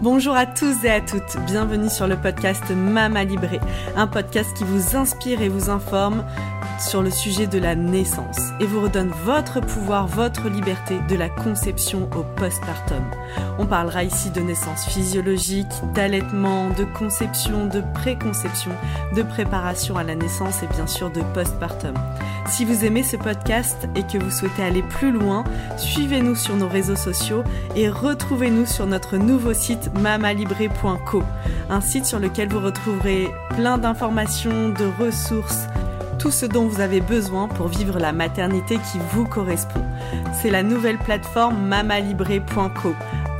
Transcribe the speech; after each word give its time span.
Bonjour 0.00 0.34
à 0.34 0.44
tous 0.44 0.84
et 0.84 0.90
à 0.90 1.00
toutes, 1.00 1.36
bienvenue 1.46 1.88
sur 1.88 2.08
le 2.08 2.16
podcast 2.16 2.64
Mama 2.70 3.22
Libré, 3.22 3.60
un 3.94 4.08
podcast 4.08 4.52
qui 4.56 4.64
vous 4.64 4.96
inspire 4.96 5.40
et 5.40 5.48
vous 5.48 5.70
informe 5.70 6.24
sur 6.80 7.00
le 7.00 7.10
sujet 7.10 7.46
de 7.46 7.58
la 7.58 7.76
naissance 7.76 8.40
et 8.58 8.66
vous 8.66 8.80
redonne 8.80 9.12
votre 9.24 9.60
pouvoir, 9.60 10.08
votre 10.08 10.48
liberté 10.48 10.98
de 11.08 11.14
la 11.14 11.28
conception 11.28 12.08
au 12.16 12.24
postpartum. 12.36 13.04
On 13.58 13.66
parlera 13.66 14.02
ici 14.02 14.30
de 14.30 14.40
naissance 14.40 14.84
physiologique, 14.86 15.72
d'allaitement, 15.94 16.70
de 16.70 16.84
conception, 16.84 17.66
de 17.66 17.82
préconception, 17.94 18.72
de 19.14 19.22
préparation 19.22 19.96
à 19.96 20.02
la 20.02 20.16
naissance 20.16 20.64
et 20.64 20.66
bien 20.66 20.88
sûr 20.88 21.10
de 21.10 21.22
postpartum. 21.34 21.94
Si 22.46 22.64
vous 22.64 22.84
aimez 22.84 23.02
ce 23.02 23.16
podcast 23.16 23.88
et 23.96 24.02
que 24.02 24.22
vous 24.22 24.30
souhaitez 24.30 24.62
aller 24.62 24.82
plus 24.82 25.10
loin, 25.10 25.44
suivez-nous 25.78 26.34
sur 26.34 26.56
nos 26.56 26.68
réseaux 26.68 26.96
sociaux 26.96 27.42
et 27.74 27.88
retrouvez-nous 27.88 28.66
sur 28.66 28.86
notre 28.86 29.16
nouveau 29.16 29.54
site 29.54 29.83
mamalibré.co, 29.92 31.22
un 31.70 31.80
site 31.80 32.06
sur 32.06 32.18
lequel 32.18 32.48
vous 32.48 32.60
retrouverez 32.60 33.28
plein 33.50 33.78
d'informations, 33.78 34.70
de 34.70 34.90
ressources, 34.98 35.66
tout 36.18 36.30
ce 36.30 36.46
dont 36.46 36.66
vous 36.66 36.80
avez 36.80 37.00
besoin 37.00 37.48
pour 37.48 37.68
vivre 37.68 37.98
la 37.98 38.12
maternité 38.12 38.76
qui 38.76 38.98
vous 39.12 39.26
correspond. 39.26 39.84
C'est 40.32 40.50
la 40.50 40.62
nouvelle 40.62 40.98
plateforme 40.98 41.56
mamalibré.co, 41.66 42.94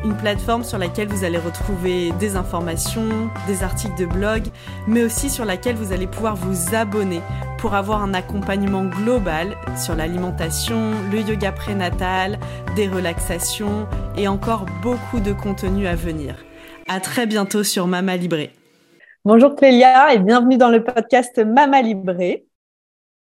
une 0.04 0.16
plateforme 0.16 0.64
sur 0.64 0.78
laquelle 0.78 1.08
vous 1.08 1.24
allez 1.24 1.38
retrouver 1.38 2.12
des 2.20 2.36
informations, 2.36 3.30
des 3.46 3.62
articles 3.62 3.98
de 3.98 4.04
blog, 4.04 4.42
mais 4.86 5.02
aussi 5.02 5.30
sur 5.30 5.44
laquelle 5.44 5.76
vous 5.76 5.92
allez 5.92 6.06
pouvoir 6.06 6.36
vous 6.36 6.74
abonner 6.74 7.20
pour 7.58 7.74
avoir 7.74 8.02
un 8.02 8.12
accompagnement 8.12 8.84
global 8.84 9.56
sur 9.76 9.94
l'alimentation, 9.96 10.92
le 11.10 11.20
yoga 11.20 11.52
prénatal, 11.52 12.38
des 12.76 12.86
relaxations 12.86 13.86
et 14.16 14.28
encore 14.28 14.66
beaucoup 14.82 15.20
de 15.20 15.32
contenu 15.32 15.86
à 15.86 15.94
venir. 15.94 16.36
À 16.86 17.00
très 17.00 17.26
bientôt 17.26 17.62
sur 17.62 17.86
Mama 17.86 18.16
Libré. 18.16 18.50
Bonjour 19.24 19.56
Clélia 19.56 20.12
et 20.12 20.18
bienvenue 20.18 20.58
dans 20.58 20.68
le 20.68 20.84
podcast 20.84 21.38
Mama 21.38 21.80
Libré. 21.80 22.46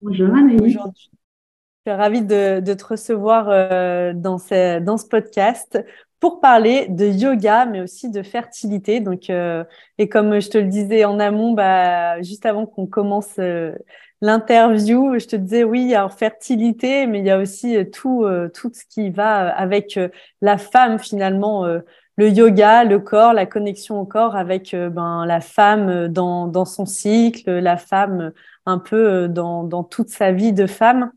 Bonjour. 0.03 0.29
Aujourd'hui, 0.29 0.69
je 0.69 0.77
suis 0.77 1.91
ravie 1.91 2.21
de, 2.21 2.59
te 2.59 2.85
recevoir 2.85 3.47
euh, 3.49 4.13
dans, 4.13 4.37
ce, 4.37 4.79
dans 4.79 4.97
ce 4.97 5.07
podcast 5.07 5.83
pour 6.19 6.39
parler 6.39 6.87
de 6.89 7.05
yoga, 7.05 7.65
mais 7.65 7.81
aussi 7.81 8.09
de 8.09 8.23
fertilité. 8.23 8.99
Donc, 8.99 9.29
euh, 9.29 9.63
et 9.97 10.09
comme 10.09 10.39
je 10.39 10.49
te 10.49 10.57
le 10.57 10.65
disais 10.65 11.05
en 11.05 11.19
amont, 11.19 11.53
bah, 11.53 12.21
juste 12.21 12.45
avant 12.45 12.65
qu'on 12.65 12.87
commence 12.87 13.35
euh, 13.39 13.73
l'interview, 14.21 15.19
je 15.19 15.27
te 15.27 15.35
disais 15.35 15.63
oui, 15.63 15.93
alors 15.93 16.13
fertilité, 16.13 17.07
mais 17.07 17.19
il 17.19 17.25
y 17.25 17.29
a 17.29 17.37
aussi 17.37 17.77
euh, 17.77 17.83
tout, 17.83 18.23
euh, 18.23 18.49
tout 18.49 18.71
ce 18.73 18.83
qui 18.89 19.09
va 19.09 19.49
avec 19.49 19.97
euh, 19.97 20.09
la 20.41 20.57
femme 20.57 20.99
finalement, 20.99 21.65
le 21.65 22.29
yoga, 22.29 22.83
le 22.83 22.99
corps, 22.99 23.33
la 23.33 23.45
connexion 23.45 23.99
au 23.99 24.05
corps 24.05 24.35
avec 24.35 24.75
ben, 24.75 25.25
la 25.25 25.39
femme 25.39 26.07
dans, 26.07 26.47
dans 26.47 26.65
son 26.65 26.85
cycle, 26.85 27.51
la 27.51 27.77
femme 27.77 28.31
un 28.65 28.79
peu 28.79 29.27
dans, 29.27 29.63
dans 29.63 29.83
toute 29.83 30.09
sa 30.09 30.31
vie 30.31 30.53
de 30.53 30.65
femme. 30.65 31.11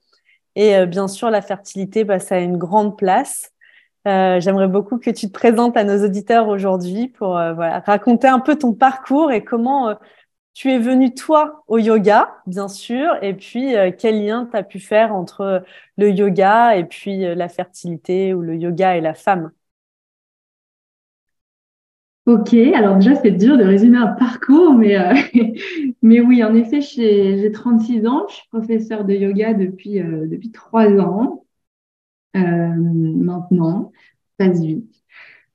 Et 0.56 0.84
bien 0.86 1.08
sûr, 1.08 1.30
la 1.30 1.40
fertilité, 1.40 2.04
bah, 2.04 2.18
ça 2.18 2.34
a 2.34 2.38
une 2.38 2.58
grande 2.58 2.98
place. 2.98 3.50
Euh, 4.06 4.40
J'aimerais 4.40 4.68
beaucoup 4.68 4.98
que 4.98 5.10
tu 5.10 5.26
te 5.28 5.32
présentes 5.32 5.76
à 5.76 5.84
nos 5.84 6.04
auditeurs 6.04 6.48
aujourd'hui 6.48 7.08
pour 7.08 7.30
voilà, 7.32 7.80
raconter 7.80 8.28
un 8.28 8.40
peu 8.40 8.56
ton 8.56 8.72
parcours 8.74 9.30
et 9.32 9.44
comment 9.44 9.94
tu 10.54 10.70
es 10.72 10.78
venu 10.78 11.14
toi 11.14 11.64
au 11.68 11.78
yoga, 11.78 12.42
bien 12.46 12.68
sûr, 12.68 13.16
et 13.22 13.34
puis 13.34 13.76
euh, 13.76 13.92
quel 13.96 14.24
lien 14.24 14.48
tu 14.50 14.56
as 14.56 14.62
pu 14.64 14.80
faire 14.80 15.14
entre 15.14 15.64
le 15.96 16.10
yoga 16.10 16.76
et 16.76 16.84
puis 16.84 17.24
euh, 17.24 17.34
la 17.34 17.48
fertilité 17.48 18.34
ou 18.34 18.42
le 18.42 18.56
yoga 18.56 18.96
et 18.96 19.00
la 19.00 19.14
femme? 19.14 19.52
Ok, 22.26 22.54
alors 22.54 22.96
déjà 22.96 23.14
c'est 23.16 23.30
dur 23.32 23.56
de 23.58 23.64
résumer 23.64 23.96
un 23.98 24.06
parcours, 24.08 24.74
mais, 24.74 24.96
euh, 24.96 25.14
mais 26.02 26.20
oui, 26.20 26.44
en 26.44 26.54
effet, 26.54 26.80
j'ai 26.80 27.50
36 27.52 28.06
ans, 28.06 28.26
je 28.28 28.34
suis 28.36 28.48
professeur 28.50 29.04
de 29.04 29.14
yoga 29.14 29.54
depuis, 29.54 30.00
depuis 30.00 30.50
3 30.52 30.86
ans 31.00 31.44
maintenant, 32.34 33.92
ça 34.38 34.48
passe 34.48 34.60
vite. 34.60 35.00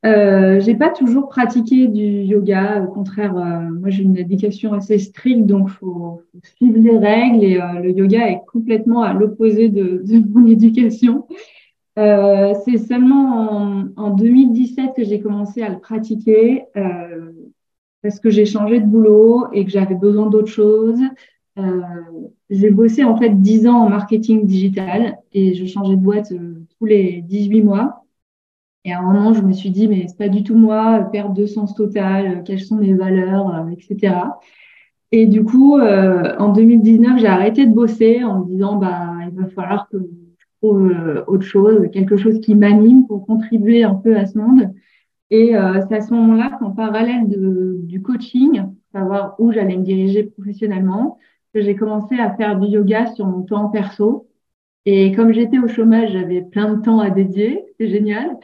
Euh, 0.06 0.60
j'ai 0.60 0.76
pas 0.76 0.90
toujours 0.90 1.30
pratiqué 1.30 1.88
du 1.88 2.04
yoga. 2.04 2.84
Au 2.84 2.88
contraire, 2.94 3.36
euh, 3.36 3.72
moi 3.72 3.90
j'ai 3.90 4.04
une 4.04 4.18
éducation 4.18 4.74
assez 4.74 5.00
stricte, 5.00 5.48
donc 5.48 5.70
faut, 5.70 6.22
suivre 6.58 6.78
les 6.78 6.98
règles. 6.98 7.44
Et 7.44 7.60
euh, 7.60 7.80
le 7.82 7.92
yoga 7.92 8.30
est 8.30 8.42
complètement 8.52 9.02
à 9.02 9.14
l'opposé 9.14 9.70
de, 9.70 10.04
de, 10.06 10.24
mon 10.34 10.46
éducation. 10.46 11.26
Euh, 11.98 12.54
c'est 12.66 12.78
seulement 12.78 13.50
en, 13.50 13.88
en, 13.96 14.10
2017 14.12 14.92
que 14.96 15.04
j'ai 15.04 15.22
commencé 15.22 15.64
à 15.64 15.70
le 15.70 15.80
pratiquer 15.80 16.66
parce 18.04 18.20
que 18.20 18.30
j'ai 18.30 18.46
changé 18.46 18.80
de 18.80 18.86
boulot 18.86 19.48
et 19.54 19.66
que 19.66 19.72
j'avais 19.72 19.96
besoin 19.96 20.28
d'autre 20.30 20.52
chose. 20.52 21.00
J'ai 22.50 22.70
bossé 22.72 23.04
en 23.04 23.18
fait 23.18 23.30
10 23.30 23.68
ans 23.68 23.86
en 23.86 23.90
marketing 23.90 24.46
digital 24.46 25.18
et 25.34 25.54
je 25.54 25.66
changeais 25.66 25.96
de 25.96 26.02
boîte 26.02 26.34
tous 26.78 26.86
les 26.86 27.22
18 27.22 27.62
mois. 27.64 28.06
Et 28.86 28.94
à 28.94 29.00
un 29.00 29.02
moment, 29.02 29.34
je 29.34 29.42
me 29.42 29.52
suis 29.52 29.72
dit, 29.72 29.88
mais 29.88 30.06
c'est 30.08 30.18
pas 30.18 30.30
du 30.30 30.44
tout 30.44 30.56
moi, 30.56 31.10
perte 31.12 31.34
de 31.34 31.48
sens 31.48 31.74
total, 31.74 32.28
euh, 32.28 32.42
quelles 32.44 32.62
sont 32.62 32.76
mes 32.76 32.94
valeurs, 32.94 33.54
euh, 33.54 33.70
etc. 33.72 34.16
Et 35.12 35.26
du 35.26 35.44
coup, 35.44 35.80
euh, 35.80 36.36
en 36.38 36.54
2019, 36.54 37.20
j'ai 37.20 37.28
arrêté 37.28 37.66
de 37.66 37.74
bosser 37.74 38.24
en 38.24 38.42
me 38.42 38.46
disant, 38.46 38.76
bah, 38.76 39.14
il 39.28 39.36
va 39.36 39.48
falloir 39.48 39.90
que 39.90 39.98
je 39.98 40.46
trouve 40.62 40.94
autre 41.28 41.44
chose, 41.44 41.90
quelque 41.92 42.16
chose 42.16 42.40
qui 42.42 42.54
m'anime 42.54 43.08
pour 43.08 43.26
contribuer 43.26 43.84
un 43.84 43.96
peu 43.96 44.16
à 44.16 44.28
ce 44.28 44.38
monde. 44.38 44.72
Et 45.32 45.54
c'est 45.54 45.96
à 45.96 46.02
ce 46.02 46.14
moment-là 46.14 46.52
qu'en 46.60 46.72
parallèle 46.72 47.28
de, 47.28 47.80
du 47.82 48.02
coaching, 48.02 48.64
savoir 48.94 49.36
où 49.40 49.52
j'allais 49.52 49.78
me 49.78 49.84
diriger 49.84 50.24
professionnellement, 50.24 51.18
que 51.56 51.62
j'ai 51.62 51.76
commencé 51.78 52.16
à 52.16 52.36
faire 52.36 52.60
du 52.60 52.68
yoga 52.68 53.08
sur 53.14 53.26
mon 53.26 53.44
temps 53.44 53.70
perso. 53.70 54.28
Et 54.86 55.14
comme 55.14 55.32
j'étais 55.32 55.58
au 55.58 55.70
chômage, 55.70 56.12
j'avais 56.12 56.42
plein 56.42 56.74
de 56.74 56.82
temps 56.82 57.00
à 57.00 57.10
dédier, 57.10 57.64
c'est 57.80 57.88
génial. 57.88 58.38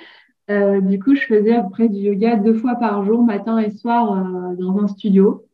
Euh, 0.49 0.79
du 0.79 0.97
coup, 0.97 1.13
je 1.13 1.25
faisais 1.25 1.53
à 1.53 1.61
peu 1.61 1.69
près 1.71 1.89
du 1.89 1.99
yoga 1.99 2.37
deux 2.37 2.53
fois 2.53 2.75
par 2.75 3.03
jour, 3.03 3.21
matin 3.21 3.59
et 3.59 3.69
soir, 3.69 4.13
euh, 4.13 4.55
dans 4.55 4.77
un 4.77 4.87
studio. 4.87 5.45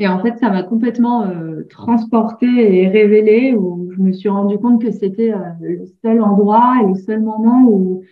Et 0.00 0.08
en 0.08 0.20
fait, 0.20 0.36
ça 0.38 0.50
m'a 0.50 0.64
complètement 0.64 1.22
euh, 1.22 1.62
transportée 1.70 2.82
et 2.82 2.88
révélée, 2.88 3.54
où 3.54 3.92
je 3.96 4.02
me 4.02 4.12
suis 4.12 4.28
rendu 4.28 4.58
compte 4.58 4.82
que 4.82 4.90
c'était 4.90 5.32
euh, 5.32 5.38
le 5.60 5.86
seul 6.02 6.20
endroit 6.20 6.74
et 6.82 6.88
le 6.88 6.96
seul 6.96 7.22
moment 7.22 7.64
où 7.68 8.02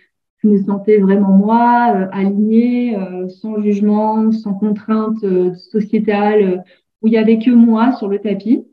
je 0.41 0.47
me 0.47 0.57
sentais 0.63 0.99
vraiment 0.99 1.33
moi, 1.33 1.63
alignée, 2.11 2.97
sans 3.29 3.61
jugement, 3.61 4.29
sans 4.33 4.53
contrainte 4.53 5.19
sociétale, 5.55 6.65
où 7.03 7.07
il 7.07 7.13
y 7.13 7.17
avait 7.17 7.37
que 7.37 7.51
moi 7.51 7.91
sur 7.93 8.07
le 8.07 8.19
tapis. 8.19 8.65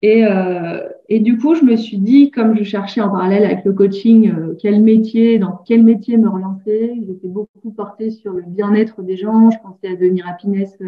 Et, 0.00 0.24
euh, 0.24 0.88
et 1.08 1.20
du 1.20 1.38
coup, 1.38 1.54
je 1.54 1.64
me 1.64 1.76
suis 1.76 1.98
dit, 1.98 2.30
comme 2.30 2.56
je 2.56 2.62
cherchais 2.62 3.00
en 3.00 3.10
parallèle 3.10 3.44
avec 3.44 3.64
le 3.64 3.72
coaching, 3.72 4.32
euh, 4.32 4.54
quel 4.60 4.80
métier, 4.80 5.38
dans 5.38 5.60
quel 5.66 5.82
métier 5.82 6.16
me 6.16 6.28
relancer. 6.28 6.94
J'étais 7.06 7.28
beaucoup 7.28 7.72
portée 7.72 8.10
sur 8.10 8.32
le 8.32 8.42
bien-être 8.46 9.02
des 9.02 9.16
gens. 9.16 9.50
Je 9.50 9.58
pensais 9.58 9.88
à 9.88 9.96
devenir 9.96 10.26
happiness 10.28 10.76
euh, 10.80 10.86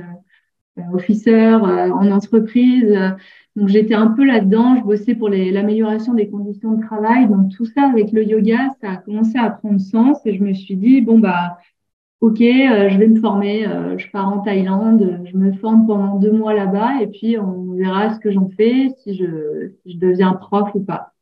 euh 0.79 0.83
officer 0.93 1.55
en 1.55 2.11
entreprise. 2.13 2.97
Donc 3.57 3.69
j'étais 3.69 3.95
un 3.95 4.07
peu 4.09 4.25
là-dedans. 4.25 4.77
Je 4.77 4.85
bossais 4.85 5.17
pour 5.17 5.29
l'amélioration 5.29 6.15
des 6.15 6.29
conditions 6.29 6.73
de 6.73 6.83
travail. 6.83 7.29
Donc 7.29 7.51
tout 7.51 7.67
ça 7.67 7.89
avec 7.91 8.13
le 8.13 8.25
yoga, 8.25 8.69
ça 8.81 8.93
a 8.93 8.97
commencé 8.97 9.37
à 9.37 9.51
prendre 9.51 9.81
sens. 9.81 10.25
Et 10.25 10.35
je 10.37 10.45
me 10.45 10.55
suis 10.55 10.77
dit, 10.77 11.01
bon 11.01 11.19
bah 11.19 11.59
ok, 12.21 12.41
euh, 12.43 12.89
je 12.91 12.99
vais 12.99 13.09
me 13.09 13.21
former, 13.21 13.67
euh, 13.67 13.97
je 13.99 14.11
pars 14.11 14.29
en 14.29 14.41
Thaïlande, 14.41 15.23
je 15.25 15.37
me 15.37 15.53
forme 15.55 15.87
pendant 15.87 16.17
deux 16.19 16.33
mois 16.33 16.55
là-bas 16.55 17.01
et 17.03 17.07
puis 17.07 17.39
on 17.39 17.75
verra 17.75 18.15
ce 18.15 18.21
que 18.21 18.31
j'en 18.31 18.49
fais, 18.51 18.91
si 18.99 19.15
je, 19.17 19.73
je 19.87 19.97
deviens 19.97 20.35
prof 20.35 20.71
ou 20.75 20.81
pas. 20.81 21.13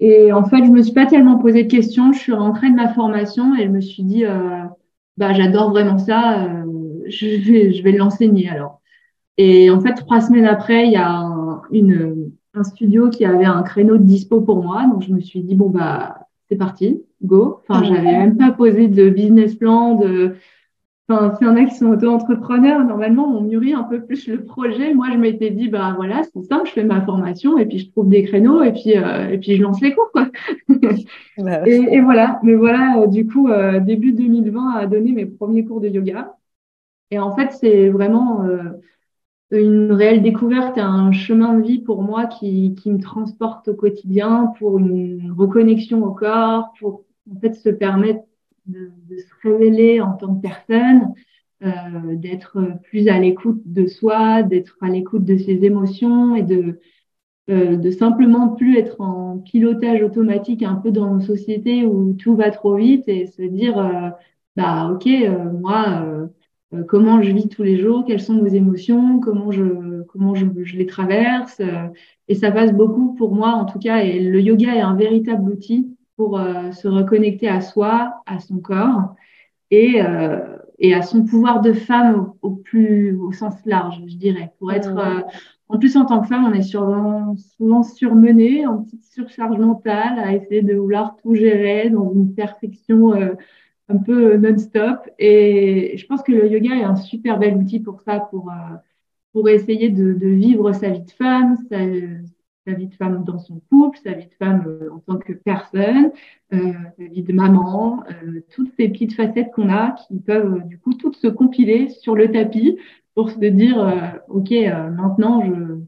Et 0.00 0.32
en 0.32 0.44
fait, 0.44 0.64
je 0.64 0.70
me 0.70 0.82
suis 0.82 0.94
pas 0.94 1.06
tellement 1.06 1.38
posé 1.38 1.64
de 1.64 1.70
questions. 1.70 2.12
Je 2.12 2.18
suis 2.18 2.32
rentrée 2.32 2.70
de 2.70 2.74
ma 2.76 2.92
formation 2.94 3.54
et 3.56 3.64
je 3.64 3.68
me 3.70 3.80
suis 3.80 4.02
dit, 4.02 4.24
euh, 4.24 4.62
bah 5.16 5.32
j'adore 5.34 5.70
vraiment 5.70 5.98
ça, 5.98 6.44
euh, 6.44 6.64
je 7.08 7.26
vais, 7.26 7.72
je 7.72 7.82
vais 7.82 7.92
l'enseigner 7.92 8.48
alors. 8.48 8.80
Et 9.38 9.70
en 9.70 9.80
fait, 9.80 9.94
trois 9.94 10.20
semaines 10.20 10.46
après, 10.46 10.86
il 10.86 10.92
y 10.92 10.96
a 10.96 11.10
un, 11.10 11.62
une, 11.72 12.32
un 12.54 12.64
studio 12.64 13.10
qui 13.10 13.24
avait 13.26 13.46
un 13.46 13.62
créneau 13.62 13.98
de 13.98 14.04
dispo 14.04 14.40
pour 14.42 14.62
moi, 14.62 14.86
donc 14.86 15.02
je 15.02 15.12
me 15.12 15.20
suis 15.20 15.42
dit 15.42 15.54
bon 15.56 15.70
bah 15.70 16.19
c'est 16.50 16.56
parti, 16.56 17.02
go. 17.22 17.60
Enfin, 17.68 17.84
j'avais 17.84 18.02
même 18.02 18.36
pas 18.36 18.50
posé 18.50 18.88
de 18.88 19.08
business 19.08 19.54
plan, 19.54 19.94
de. 19.94 20.34
Enfin, 21.08 21.34
s'il 21.36 21.46
y 21.46 21.50
en 21.50 21.56
a 21.56 21.64
qui 21.64 21.74
sont 21.74 21.86
auto-entrepreneurs, 21.86 22.84
normalement, 22.84 23.26
on 23.26 23.40
mûrit 23.40 23.74
un 23.74 23.82
peu 23.82 24.00
plus 24.00 24.28
le 24.28 24.44
projet. 24.44 24.94
Moi, 24.94 25.08
je 25.12 25.16
m'étais 25.16 25.50
dit, 25.50 25.68
bah 25.68 25.92
voilà, 25.96 26.22
c'est 26.22 26.42
simple, 26.42 26.68
je 26.68 26.72
fais 26.72 26.84
ma 26.84 27.00
formation 27.00 27.58
et 27.58 27.66
puis 27.66 27.78
je 27.78 27.90
trouve 27.90 28.08
des 28.08 28.22
créneaux 28.22 28.62
et 28.62 28.72
puis 28.72 28.96
euh, 28.96 29.28
et 29.28 29.38
puis 29.38 29.56
je 29.56 29.62
lance 29.62 29.80
les 29.80 29.94
cours, 29.94 30.10
quoi. 30.12 30.28
Bah 31.38 31.66
et, 31.66 31.74
et, 31.74 32.00
voilà. 32.00 32.38
Mais 32.42 32.54
voilà, 32.54 32.98
euh, 32.98 33.06
du 33.06 33.26
coup, 33.26 33.48
euh, 33.48 33.80
début 33.80 34.12
2020, 34.12 34.70
à 34.72 34.86
donner 34.86 35.12
mes 35.12 35.26
premiers 35.26 35.64
cours 35.64 35.80
de 35.80 35.88
yoga. 35.88 36.36
Et 37.10 37.18
en 37.18 37.34
fait, 37.34 37.52
c'est 37.52 37.88
vraiment 37.88 38.44
euh, 38.44 38.62
une 39.52 39.92
réelle 39.92 40.22
découverte 40.22 40.76
et 40.78 40.80
un 40.80 41.12
chemin 41.12 41.54
de 41.54 41.62
vie 41.62 41.78
pour 41.80 42.02
moi 42.02 42.26
qui, 42.26 42.74
qui 42.76 42.90
me 42.90 43.00
transporte 43.00 43.68
au 43.68 43.74
quotidien 43.74 44.52
pour 44.58 44.78
une 44.78 45.32
reconnexion 45.36 46.04
au 46.04 46.12
corps, 46.12 46.72
pour 46.78 47.04
en 47.34 47.40
fait 47.40 47.54
se 47.54 47.68
permettre 47.68 48.24
de, 48.66 48.90
de 49.08 49.18
se 49.18 49.32
révéler 49.42 50.00
en 50.00 50.12
tant 50.12 50.34
que 50.36 50.42
personne, 50.42 51.14
d'être 52.16 52.58
plus 52.84 53.08
à 53.08 53.18
l'écoute 53.18 53.60
de 53.66 53.86
soi, 53.86 54.42
d'être 54.42 54.76
à 54.80 54.88
l'écoute 54.88 55.24
de 55.24 55.36
ses 55.36 55.64
émotions 55.64 56.34
et 56.34 56.42
de 56.42 56.80
de 57.48 57.90
simplement 57.90 58.48
plus 58.50 58.76
être 58.78 59.00
en 59.00 59.38
pilotage 59.38 60.02
automatique 60.02 60.62
un 60.62 60.76
peu 60.76 60.92
dans 60.92 61.14
une 61.14 61.22
société 61.22 61.84
où 61.84 62.14
tout 62.14 62.36
va 62.36 62.50
trop 62.50 62.76
vite 62.76 63.08
et 63.08 63.26
se 63.26 63.42
dire 63.42 63.76
bah 64.56 64.90
ok 64.92 65.08
moi 65.60 66.28
comment 66.86 67.20
je 67.20 67.32
vis 67.32 67.48
tous 67.48 67.62
les 67.62 67.78
jours, 67.78 68.04
quelles 68.06 68.20
sont 68.20 68.34
mes 68.34 68.54
émotions, 68.54 69.20
comment 69.20 69.50
je 69.50 70.02
comment 70.04 70.34
je, 70.34 70.46
je 70.62 70.76
les 70.76 70.86
traverse 70.86 71.60
et 72.28 72.34
ça 72.34 72.50
passe 72.50 72.72
beaucoup 72.72 73.14
pour 73.14 73.34
moi 73.34 73.50
en 73.50 73.64
tout 73.64 73.78
cas 73.78 73.98
et 73.98 74.20
le 74.20 74.40
yoga 74.40 74.74
est 74.74 74.80
un 74.80 74.94
véritable 74.94 75.50
outil 75.50 75.96
pour 76.20 76.38
euh, 76.38 76.70
se 76.72 76.86
reconnecter 76.86 77.48
à 77.48 77.62
soi, 77.62 78.22
à 78.26 78.40
son 78.40 78.58
corps 78.58 79.14
et, 79.70 80.02
euh, 80.02 80.58
et 80.78 80.92
à 80.92 81.00
son 81.00 81.24
pouvoir 81.24 81.62
de 81.62 81.72
femme 81.72 82.34
au, 82.42 82.50
plus 82.50 83.16
au 83.16 83.32
sens 83.32 83.54
large, 83.64 84.02
je 84.06 84.16
dirais. 84.16 84.52
Pour 84.58 84.70
être, 84.70 84.98
euh, 84.98 85.22
en 85.70 85.78
plus 85.78 85.96
en 85.96 86.04
tant 86.04 86.20
que 86.20 86.26
femme, 86.26 86.44
on 86.44 86.52
est 86.52 86.60
souvent, 86.60 87.34
souvent 87.56 87.82
surmenée, 87.82 88.66
en 88.66 88.82
petite 88.82 89.06
surcharge 89.06 89.56
mentale, 89.56 90.18
à 90.18 90.34
essayer 90.34 90.60
de 90.60 90.74
vouloir 90.74 91.16
tout 91.22 91.34
gérer 91.34 91.88
dans 91.88 92.12
une 92.12 92.34
perfection 92.34 93.14
un 93.90 93.98
peu 93.98 94.36
non-stop. 94.36 95.08
Et 95.18 95.96
je 95.96 96.06
pense 96.06 96.22
que 96.22 96.32
le 96.32 96.48
yoga 96.50 96.76
est 96.76 96.84
un 96.84 96.96
super 96.96 97.38
bel 97.38 97.56
outil 97.56 97.80
pour 97.80 98.00
ça, 98.02 98.20
pour 98.20 98.50
pour 99.32 99.48
essayer 99.48 99.90
de, 99.90 100.12
vivre 100.26 100.72
sa 100.72 100.90
vie 100.90 101.02
de 101.02 101.10
femme, 101.12 101.56
sa, 101.70 101.78
sa 102.66 102.72
vie 102.72 102.88
de 102.88 102.94
femme 102.94 103.24
dans 103.24 103.38
son 103.38 103.60
couple, 103.70 103.98
sa 104.02 104.12
vie 104.12 104.26
de 104.26 104.34
femme 104.34 104.64
euh, 104.66 104.90
en 104.92 104.98
tant 105.00 105.18
que 105.18 105.32
personne, 105.32 106.12
euh, 106.52 106.72
sa 106.98 107.04
vie 107.04 107.22
de 107.22 107.32
maman, 107.32 108.02
euh, 108.10 108.40
toutes 108.54 108.72
ces 108.76 108.88
petites 108.88 109.14
facettes 109.14 109.50
qu'on 109.52 109.70
a 109.70 109.92
qui 109.92 110.18
peuvent 110.20 110.66
du 110.66 110.78
coup 110.78 110.94
toutes 110.94 111.16
se 111.16 111.28
compiler 111.28 111.88
sur 111.88 112.14
le 112.14 112.30
tapis 112.30 112.78
pour 113.14 113.30
se 113.30 113.38
dire 113.38 113.78
ok 114.28 114.50
maintenant 114.96 115.42
je 115.44 115.80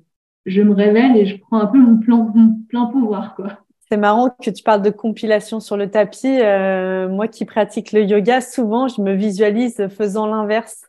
je 0.44 0.60
me 0.60 0.72
révèle 0.72 1.16
et 1.16 1.24
je 1.24 1.38
prends 1.38 1.60
un 1.60 1.66
peu 1.66 1.78
mon, 1.78 2.00
mon 2.34 2.58
plein 2.68 2.86
pouvoir 2.86 3.36
quoi. 3.36 3.61
C'est 3.92 3.98
marrant 3.98 4.30
que 4.30 4.48
tu 4.48 4.62
parles 4.62 4.80
de 4.80 4.88
compilation 4.88 5.60
sur 5.60 5.76
le 5.76 5.90
tapis. 5.90 6.38
moi 7.10 7.28
qui 7.28 7.44
pratique 7.44 7.92
le 7.92 8.02
yoga, 8.02 8.40
souvent 8.40 8.88
je 8.88 9.02
me 9.02 9.12
visualise 9.12 9.86
faisant 9.88 10.24
l'inverse. 10.26 10.86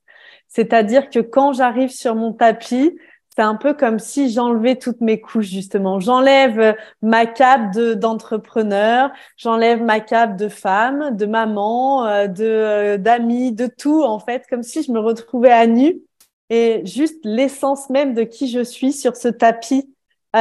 C'est-à-dire 0.48 1.10
que 1.10 1.20
quand 1.20 1.52
j'arrive 1.52 1.90
sur 1.90 2.16
mon 2.16 2.32
tapis, 2.32 2.98
c'est 3.36 3.42
un 3.42 3.56
peu 3.56 3.74
comme 3.74 4.00
si 4.00 4.30
j'enlevais 4.30 4.78
toutes 4.78 5.02
mes 5.02 5.20
couches 5.20 5.48
justement. 5.48 6.00
J'enlève 6.00 6.60
euh, 6.62 6.74
ma 7.02 7.26
cape 7.26 7.74
d'entrepreneur, 7.76 9.12
j'enlève 9.36 9.84
ma 9.84 10.00
cape 10.00 10.38
de 10.38 10.48
femme, 10.48 11.14
de 11.18 11.26
maman, 11.26 12.06
euh, 12.08 12.28
de 12.28 12.46
euh, 12.46 12.98
d'amis, 12.98 13.52
de 13.52 13.68
tout 13.68 14.02
en 14.02 14.20
fait, 14.20 14.46
comme 14.50 14.64
si 14.64 14.82
je 14.82 14.94
me 14.94 15.00
retrouvais 15.02 15.52
à 15.52 15.68
nu 15.68 16.00
et 16.50 16.86
juste 16.86 17.20
l'essence 17.26 17.90
même 17.90 18.14
de 18.14 18.24
qui 18.24 18.48
je 18.48 18.64
suis 18.64 18.94
sur 18.94 19.18
ce 19.18 19.28
tapis 19.28 19.94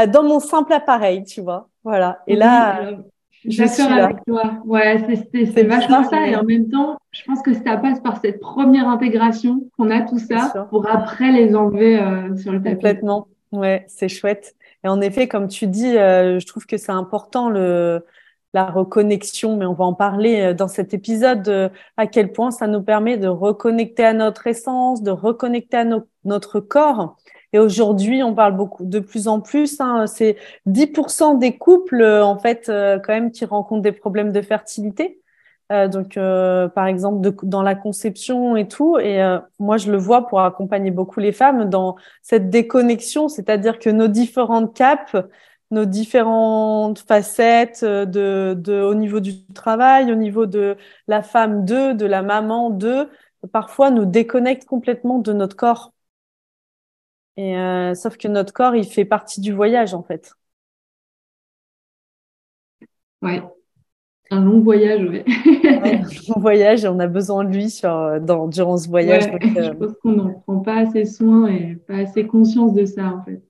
dans 0.08 0.23
mon 0.23 0.38
simple 0.38 0.73
appareil, 0.73 1.25
tu 1.25 1.41
vois. 1.43 1.72
Voilà. 1.84 2.23
Et 2.26 2.37
là, 2.37 2.93
je 3.44 3.64
suis 3.64 3.82
avec 3.82 4.19
toi. 4.26 4.62
Ouais, 4.64 5.05
c'est 5.32 5.64
vachement 5.64 6.05
ça. 6.05 6.26
Et 6.29 6.37
en 6.37 6.44
même 6.44 6.69
temps, 6.69 6.99
je 7.11 7.23
pense 7.25 7.43
que 7.43 7.52
ça 7.52 7.76
passe 7.76 8.00
par 8.00 8.20
cette 8.20 8.40
première 8.40 8.88
intégration 8.88 9.64
qu'on 9.76 9.90
a 9.90 10.02
tout 10.02 10.19
ça 10.19 10.67
pour 10.70 10.88
après 10.88 11.32
les 11.32 11.55
enlever 11.55 11.99
euh, 11.99 12.37
sur 12.37 12.52
le 12.52 12.62
tapis. 12.62 12.76
Complètement. 12.76 13.29
Ouais, 13.50 13.84
c'est 13.88 14.08
chouette. 14.08 14.55
Et 14.84 14.88
en 14.88 15.00
effet, 15.00 15.29
comme 15.29 15.49
tu 15.49 15.67
dis, 15.67 15.96
euh, 15.96 16.38
je 16.38 16.46
trouve 16.46 16.67
que 16.67 16.76
c'est 16.76 16.93
important 16.93 17.49
le 17.49 18.05
la 18.55 18.67
reconnexion, 18.67 19.56
mais 19.56 19.64
on 19.64 19.73
va 19.73 19.87
en 19.87 19.94
parler 19.94 20.43
euh, 20.43 20.55
dans 20.55 20.69
cet 20.69 20.93
épisode, 20.93 21.73
à 21.96 22.06
quel 22.06 22.32
point 22.32 22.50
ça 22.50 22.67
nous 22.67 22.82
permet 22.82 23.17
de 23.17 23.26
reconnecter 23.26 24.05
à 24.05 24.12
notre 24.12 24.46
essence, 24.46 25.02
de 25.02 25.11
reconnecter 25.11 25.79
à 25.79 25.84
notre 26.25 26.61
corps 26.61 27.17
et 27.53 27.59
aujourd'hui, 27.59 28.23
on 28.23 28.35
parle 28.35 28.57
beaucoup 28.57 28.85
de 28.85 28.99
plus 28.99 29.29
en 29.29 29.41
plus. 29.41 29.81
Hein, 29.81 30.07
c'est 30.07 30.37
10% 30.67 31.35
des 31.39 31.59
couples, 31.59 32.01
euh, 32.01 32.25
en 32.25 32.39
fait, 32.39 32.69
euh, 32.69 32.99
quand 32.99 33.13
même, 33.13 33.31
qui 33.31 33.45
rencontrent 33.45 33.83
des 33.83 33.93
problèmes 33.93 34.33
de 34.33 34.41
fertilité. 34.41 35.21
Euh, 35.71 35.89
donc, 35.89 36.17
euh, 36.17 36.69
par 36.69 36.87
exemple, 36.87 37.21
dans 37.45 37.63
la 37.63 37.75
conception 37.75 38.57
et 38.57 38.69
tout. 38.69 38.99
Et 38.99 39.21
moi, 39.59 39.77
je 39.77 39.91
le 39.93 39.99
vois 39.99 40.27
pour 40.29 40.41
accompagner 40.41 40.91
beaucoup 40.91 41.21
les 41.21 41.33
femmes 41.33 41.69
dans 41.69 41.97
cette 42.23 42.51
déconnexion, 42.51 43.29
c'est-à-dire 43.29 43.79
que 43.79 43.91
nos 43.91 44.09
différentes 44.09 44.75
capes, 44.75 45.17
nos 45.71 45.85
différentes 45.87 46.99
facettes 47.01 47.85
de, 47.85 48.55
de, 48.59 48.83
au 48.83 48.95
niveau 48.95 49.21
du 49.21 49.45
travail, 49.55 50.13
au 50.13 50.17
niveau 50.17 50.47
de 50.47 50.77
la 51.09 51.23
femme 51.23 51.65
d'eux, 51.65 51.95
de 51.95 52.07
la 52.07 52.23
maman 52.23 52.71
d'eux, 52.71 53.09
parfois 53.53 53.91
nous 53.91 54.05
déconnectent 54.05 54.67
complètement 54.67 55.19
de 55.19 55.33
notre 55.33 55.57
corps. 55.57 55.93
Et 57.37 57.56
euh, 57.56 57.94
sauf 57.94 58.17
que 58.17 58.29
notre 58.29 58.52
corps, 58.52 58.75
il 58.76 58.84
fait 58.84 59.05
partie 59.05 59.40
du 59.40 59.52
voyage 59.52 59.94
en 59.94 60.02
fait. 60.02 60.34
Ouais, 63.23 63.43
un 64.31 64.44
long 64.44 64.61
voyage, 64.61 65.05
ouais. 65.08 65.25
un 65.64 66.02
long 66.02 66.40
voyage, 66.40 66.84
et 66.84 66.88
on 66.88 66.99
a 66.99 67.06
besoin 67.06 67.44
de 67.44 67.50
lui 67.50 67.70
sur, 67.70 68.20
dans, 68.20 68.49
durant 68.49 68.76
ce 68.76 68.88
voyage. 68.88 69.25
Je 69.40 69.61
euh, 69.61 69.75
pense 69.75 69.94
qu'on 70.02 70.12
n'en 70.12 70.31
prend 70.40 70.61
pas 70.61 70.76
assez 70.76 71.05
soin 71.05 71.46
et 71.49 71.76
pas 71.87 71.99
assez 71.99 72.26
conscience 72.26 72.75
de 72.75 72.84
ça 72.84 73.14
en 73.14 73.23
fait. 73.23 73.43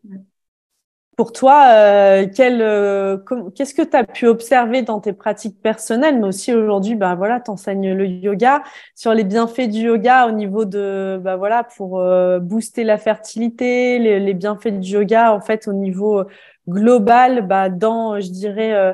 Pour 1.22 1.32
toi, 1.32 1.66
euh, 1.68 2.26
euh 2.40 3.16
qu'est-ce 3.54 3.74
que 3.74 3.82
tu 3.82 3.96
as 3.96 4.02
pu 4.02 4.26
observer 4.26 4.82
dans 4.82 4.98
tes 4.98 5.12
pratiques 5.12 5.62
personnelles, 5.62 6.18
mais 6.18 6.26
aussi 6.26 6.52
aujourd'hui, 6.52 6.96
ben 6.96 7.14
voilà, 7.14 7.38
t'enseignes 7.38 7.94
le 7.94 8.08
yoga 8.08 8.64
sur 8.96 9.14
les 9.14 9.22
bienfaits 9.22 9.68
du 9.68 9.82
yoga 9.82 10.26
au 10.26 10.32
niveau 10.32 10.64
de, 10.64 11.20
ben 11.22 11.36
voilà, 11.36 11.62
pour 11.62 12.00
euh, 12.00 12.40
booster 12.40 12.82
la 12.82 12.98
fertilité, 12.98 14.00
les, 14.00 14.34
bienfaits 14.34 14.80
du 14.80 14.94
yoga 14.94 15.32
en 15.32 15.40
fait 15.40 15.68
au 15.68 15.72
niveau 15.72 16.24
global, 16.66 17.46
bah, 17.46 17.68
dans, 17.68 18.18
je 18.18 18.28
dirais, 18.28 18.74
euh, 18.74 18.92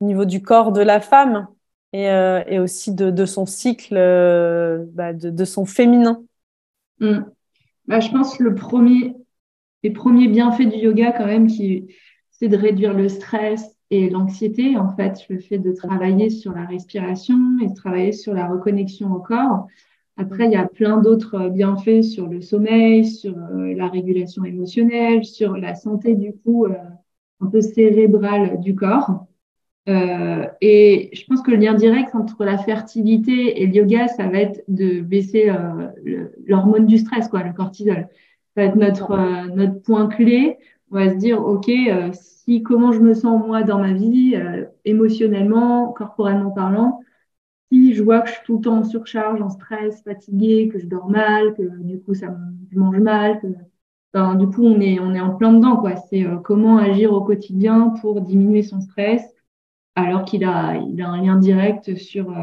au 0.00 0.06
niveau 0.06 0.24
du 0.24 0.40
corps 0.40 0.72
de 0.72 0.80
la 0.80 1.02
femme 1.02 1.48
et, 1.92 2.58
aussi 2.58 2.94
de, 2.94 3.26
son 3.26 3.44
cycle, 3.44 3.94
bah, 4.94 5.12
de, 5.12 5.44
son 5.44 5.66
féminin. 5.66 6.22
Mmh. 6.98 7.18
Bah, 7.88 8.00
je 8.00 8.08
pense 8.08 8.38
le 8.38 8.54
premier 8.54 9.19
les 9.82 9.90
premiers 9.90 10.28
bienfaits 10.28 10.68
du 10.68 10.76
yoga 10.76 11.12
quand 11.12 11.26
même, 11.26 11.48
c'est 11.48 12.48
de 12.48 12.56
réduire 12.56 12.94
le 12.94 13.08
stress 13.08 13.76
et 13.90 14.10
l'anxiété. 14.10 14.76
En 14.76 14.94
fait, 14.94 15.26
le 15.28 15.38
fait 15.38 15.58
de 15.58 15.72
travailler 15.72 16.30
sur 16.30 16.52
la 16.52 16.64
respiration 16.64 17.38
et 17.62 17.68
de 17.68 17.74
travailler 17.74 18.12
sur 18.12 18.34
la 18.34 18.46
reconnexion 18.46 19.12
au 19.12 19.20
corps. 19.20 19.66
Après, 20.16 20.46
il 20.46 20.52
y 20.52 20.56
a 20.56 20.66
plein 20.66 20.98
d'autres 20.98 21.48
bienfaits 21.48 22.02
sur 22.02 22.26
le 22.26 22.42
sommeil, 22.42 23.06
sur 23.06 23.36
euh, 23.36 23.74
la 23.74 23.88
régulation 23.88 24.44
émotionnelle, 24.44 25.24
sur 25.24 25.56
la 25.56 25.74
santé 25.74 26.14
du 26.14 26.34
coup 26.34 26.66
euh, 26.66 26.74
un 27.40 27.46
peu 27.46 27.62
cérébrale 27.62 28.60
du 28.60 28.74
corps. 28.74 29.26
Euh, 29.88 30.46
et 30.60 31.08
je 31.14 31.24
pense 31.24 31.40
que 31.40 31.50
le 31.50 31.56
lien 31.56 31.72
direct 31.72 32.14
entre 32.14 32.44
la 32.44 32.58
fertilité 32.58 33.62
et 33.62 33.66
le 33.66 33.74
yoga, 33.74 34.08
ça 34.08 34.28
va 34.28 34.40
être 34.40 34.62
de 34.68 35.00
baisser 35.00 35.50
l'hormone 36.46 36.86
du 36.86 36.98
stress, 36.98 37.28
quoi, 37.28 37.42
le 37.42 37.54
cortisol 37.54 38.06
va 38.56 38.64
être 38.64 38.76
notre, 38.76 39.12
euh, 39.12 39.46
notre 39.54 39.80
point 39.82 40.08
clé. 40.08 40.58
On 40.90 40.96
va 40.96 41.10
se 41.10 41.16
dire, 41.16 41.40
OK, 41.44 41.68
euh, 41.68 42.10
si 42.12 42.62
comment 42.62 42.92
je 42.92 43.00
me 43.00 43.14
sens 43.14 43.44
moi 43.46 43.62
dans 43.62 43.78
ma 43.78 43.92
vie, 43.92 44.34
euh, 44.36 44.66
émotionnellement, 44.84 45.92
corporellement 45.92 46.50
parlant, 46.50 47.00
si 47.72 47.94
je 47.94 48.02
vois 48.02 48.20
que 48.22 48.28
je 48.28 48.34
suis 48.34 48.44
tout 48.44 48.56
le 48.56 48.62
temps 48.62 48.78
en 48.78 48.84
surcharge, 48.84 49.40
en 49.40 49.50
stress, 49.50 50.02
fatiguée, 50.02 50.68
que 50.68 50.78
je 50.78 50.86
dors 50.86 51.08
mal, 51.08 51.54
que 51.54 51.62
du 51.82 52.00
coup 52.00 52.14
ça 52.14 52.36
je 52.72 52.78
mange 52.78 52.98
mal, 52.98 53.40
que 53.40 53.46
ben, 54.12 54.34
du 54.34 54.48
coup 54.48 54.64
on 54.64 54.80
est 54.80 54.98
on 55.00 55.14
est 55.14 55.20
en 55.20 55.36
plein 55.36 55.52
dedans 55.52 55.76
quoi. 55.76 55.96
C'est 55.96 56.24
comment 56.44 56.78
agir 56.78 57.12
au 57.12 57.22
quotidien 57.22 57.90
pour 58.00 58.20
diminuer 58.22 58.62
son 58.62 58.80
stress, 58.80 59.22
alors 59.94 60.24
qu'il 60.24 60.44
a 60.44 60.76
il 60.76 61.00
a 61.02 61.08
un 61.10 61.22
lien 61.22 61.36
direct 61.36 61.94
sur 61.96 62.34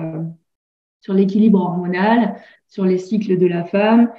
sur 1.01 1.13
l'équilibre 1.13 1.59
hormonal, 1.59 2.35
sur 2.67 2.85
les 2.85 2.97
cycles 2.97 3.37
de 3.37 3.47
la 3.47 3.63
femme, 3.65 4.11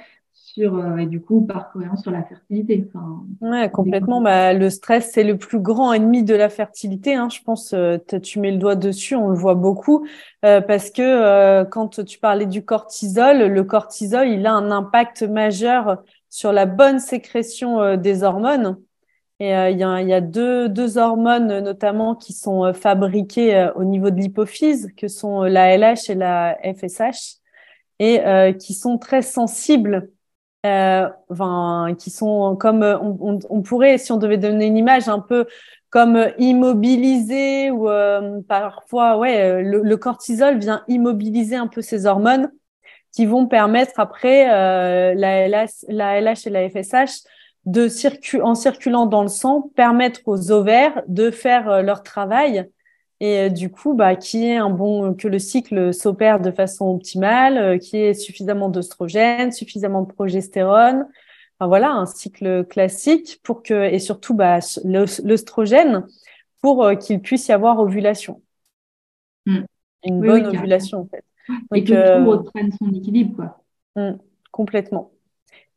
sur, 0.53 0.75
euh, 0.75 0.97
et 0.97 1.05
du 1.05 1.21
coup, 1.21 1.41
par 1.41 1.71
cohérence 1.71 2.01
sur 2.01 2.11
la 2.11 2.23
fertilité. 2.23 2.87
Enfin, 2.87 3.23
ouais, 3.41 3.69
complètement. 3.69 4.21
Bah, 4.21 4.53
le 4.53 4.69
stress, 4.69 5.11
c'est 5.13 5.23
le 5.23 5.37
plus 5.37 5.59
grand 5.59 5.93
ennemi 5.93 6.23
de 6.23 6.33
la 6.33 6.49
fertilité. 6.49 7.15
Hein. 7.15 7.29
Je 7.29 7.39
pense, 7.43 7.73
euh, 7.73 7.97
tu 8.23 8.39
mets 8.39 8.51
le 8.51 8.57
doigt 8.57 8.75
dessus, 8.75 9.15
on 9.15 9.29
le 9.29 9.35
voit 9.35 9.55
beaucoup, 9.55 10.07
euh, 10.45 10.61
parce 10.61 10.89
que 10.89 11.01
euh, 11.01 11.65
quand 11.65 12.03
tu 12.03 12.19
parlais 12.19 12.45
du 12.45 12.65
cortisol, 12.65 13.47
le 13.47 13.63
cortisol, 13.63 14.27
il 14.27 14.45
a 14.47 14.53
un 14.53 14.71
impact 14.71 15.23
majeur 15.23 16.03
sur 16.29 16.51
la 16.51 16.65
bonne 16.65 16.99
sécrétion 16.99 17.95
des 17.95 18.23
hormones. 18.23 18.77
Et 19.41 19.51
il 19.51 19.77
y 19.79 19.83
a, 19.83 20.01
y 20.01 20.13
a 20.13 20.19
deux, 20.19 20.67
deux, 20.67 20.97
hormones 20.97 21.59
notamment 21.61 22.13
qui 22.13 22.33
sont 22.33 22.73
fabriquées 22.73 23.69
au 23.75 23.85
niveau 23.85 24.09
de 24.09 24.19
l'hypophyse, 24.19 24.91
que 24.97 25.07
sont 25.07 25.43
la 25.43 25.77
LH 25.77 26.09
et 26.09 26.15
la 26.15 26.57
FSH, 26.61 27.37
et 27.99 28.21
qui 28.59 28.73
sont 28.73 28.97
très 28.97 29.21
sensibles 29.21 30.09
enfin, 30.63 31.95
qui 31.97 32.09
sont 32.09 32.55
comme 32.57 32.83
on, 32.83 33.39
on, 33.49 33.61
pourrait, 33.61 33.97
si 33.97 34.11
on 34.11 34.17
devait 34.17 34.37
donner 34.37 34.65
une 34.65 34.77
image, 34.77 35.07
un 35.07 35.19
peu 35.19 35.47
comme 35.89 36.31
immobilisé 36.37 37.71
ou 37.71 37.89
euh, 37.89 38.41
parfois, 38.47 39.17
ouais, 39.17 39.63
le, 39.63 39.81
le, 39.81 39.97
cortisol 39.97 40.59
vient 40.59 40.83
immobiliser 40.87 41.55
un 41.55 41.67
peu 41.67 41.81
ces 41.81 42.05
hormones 42.05 42.51
qui 43.11 43.25
vont 43.25 43.47
permettre 43.47 43.99
après 43.99 44.45
la, 44.45 45.47
LH, 45.47 45.85
la 45.87 46.21
LH 46.21 46.45
et 46.45 46.49
la 46.49 46.69
FSH 46.69 47.23
de 47.65 47.87
circu 47.87 48.41
en 48.41 48.53
circulant 48.53 49.07
dans 49.07 49.23
le 49.23 49.29
sang, 49.29 49.71
permettre 49.75 50.21
aux 50.25 50.51
ovaires 50.51 51.01
de 51.07 51.31
faire 51.31 51.81
leur 51.81 52.03
travail 52.03 52.69
et 53.19 53.49
du 53.49 53.69
coup, 53.69 53.93
bah, 53.93 54.15
qui 54.15 54.45
est 54.45 54.57
un 54.57 54.69
bon, 54.69 55.13
que 55.13 55.27
le 55.27 55.39
cycle 55.39 55.93
s'opère 55.93 56.39
de 56.39 56.51
façon 56.51 56.87
optimale, 56.87 57.79
qui 57.79 57.97
est 57.97 58.13
suffisamment 58.13 58.69
d'oestrogène, 58.69 59.51
suffisamment 59.51 60.03
de 60.03 60.11
progestérone, 60.11 61.05
voilà, 61.67 61.91
un 61.91 62.05
cycle 62.05 62.65
classique 62.65 63.41
pour 63.43 63.63
que, 63.63 63.91
et 63.91 63.99
surtout 63.99 64.33
bah, 64.33 64.59
l'œstrogène 64.85 66.05
pour 66.61 66.83
euh, 66.83 66.95
qu'il 66.95 67.21
puisse 67.21 67.47
y 67.47 67.51
avoir 67.51 67.79
ovulation. 67.79 68.41
Hmm. 69.45 69.63
Une 70.03 70.21
bonne 70.21 70.47
ovulation, 70.47 71.01
en 71.01 71.07
fait. 71.07 71.23
et 71.75 71.83
que 71.83 71.93
euh, 71.93 72.23
tout 72.23 72.29
reprenne 72.29 72.71
son 72.71 72.93
équilibre, 72.93 73.35
quoi. 73.35 73.63
Hmm, 73.95 74.17
complètement. 74.51 75.11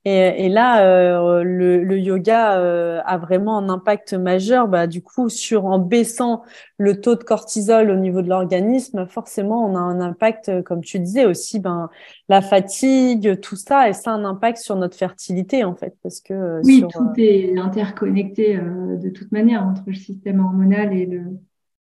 Et, 0.04 0.46
et 0.46 0.48
là, 0.48 0.84
euh, 0.84 1.44
le, 1.44 1.84
le, 1.84 1.98
yoga 1.98 2.58
euh, 2.58 3.00
a 3.04 3.18
vraiment 3.18 3.56
un 3.58 3.68
impact 3.68 4.14
majeur, 4.14 4.66
bah, 4.66 4.88
du 4.88 5.00
coup, 5.00 5.28
sur 5.28 5.66
en 5.66 5.78
baissant 5.78 6.42
le 6.76 7.00
taux 7.00 7.14
de 7.14 7.22
cortisol 7.22 7.88
au 7.88 7.94
niveau 7.94 8.20
de 8.20 8.28
l'organisme, 8.28 9.06
forcément, 9.06 9.64
on 9.64 9.76
a 9.76 9.78
un 9.78 10.00
impact, 10.00 10.48
euh, 10.48 10.62
comme 10.62 10.80
tu 10.82 10.98
disais 10.98 11.24
aussi, 11.24 11.60
ben 11.60 11.88
la 12.28 12.42
fatigue, 12.42 13.38
tout 13.40 13.54
ça, 13.54 13.88
et 13.88 13.92
ça 13.92 14.10
a 14.10 14.14
un 14.14 14.24
impact 14.24 14.58
sur 14.58 14.74
notre 14.74 14.96
fertilité 14.96 15.62
en 15.62 15.76
fait, 15.76 15.94
parce 16.02 16.20
que 16.20 16.34
euh, 16.34 16.60
oui, 16.64 16.84
tout 16.90 17.12
est 17.16 17.56
interconnecté 17.56 18.56
de 18.58 19.08
toute 19.08 19.30
manière 19.30 19.64
entre 19.64 19.84
le 19.86 19.94
système 19.94 20.40
hormonal 20.40 20.92
et 20.96 21.06
le, 21.06 21.22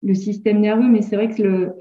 le 0.04 0.14
système 0.14 0.60
nerveux, 0.60 0.88
mais 0.88 1.02
c'est 1.02 1.16
vrai 1.16 1.30
que 1.30 1.42
le 1.42 1.76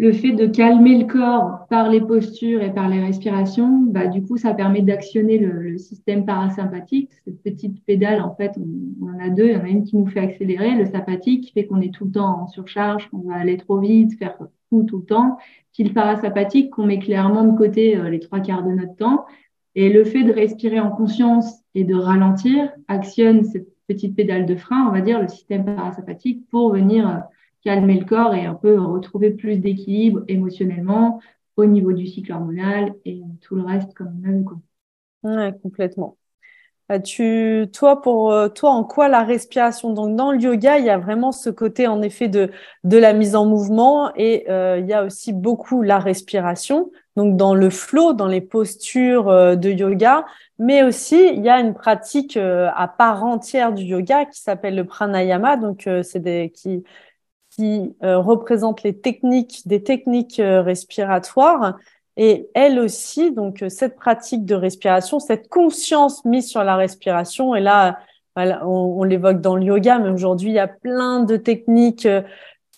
le 0.00 0.12
fait 0.12 0.32
de 0.32 0.46
calmer 0.46 0.96
le 0.96 1.04
corps 1.04 1.66
par 1.68 1.90
les 1.90 2.00
postures 2.00 2.62
et 2.62 2.72
par 2.72 2.88
les 2.88 3.02
respirations, 3.02 3.80
bah, 3.80 4.06
du 4.06 4.22
coup, 4.22 4.38
ça 4.38 4.54
permet 4.54 4.80
d'actionner 4.80 5.36
le, 5.36 5.76
système 5.76 6.24
parasympathique. 6.24 7.10
Cette 7.26 7.42
petite 7.42 7.84
pédale, 7.84 8.22
en 8.22 8.34
fait, 8.34 8.52
on, 8.56 9.08
en 9.08 9.18
a 9.18 9.28
deux. 9.28 9.48
Il 9.48 9.52
y 9.52 9.56
en 9.56 9.64
a 9.64 9.68
une 9.68 9.84
qui 9.84 9.98
nous 9.98 10.06
fait 10.06 10.20
accélérer, 10.20 10.74
le 10.74 10.86
sympathique, 10.86 11.44
qui 11.44 11.52
fait 11.52 11.66
qu'on 11.66 11.82
est 11.82 11.92
tout 11.92 12.06
le 12.06 12.12
temps 12.12 12.44
en 12.44 12.46
surcharge, 12.46 13.10
qu'on 13.10 13.28
va 13.28 13.34
aller 13.34 13.58
trop 13.58 13.78
vite, 13.78 14.18
faire 14.18 14.38
tout 14.70 14.84
tout 14.84 15.00
le 15.00 15.04
temps. 15.04 15.36
Puis 15.74 15.84
le 15.84 15.92
parasympathique, 15.92 16.70
qu'on 16.70 16.86
met 16.86 16.98
clairement 16.98 17.44
de 17.44 17.54
côté 17.58 17.98
euh, 17.98 18.08
les 18.08 18.20
trois 18.20 18.40
quarts 18.40 18.64
de 18.64 18.72
notre 18.72 18.96
temps. 18.96 19.26
Et 19.74 19.92
le 19.92 20.04
fait 20.04 20.22
de 20.22 20.32
respirer 20.32 20.80
en 20.80 20.92
conscience 20.92 21.62
et 21.74 21.84
de 21.84 21.94
ralentir 21.94 22.70
actionne 22.88 23.44
cette 23.44 23.68
petite 23.86 24.16
pédale 24.16 24.46
de 24.46 24.56
frein, 24.56 24.86
on 24.88 24.92
va 24.92 25.02
dire, 25.02 25.20
le 25.20 25.28
système 25.28 25.66
parasympathique, 25.66 26.48
pour 26.48 26.72
venir 26.72 27.06
euh, 27.06 27.18
calmer 27.64 27.98
le 27.98 28.04
corps 28.04 28.34
et 28.34 28.46
un 28.46 28.54
peu 28.54 28.80
retrouver 28.80 29.30
plus 29.30 29.58
d'équilibre 29.58 30.22
émotionnellement 30.28 31.20
au 31.56 31.66
niveau 31.66 31.92
du 31.92 32.06
cycle 32.06 32.32
hormonal 32.32 32.94
et 33.04 33.22
tout 33.40 33.54
le 33.54 33.62
reste 33.62 33.94
comme 33.94 34.14
même. 34.20 34.44
Quoi. 34.44 35.52
Complètement. 35.62 36.16
Euh, 36.90 36.98
tu, 36.98 37.66
toi, 37.72 38.00
pour 38.02 38.32
euh, 38.32 38.48
toi, 38.48 38.70
en 38.70 38.84
quoi 38.84 39.08
la 39.08 39.22
respiration? 39.22 39.92
Donc, 39.92 40.16
dans 40.16 40.32
le 40.32 40.40
yoga, 40.40 40.78
il 40.78 40.84
y 40.84 40.90
a 40.90 40.98
vraiment 40.98 41.30
ce 41.30 41.48
côté, 41.48 41.86
en 41.86 42.02
effet, 42.02 42.28
de, 42.28 42.50
de 42.82 42.98
la 42.98 43.12
mise 43.12 43.36
en 43.36 43.46
mouvement 43.46 44.12
et 44.16 44.50
euh, 44.50 44.78
il 44.80 44.86
y 44.86 44.92
a 44.92 45.04
aussi 45.04 45.32
beaucoup 45.32 45.82
la 45.82 45.98
respiration. 45.98 46.90
Donc, 47.16 47.36
dans 47.36 47.54
le 47.54 47.70
flow, 47.70 48.12
dans 48.12 48.26
les 48.26 48.40
postures 48.40 49.26
de 49.56 49.70
yoga, 49.70 50.24
mais 50.58 50.82
aussi 50.82 51.28
il 51.34 51.44
y 51.44 51.48
a 51.48 51.60
une 51.60 51.74
pratique 51.74 52.36
à 52.36 52.88
part 52.88 53.24
entière 53.24 53.72
du 53.72 53.82
yoga 53.82 54.24
qui 54.24 54.40
s'appelle 54.40 54.76
le 54.76 54.84
pranayama. 54.84 55.56
Donc, 55.56 55.88
c'est 56.02 56.20
des 56.20 56.50
qui 56.54 56.84
euh, 58.02 58.18
représente 58.18 58.82
les 58.82 58.96
techniques, 58.96 59.66
des 59.66 59.82
techniques 59.82 60.40
euh, 60.40 60.62
respiratoires. 60.62 61.78
Et 62.16 62.48
elle 62.54 62.78
aussi, 62.78 63.32
donc 63.32 63.62
euh, 63.62 63.68
cette 63.68 63.96
pratique 63.96 64.44
de 64.44 64.54
respiration, 64.54 65.20
cette 65.20 65.48
conscience 65.48 66.24
mise 66.24 66.48
sur 66.48 66.64
la 66.64 66.76
respiration, 66.76 67.54
et 67.54 67.60
là, 67.60 67.98
on, 68.36 69.02
l'évoque 69.04 69.40
dans 69.40 69.56
le 69.56 69.64
yoga, 69.64 69.98
mais 69.98 70.08
aujourd'hui, 70.08 70.50
il 70.50 70.54
y 70.54 70.58
a 70.60 70.68
plein 70.68 71.22
de 71.24 71.36
techniques 71.36 72.08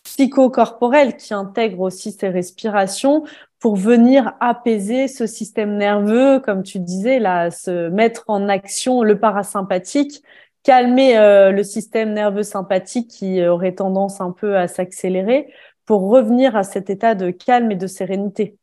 psychocorporelles 0.03 1.17
qui 1.17 1.35
intègrent 1.35 1.83
aussi 1.83 2.11
ces 2.11 2.29
respirations 2.29 3.25
pour 3.61 3.77
venir 3.77 4.33
apaiser 4.41 5.07
ce 5.07 5.27
système 5.27 5.77
nerveux, 5.77 6.41
comme 6.41 6.65
tu 6.65 6.81
disais, 6.81 7.21
là, 7.21 7.51
se 7.51 7.89
mettre 7.91 8.25
en 8.27 8.49
action 8.49 9.03
le 9.03 9.21
parasympathique 9.21 10.23
calmer 10.63 11.17
euh, 11.17 11.51
le 11.51 11.63
système 11.63 12.13
nerveux 12.13 12.43
sympathique 12.43 13.09
qui 13.09 13.41
euh, 13.41 13.53
aurait 13.53 13.75
tendance 13.75 14.21
un 14.21 14.31
peu 14.31 14.57
à 14.57 14.69
s'accélérer 14.69 15.53
pour 15.85 16.09
revenir 16.09 16.57
à 16.57 16.63
cet 16.63 16.91
état 16.91 17.15
de 17.15 17.31
calme 17.31 17.73
et 17.73 17.77
de 17.77 17.87
sérénité. 17.87 18.57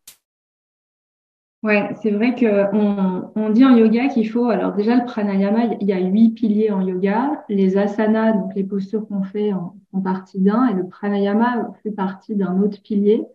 Ouais, 1.61 1.89
c'est 2.01 2.11
vrai 2.11 2.35
qu'on 2.35 3.31
on 3.35 3.49
dit 3.49 3.65
en 3.65 3.75
yoga 3.75 4.07
qu'il 4.07 4.29
faut, 4.29 4.49
alors 4.49 4.73
déjà 4.73 4.95
le 4.95 5.03
pranayama, 5.03 5.75
il 5.81 5.87
y 5.87 5.91
a 5.91 5.99
huit 5.99 6.31
piliers 6.31 6.71
en 6.71 6.79
yoga. 6.79 7.43
Les 7.49 7.77
asanas, 7.77 8.31
donc 8.31 8.55
les 8.55 8.63
postures 8.63 9.05
qu'on 9.05 9.23
fait, 9.23 9.51
en, 9.51 9.75
font 9.91 9.99
partie 9.99 10.39
d'un, 10.39 10.67
et 10.67 10.73
le 10.73 10.87
pranayama 10.87 11.73
fait 11.83 11.91
partie 11.91 12.35
d'un 12.35 12.61
autre 12.61 12.81
pilier. 12.81 13.25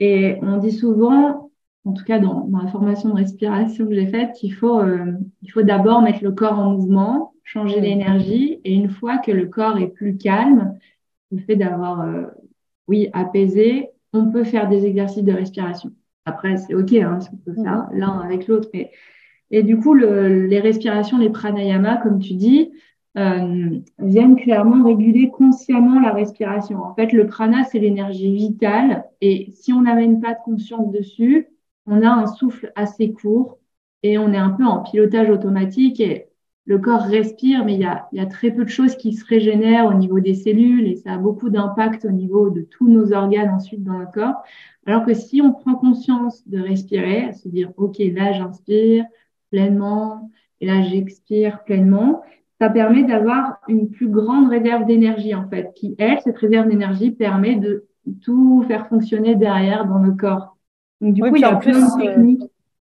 Et 0.00 0.38
on 0.40 0.56
dit 0.56 0.72
souvent, 0.72 1.51
en 1.84 1.92
tout 1.92 2.04
cas 2.04 2.18
dans, 2.18 2.46
dans 2.46 2.62
la 2.62 2.68
formation 2.68 3.10
de 3.10 3.14
respiration 3.14 3.86
que 3.86 3.94
j'ai 3.94 4.06
faite, 4.06 4.32
qu'il 4.34 4.54
faut, 4.54 4.80
euh, 4.80 5.12
il 5.42 5.50
faut 5.50 5.62
d'abord 5.62 6.02
mettre 6.02 6.22
le 6.22 6.32
corps 6.32 6.58
en 6.58 6.72
mouvement 6.72 7.32
changer 7.44 7.80
l'énergie. 7.80 8.60
Et 8.64 8.74
une 8.74 8.88
fois 8.88 9.18
que 9.18 9.32
le 9.32 9.46
corps 9.46 9.78
est 9.78 9.88
plus 9.88 10.16
calme, 10.16 10.78
le 11.30 11.38
fait 11.38 11.56
d'avoir, 11.56 12.02
euh, 12.02 12.24
oui, 12.88 13.08
apaisé, 13.12 13.90
on 14.12 14.30
peut 14.30 14.44
faire 14.44 14.68
des 14.68 14.86
exercices 14.86 15.24
de 15.24 15.32
respiration. 15.32 15.90
Après, 16.24 16.56
c'est 16.56 16.74
OK, 16.74 16.92
hein, 16.92 17.18
on 17.32 17.36
peut 17.36 17.54
faire 17.54 17.88
l'un 17.92 18.20
avec 18.20 18.46
l'autre. 18.46 18.68
Mais... 18.72 18.90
Et 19.50 19.62
du 19.62 19.76
coup, 19.76 19.92
le, 19.92 20.46
les 20.46 20.60
respirations, 20.60 21.18
les 21.18 21.30
pranayamas, 21.30 21.96
comme 21.96 22.20
tu 22.20 22.34
dis, 22.34 22.70
euh, 23.18 23.70
viennent 23.98 24.36
clairement 24.36 24.84
réguler 24.84 25.30
consciemment 25.30 26.00
la 26.00 26.12
respiration. 26.12 26.82
En 26.82 26.94
fait, 26.94 27.12
le 27.12 27.26
prana, 27.26 27.64
c'est 27.64 27.78
l'énergie 27.78 28.32
vitale. 28.32 29.04
Et 29.20 29.50
si 29.52 29.72
on 29.72 29.82
n'amène 29.82 30.20
pas 30.20 30.32
de 30.32 30.38
conscience 30.44 30.90
dessus, 30.90 31.48
on 31.86 32.02
a 32.02 32.10
un 32.10 32.26
souffle 32.26 32.72
assez 32.76 33.12
court 33.12 33.58
et 34.02 34.18
on 34.18 34.32
est 34.32 34.38
un 34.38 34.50
peu 34.50 34.64
en 34.64 34.82
pilotage 34.82 35.30
automatique. 35.30 36.00
Et 36.00 36.26
le 36.64 36.78
corps 36.78 37.02
respire, 37.02 37.64
mais 37.64 37.74
il 37.74 37.80
y, 37.80 38.20
a, 38.20 38.26
très 38.26 38.52
peu 38.52 38.64
de 38.64 38.68
choses 38.68 38.96
qui 38.96 39.12
se 39.14 39.24
régénèrent 39.24 39.86
au 39.86 39.94
niveau 39.94 40.20
des 40.20 40.34
cellules 40.34 40.86
et 40.86 40.96
ça 40.96 41.14
a 41.14 41.18
beaucoup 41.18 41.50
d'impact 41.50 42.04
au 42.04 42.12
niveau 42.12 42.50
de 42.50 42.62
tous 42.62 42.88
nos 42.88 43.12
organes 43.12 43.50
ensuite 43.50 43.82
dans 43.82 43.98
le 43.98 44.06
corps. 44.06 44.42
Alors 44.86 45.04
que 45.04 45.14
si 45.14 45.40
on 45.42 45.52
prend 45.52 45.74
conscience 45.74 46.46
de 46.48 46.60
respirer, 46.60 47.24
à 47.24 47.32
se 47.32 47.48
dire, 47.48 47.72
OK, 47.76 47.98
là, 47.98 48.32
j'inspire 48.32 49.04
pleinement 49.50 50.30
et 50.60 50.66
là, 50.66 50.82
j'expire 50.82 51.64
pleinement, 51.64 52.22
ça 52.60 52.70
permet 52.70 53.02
d'avoir 53.02 53.58
une 53.66 53.90
plus 53.90 54.08
grande 54.08 54.48
réserve 54.48 54.86
d'énergie, 54.86 55.34
en 55.34 55.48
fait, 55.48 55.72
qui, 55.74 55.96
elle, 55.98 56.20
cette 56.20 56.38
réserve 56.38 56.68
d'énergie 56.68 57.10
permet 57.10 57.56
de 57.56 57.86
tout 58.20 58.64
faire 58.68 58.86
fonctionner 58.86 59.34
derrière 59.34 59.84
dans 59.84 59.98
le 59.98 60.12
corps. 60.12 60.51
Donc, 61.02 61.14
du 61.14 61.20
coup, 61.20 61.36
il 61.36 61.42
y 61.42 61.44
a 61.44 61.56
plein 61.56 61.72
de 61.72 62.02
euh, 62.02 62.06
techniques. 62.06 62.42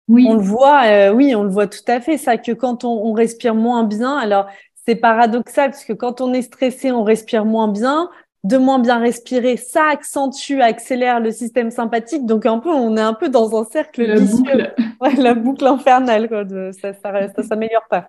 Oui. 0.09 0.27
On 0.29 0.35
le 0.35 0.41
voit, 0.41 0.83
euh, 0.87 1.13
oui, 1.13 1.35
on 1.35 1.43
le 1.43 1.51
voit 1.51 1.67
tout 1.67 1.85
à 1.87 2.01
fait, 2.01 2.17
ça, 2.17 2.37
que 2.37 2.53
quand 2.53 2.85
on, 2.85 3.07
on 3.07 3.13
respire 3.13 3.55
moins 3.55 3.85
bien, 3.85 4.17
alors 4.17 4.47
c'est 4.87 4.97
paradoxal 4.97 5.71
parce 5.71 5.85
que 5.85 5.93
quand 5.93 6.21
on 6.21 6.33
est 6.33 6.43
stressé, 6.43 6.91
on 6.93 7.05
respire 7.05 7.45
moins 7.45 7.69
bien. 7.69 8.11
De 8.45 8.57
moins 8.57 8.79
bien 8.79 8.99
respirer, 9.01 9.57
ça 9.57 9.89
accentue, 9.91 10.61
accélère 10.61 11.19
le 11.21 11.33
système 11.33 11.71
sympathique. 11.71 12.25
Donc 12.25 12.47
un 12.47 12.59
peu, 12.59 12.71
on 12.71 12.97
est 12.97 13.01
un 13.01 13.13
peu 13.13 13.29
dans 13.29 13.61
un 13.61 13.65
cercle 13.65 14.05
la 14.05 14.21
Boucle. 14.21 14.75
Ouais, 15.01 15.15
la 15.17 15.35
boucle 15.35 15.67
infernale, 15.67 16.29
quoi. 16.29 16.45
De, 16.45 16.71
ça, 16.73 16.93
ça, 16.93 17.29
ça 17.29 17.43
s'améliore 17.43 17.87
pas. 17.91 18.09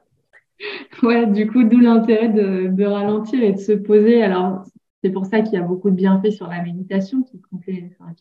Ouais, 1.04 1.25
du 1.25 1.48
coup, 1.48 1.63
d'où 1.63 1.80
l'intérêt 1.80 2.30
de, 2.30 2.68
de, 2.68 2.86
ralentir 2.86 3.44
et 3.44 3.54
de 3.54 3.60
se 3.60 3.74
poser. 3.74 4.24
Alors, 4.24 4.63
c'est 5.03 5.12
pour 5.12 5.25
ça 5.25 5.41
qu'il 5.41 5.53
y 5.53 5.58
a 5.58 5.62
beaucoup 5.62 5.89
de 5.89 5.96
bienfaits 5.96 6.32
sur 6.32 6.48
la 6.48 6.62
méditation 6.62 7.24
qui, 7.24 7.41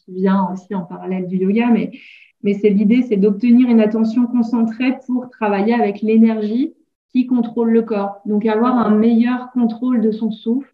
vient 0.08 0.48
aussi 0.52 0.74
en 0.74 0.82
parallèle 0.84 1.26
du 1.26 1.36
yoga, 1.36 1.70
mais 1.70 2.54
c'est 2.54 2.70
l'idée, 2.70 3.02
c'est 3.02 3.16
d'obtenir 3.16 3.68
une 3.68 3.80
attention 3.80 4.26
concentrée 4.26 4.98
pour 5.06 5.28
travailler 5.30 5.74
avec 5.74 6.02
l'énergie 6.02 6.74
qui 7.10 7.26
contrôle 7.26 7.70
le 7.70 7.82
corps. 7.82 8.20
Donc 8.26 8.46
avoir 8.46 8.76
un 8.76 8.94
meilleur 8.94 9.50
contrôle 9.52 10.00
de 10.00 10.10
son 10.12 10.30
souffle 10.30 10.72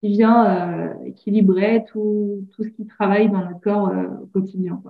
qui 0.00 0.08
vient 0.08 0.46
euh, 0.46 1.04
équilibrer 1.04 1.84
tout, 1.88 2.46
ce 2.58 2.68
qui 2.68 2.86
travaille 2.86 3.30
dans 3.30 3.44
notre 3.44 3.60
corps 3.60 3.88
euh, 3.88 4.08
au 4.22 4.26
quotidien. 4.26 4.82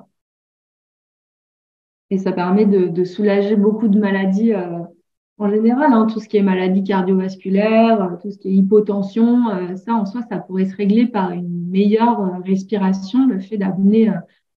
Et 2.11 2.19
ça 2.19 2.33
permet 2.33 2.67
de, 2.67 2.89
de, 2.89 3.05
soulager 3.05 3.57
beaucoup 3.57 3.89
de 3.89 3.99
maladies 3.99 4.53
euh, 4.53 4.80
en 5.41 5.51
général, 5.51 5.93
hein, 5.93 6.07
tout 6.07 6.21
ce 6.21 6.29
qui 6.29 6.37
est 6.37 6.43
maladie 6.43 6.85
cardiovasculaire, 6.85 8.03
euh, 8.03 8.17
tout 8.21 8.31
ce 8.31 8.39
qui 8.39 8.49
est 8.49 8.53
hypotension, 8.53 9.49
euh, 9.49 9.77
ça 9.77 9.95
en 9.95 10.05
soi, 10.07 10.21
ça 10.29 10.39
pourrait 10.39 10.67
se 10.67 10.77
régler 10.77 11.07
par 11.07 11.33
une 11.33 11.69
meilleure 11.69 12.41
respiration, 12.45 13.27
le 13.27 13.41
fait 13.41 13.57
d'amener 13.57 14.13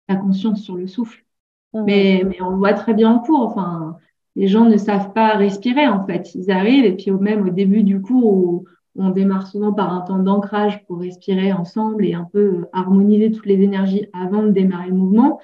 la 0.08 0.16
conscience 0.16 0.62
sur 0.62 0.76
le 0.76 0.86
souffle. 0.86 1.24
Mmh. 1.72 1.84
Mais, 1.86 2.22
mais 2.28 2.42
on 2.42 2.50
le 2.50 2.56
voit 2.56 2.74
très 2.74 2.94
bien 2.94 3.10
en 3.10 3.18
cours. 3.18 3.40
Enfin, 3.40 3.96
les 4.36 4.46
gens 4.46 4.66
ne 4.66 4.76
savent 4.76 5.12
pas 5.12 5.36
respirer, 5.36 5.88
en 5.88 6.04
fait. 6.06 6.34
Ils 6.34 6.50
arrivent, 6.50 6.84
et 6.84 6.96
puis 6.96 7.10
même 7.10 7.46
au 7.46 7.50
début 7.50 7.82
du 7.82 8.00
cours, 8.00 8.34
où 8.34 8.64
on 8.96 9.10
démarre 9.10 9.46
souvent 9.46 9.72
par 9.72 9.92
un 9.92 10.02
temps 10.02 10.18
d'ancrage 10.18 10.84
pour 10.86 11.00
respirer 11.00 11.52
ensemble 11.52 12.04
et 12.04 12.14
un 12.14 12.28
peu 12.32 12.66
harmoniser 12.72 13.30
toutes 13.32 13.46
les 13.46 13.60
énergies 13.60 14.06
avant 14.12 14.42
de 14.42 14.50
démarrer 14.50 14.88
le 14.88 14.94
mouvement. 14.94 15.40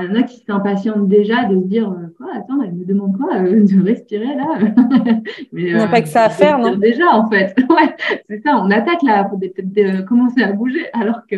Il 0.00 0.06
y 0.06 0.12
en 0.12 0.14
a 0.14 0.22
qui 0.22 0.38
s'impatientent 0.44 1.08
déjà 1.08 1.44
de 1.44 1.60
se 1.60 1.66
dire 1.66 1.90
euh, 1.90 2.14
quoi 2.16 2.28
attends 2.34 2.62
elle 2.62 2.74
me 2.74 2.84
demande 2.84 3.16
quoi 3.16 3.36
euh, 3.36 3.64
de 3.64 3.82
respirer 3.82 4.34
là 4.34 4.58
mais 5.52 5.72
n'a 5.72 5.86
pas 5.88 6.02
que 6.02 6.08
ça 6.08 6.24
à 6.24 6.30
faire 6.30 6.58
non? 6.58 6.76
déjà 6.76 7.08
en 7.12 7.28
fait. 7.28 7.54
Ouais 7.70 7.94
c'est 8.28 8.42
ça 8.42 8.58
on 8.62 8.70
attaque 8.70 9.02
là 9.02 9.24
pour 9.24 9.38
peut-être 9.38 10.04
commencer 10.04 10.42
à 10.42 10.52
bouger 10.52 10.86
alors 10.92 11.26
que 11.30 11.36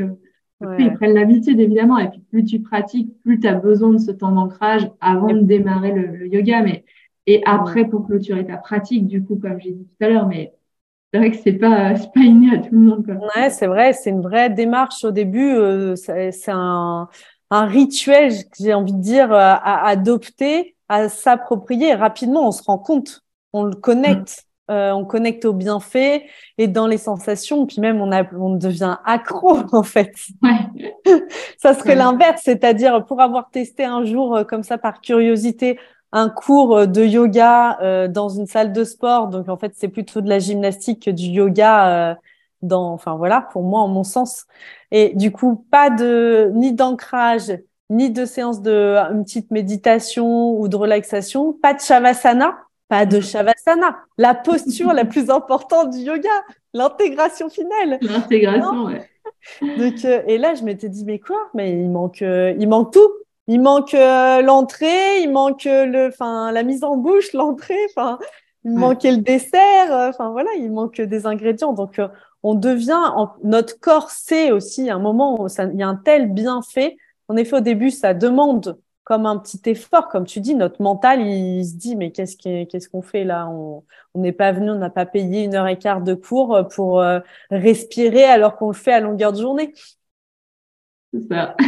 ils 0.79 0.93
prennent 0.95 1.15
l'habitude 1.15 1.61
évidemment 1.61 1.99
et 1.99 2.09
puis 2.09 2.21
plus 2.31 2.45
tu 2.45 2.61
pratiques 2.61 3.11
plus 3.23 3.39
tu 3.39 3.47
as 3.47 3.55
besoin 3.55 3.91
de 3.91 3.99
ce 3.99 4.11
temps 4.11 4.33
d'ancrage 4.33 4.91
avant 5.01 5.33
de 5.33 5.43
démarrer 5.43 5.93
le, 5.93 6.27
yoga 6.27 6.63
mais 6.63 6.85
et 7.27 7.43
après 7.47 7.85
pour 7.85 8.07
clôturer 8.07 8.45
ta 8.45 8.57
pratique 8.57 9.07
du 9.07 9.23
coup 9.23 9.37
comme 9.37 9.61
j'ai 9.61 9.71
dit 9.71 9.85
tout 9.85 10.05
à 10.05 10.09
l'heure 10.09 10.27
mais 10.27 10.53
c'est 11.13 11.19
vrai 11.19 11.31
que 11.31 11.37
c'est 11.37 11.53
pas 11.53 11.95
pas 11.95 12.21
inné 12.21 12.57
à 12.57 12.59
tout 12.59 12.75
le 12.75 12.81
monde 12.81 13.05
quoi. 13.05 13.15
ouais 13.15 13.51
c'est 13.51 13.69
vrai 13.69 13.93
c'est 13.93 14.11
une 14.11 14.23
vraie 14.23 14.51
démarche 14.51 15.05
au 15.05 15.13
début 15.13 15.55
c'est 15.95 16.33
un 16.49 17.09
un 17.51 17.67
rituel, 17.67 18.33
j'ai 18.59 18.75
envie 18.75 18.93
de 18.93 19.01
dire, 19.01 19.33
euh, 19.33 19.37
à, 19.39 19.87
adopter, 19.89 20.77
à 20.89 21.09
s'approprier. 21.09 21.95
Rapidement, 21.95 22.49
on 22.49 22.53
se 22.53 22.63
rend 22.63 22.79
compte, 22.79 23.25
on 23.53 23.65
le 23.65 23.75
connecte. 23.75 24.43
Mm. 24.43 24.45
Euh, 24.71 24.93
on 24.93 25.07
connecte 25.07 25.47
aux 25.47 25.55
bienfaits 25.55 26.25
et 26.59 26.69
dans 26.69 26.87
les 26.87 26.99
sensations, 26.99 27.65
puis 27.65 27.81
même 27.81 28.03
on, 28.03 28.13
a, 28.13 28.23
on 28.35 28.55
devient 28.55 28.99
accro 29.07 29.61
en 29.73 29.83
fait. 29.83 30.13
Ouais. 30.43 31.23
ça 31.57 31.73
serait 31.73 31.95
l'inverse, 31.95 32.43
c'est-à-dire 32.45 33.07
pour 33.07 33.23
avoir 33.23 33.49
testé 33.49 33.87
un 33.87 34.05
jour 34.05 34.37
euh, 34.37 34.45
comme 34.45 34.63
ça 34.63 34.77
par 34.77 35.01
curiosité 35.01 35.79
un 36.13 36.29
cours 36.29 36.87
de 36.87 37.03
yoga 37.03 38.09
dans 38.09 38.29
une 38.31 38.47
salle 38.47 38.73
de 38.73 38.83
sport, 38.83 39.29
donc 39.29 39.49
en 39.51 39.59
fait 39.59 39.73
c'est 39.75 39.89
plutôt 39.89 40.23
de 40.23 40.29
la 40.29 40.39
gymnastique 40.39 41.05
que 41.05 41.11
du 41.11 41.27
yoga 41.27 42.19
dans, 42.63 42.93
enfin 42.93 43.17
voilà, 43.17 43.43
pour 43.53 43.63
moi, 43.63 43.81
en 43.81 43.89
mon 43.89 44.05
sens. 44.05 44.47
Et 44.91 45.15
du 45.15 45.33
coup, 45.33 45.65
pas 45.71 45.91
de 45.91 46.51
ni 46.55 46.73
d'ancrage, 46.73 47.53
ni 47.91 48.11
de 48.11 48.25
séance 48.25 48.61
de 48.63 48.97
une 49.13 49.25
petite 49.25 49.51
méditation 49.51 50.59
ou 50.59 50.69
de 50.69 50.77
relaxation, 50.77 51.53
pas 51.53 51.75
de 51.75 51.81
shavasana, 51.81 52.59
pas 52.89 53.07
de 53.07 53.21
shavasana. 53.21 53.99
La 54.17 54.35
posture 54.35 54.93
la 54.93 55.05
plus 55.05 55.31
importante 55.31 55.91
du 55.91 55.99
yoga, 55.99 56.29
l'intégration 56.75 57.49
finale. 57.49 57.99
L'intégration, 58.03 58.85
ouais. 58.85 59.09
Donc, 59.63 60.05
euh, 60.05 60.23
et 60.27 60.39
là, 60.39 60.55
je 60.55 60.65
m'étais 60.65 60.89
dit, 60.89 61.05
mais 61.05 61.19
quoi? 61.19 61.49
Mais 61.55 61.73
il 61.73 61.91
manque, 61.91 62.23
euh, 62.23 62.55
il 62.59 62.69
manque 62.69 62.93
tout. 62.93 63.11
Il 63.47 63.63
manque 63.63 63.95
euh, 63.95 64.43
l'entrée, 64.43 65.23
il 65.23 65.33
manque 65.33 65.65
le, 65.65 66.09
enfin, 66.09 66.53
la 66.53 66.63
mise 66.63 66.85
en 66.85 66.99
bouche, 66.99 67.33
l'entrée, 67.33 67.79
enfin, 67.89 68.19
il 68.65 68.73
manquait 68.73 69.11
le 69.11 69.19
dessert, 69.19 69.91
enfin 69.91 70.29
voilà, 70.29 70.51
il 70.59 70.71
manque 70.71 71.01
des 71.01 71.25
ingrédients. 71.25 71.73
Donc, 71.73 71.99
on 72.43 72.55
devient, 72.55 73.01
notre 73.43 73.79
corps 73.81 74.11
sait 74.11 74.53
aussi 74.53 74.91
un 74.91 74.99
moment 74.99 75.41
où 75.41 75.49
il 75.49 75.79
y 75.79 75.83
a 75.83 75.89
un 75.89 75.97
tel 75.97 76.33
bienfait. 76.33 76.97
En 77.29 77.37
effet, 77.37 77.57
au 77.57 77.61
début, 77.61 77.91
ça 77.91 78.15
demande 78.15 78.79
comme 79.05 79.25
un 79.25 79.39
petit 79.39 79.61
effort, 79.67 80.09
comme 80.09 80.27
tu 80.27 80.41
dis, 80.41 80.55
notre 80.55 80.83
mental, 80.83 81.23
il, 81.23 81.65
se 81.67 81.75
dit, 81.77 81.97
mais 81.97 82.13
qu'est-ce 82.13 82.89
qu'on 82.89 83.01
fait 83.01 83.25
là? 83.25 83.49
On 83.49 83.83
n'est 84.15 84.33
pas 84.33 84.53
venu, 84.53 84.71
on 84.71 84.75
n'a 84.75 84.91
pas 84.91 85.07
payé 85.07 85.45
une 85.45 85.55
heure 85.55 85.67
et 85.67 85.79
quart 85.79 86.03
de 86.03 86.13
cours 86.13 86.69
pour 86.75 87.01
euh, 87.01 87.21
respirer 87.51 88.25
alors 88.25 88.57
qu'on 88.57 88.69
le 88.69 88.75
fait 88.75 88.93
à 88.93 89.01
longueur 89.01 89.33
de 89.33 89.41
journée. 89.41 89.73
C'est 91.13 91.27
ça. 91.29 91.57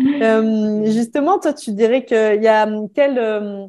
Euh, 0.00 0.84
justement, 0.86 1.40
toi, 1.40 1.52
tu 1.52 1.72
dirais 1.72 2.04
qu'il 2.04 2.42
y 2.42 2.46
a 2.46 2.66
quelle, 2.94 3.18
euh, 3.18 3.66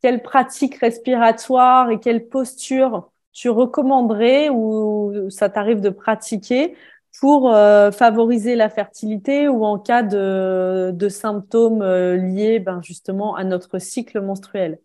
quelle 0.00 0.22
pratique 0.22 0.76
respiratoire 0.76 1.90
et 1.90 2.00
quelle 2.00 2.28
posture 2.28 3.10
tu 3.38 3.50
recommanderais 3.50 4.48
ou 4.50 5.30
ça 5.30 5.48
t'arrive 5.48 5.80
de 5.80 5.90
pratiquer 5.90 6.74
pour 7.20 7.54
euh, 7.54 7.92
favoriser 7.92 8.56
la 8.56 8.68
fertilité 8.68 9.46
ou 9.46 9.64
en 9.64 9.78
cas 9.78 10.02
de, 10.02 11.08
symptômes 11.08 11.82
euh, 11.82 12.16
liés 12.16 12.58
ben, 12.58 12.82
justement 12.82 13.36
à 13.36 13.44
notre 13.44 13.78
cycle 13.78 14.20
menstruel? 14.20 14.80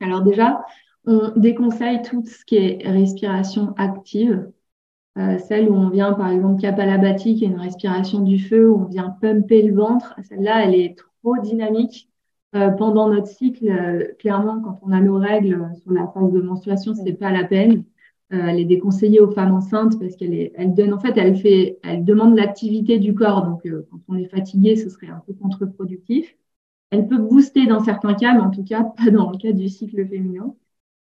Alors 0.00 0.22
déjà, 0.22 0.64
on 1.04 1.32
déconseille 1.36 2.00
tout 2.00 2.24
ce 2.24 2.46
qui 2.46 2.56
est 2.56 2.88
respiration 2.88 3.74
active, 3.76 4.50
euh, 5.18 5.36
celle 5.38 5.68
où 5.68 5.74
on 5.74 5.90
vient 5.90 6.14
par 6.14 6.30
exemple 6.30 6.62
Kapalabhati, 6.62 7.34
qui 7.34 7.44
est 7.44 7.48
une 7.48 7.60
respiration 7.60 8.20
du 8.20 8.38
feu, 8.38 8.70
où 8.70 8.80
on 8.80 8.84
vient 8.86 9.14
pumper 9.20 9.62
le 9.62 9.74
ventre. 9.74 10.14
Celle-là, 10.26 10.64
elle 10.64 10.74
est 10.74 10.96
trop 10.96 11.36
dynamique. 11.42 12.08
Euh, 12.54 12.70
pendant 12.70 13.08
notre 13.10 13.26
cycle, 13.26 13.68
euh, 13.68 14.14
clairement, 14.18 14.60
quand 14.62 14.80
on 14.82 14.92
a 14.92 15.00
nos 15.00 15.18
règles 15.18 15.54
euh, 15.54 15.74
sur 15.82 15.92
la 15.92 16.06
phase 16.08 16.32
de 16.32 16.40
menstruation, 16.40 16.94
c'est 16.94 17.12
pas 17.12 17.30
la 17.30 17.44
peine. 17.44 17.84
elle 18.30 18.60
est 18.60 18.64
déconseillée 18.64 19.20
aux 19.20 19.30
femmes 19.30 19.54
enceintes 19.54 19.98
parce 19.98 20.16
qu'elle 20.16 20.50
elle 20.54 20.74
donne, 20.74 20.92
en 20.94 21.00
fait, 21.00 21.16
elle 21.16 21.36
fait, 21.36 21.78
elle 21.82 22.04
demande 22.04 22.36
l'activité 22.36 22.98
du 22.98 23.14
corps. 23.14 23.44
Donc, 23.46 23.62
quand 23.90 24.00
on 24.08 24.16
est 24.16 24.28
fatigué, 24.28 24.76
ce 24.76 24.88
serait 24.90 25.08
un 25.08 25.22
peu 25.26 25.32
contre-productif. 25.34 26.36
Elle 26.90 27.08
peut 27.08 27.18
booster 27.18 27.66
dans 27.66 27.80
certains 27.84 28.14
cas, 28.14 28.34
mais 28.34 28.40
en 28.40 28.50
tout 28.50 28.64
cas, 28.64 28.84
pas 28.84 29.10
dans 29.10 29.30
le 29.30 29.38
cas 29.38 29.52
du 29.52 29.68
cycle 29.68 30.06
féminin. 30.06 30.54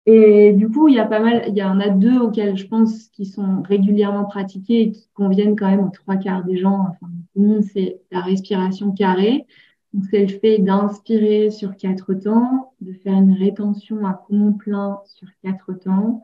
Et 0.05 0.53
du 0.53 0.69
coup, 0.69 0.87
il 0.87 0.95
y 0.95 0.99
a 0.99 1.05
pas 1.05 1.19
mal, 1.19 1.45
il 1.47 1.55
y 1.57 1.63
en 1.63 1.79
a 1.79 1.89
deux 1.89 2.17
auxquels 2.19 2.57
je 2.57 2.67
pense 2.67 3.07
qui 3.09 3.25
sont 3.25 3.61
régulièrement 3.63 4.25
pratiqués 4.25 4.81
et 4.81 4.91
qui 4.91 5.09
conviennent 5.13 5.55
quand 5.55 5.69
même 5.69 5.85
aux 5.85 5.89
trois 5.89 6.17
quarts 6.17 6.43
des 6.45 6.57
gens. 6.57 6.87
Enfin, 6.89 7.07
c'est 7.73 8.01
la 8.11 8.21
respiration 8.21 8.91
carrée. 8.91 9.45
C'est 10.03 10.25
le 10.25 10.39
fait 10.39 10.57
d'inspirer 10.57 11.49
sur 11.51 11.77
quatre 11.77 12.13
temps, 12.13 12.73
de 12.81 12.93
faire 12.93 13.13
une 13.13 13.33
rétention 13.33 14.05
à 14.05 14.13
poumon 14.13 14.53
plein 14.53 14.99
sur 15.05 15.27
quatre 15.41 15.73
temps, 15.73 16.21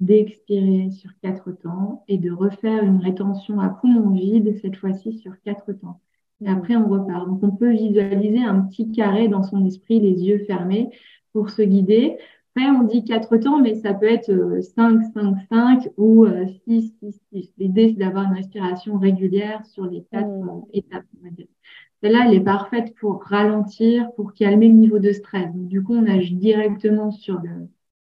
d'expirer 0.00 0.90
sur 0.90 1.10
quatre 1.22 1.52
temps 1.52 2.04
et 2.08 2.18
de 2.18 2.30
refaire 2.30 2.84
une 2.84 2.98
rétention 2.98 3.60
à 3.60 3.70
poumon 3.70 4.10
vide, 4.10 4.56
cette 4.60 4.76
fois-ci 4.76 5.14
sur 5.18 5.32
quatre 5.42 5.72
temps. 5.72 6.00
Et 6.44 6.48
après, 6.48 6.76
on 6.76 6.88
repart. 6.88 7.26
Donc, 7.26 7.42
on 7.42 7.50
peut 7.50 7.72
visualiser 7.72 8.42
un 8.42 8.60
petit 8.60 8.90
carré 8.90 9.28
dans 9.28 9.42
son 9.42 9.64
esprit, 9.64 10.00
les 10.00 10.22
yeux 10.24 10.44
fermés, 10.46 10.90
pour 11.32 11.48
se 11.48 11.62
guider. 11.62 12.18
Après, 12.54 12.70
on 12.70 12.82
dit 12.82 13.04
quatre 13.04 13.36
temps, 13.38 13.60
mais 13.60 13.74
ça 13.76 13.94
peut 13.94 14.06
être 14.06 14.60
5, 14.60 15.02
5, 15.14 15.36
5 15.50 15.88
ou 15.96 16.26
6, 16.66 16.92
6, 17.00 17.20
6. 17.32 17.52
L'idée, 17.58 17.88
c'est 17.88 18.04
d'avoir 18.04 18.24
une 18.24 18.34
respiration 18.34 18.98
régulière 18.98 19.64
sur 19.64 19.86
les 19.86 20.04
quatre 20.12 20.28
mmh. 20.28 20.64
étapes, 20.74 21.06
on 21.18 21.24
va 21.24 21.30
dire. 21.30 21.46
Celle-là, 22.04 22.26
elle 22.28 22.34
est 22.34 22.40
parfaite 22.40 22.94
pour 22.96 23.24
ralentir, 23.24 24.12
pour 24.14 24.34
calmer 24.34 24.68
le 24.68 24.74
niveau 24.74 24.98
de 24.98 25.10
stress. 25.10 25.48
du 25.54 25.82
coup, 25.82 25.94
on 25.94 26.06
agit 26.06 26.34
directement 26.34 27.10
sur 27.10 27.40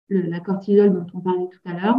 la 0.10 0.40
cortisol 0.40 0.94
dont 0.94 1.06
on 1.14 1.20
parlait 1.20 1.50
tout 1.52 1.70
à 1.70 1.74
l'heure. 1.74 1.98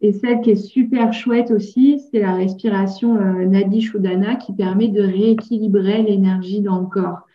Et 0.00 0.12
celle 0.12 0.42
qui 0.42 0.50
est 0.50 0.54
super 0.54 1.12
chouette 1.12 1.50
aussi, 1.50 2.00
c'est 2.12 2.20
la 2.20 2.36
respiration 2.36 3.16
euh, 3.16 3.44
Nadi 3.46 3.80
Shodhana 3.80 4.36
qui 4.36 4.52
permet 4.52 4.86
de 4.86 5.02
rééquilibrer 5.02 6.04
l'énergie 6.04 6.60
dans 6.60 6.78
le 6.78 6.86
corps. 6.86 7.26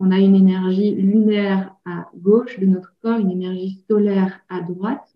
On 0.00 0.12
a 0.12 0.18
une 0.18 0.34
énergie 0.34 0.94
lunaire 0.94 1.74
à 1.84 2.06
gauche 2.16 2.58
de 2.58 2.64
notre 2.64 2.94
corps, 3.02 3.18
une 3.18 3.30
énergie 3.30 3.84
solaire 3.86 4.40
à 4.48 4.62
droite. 4.62 5.14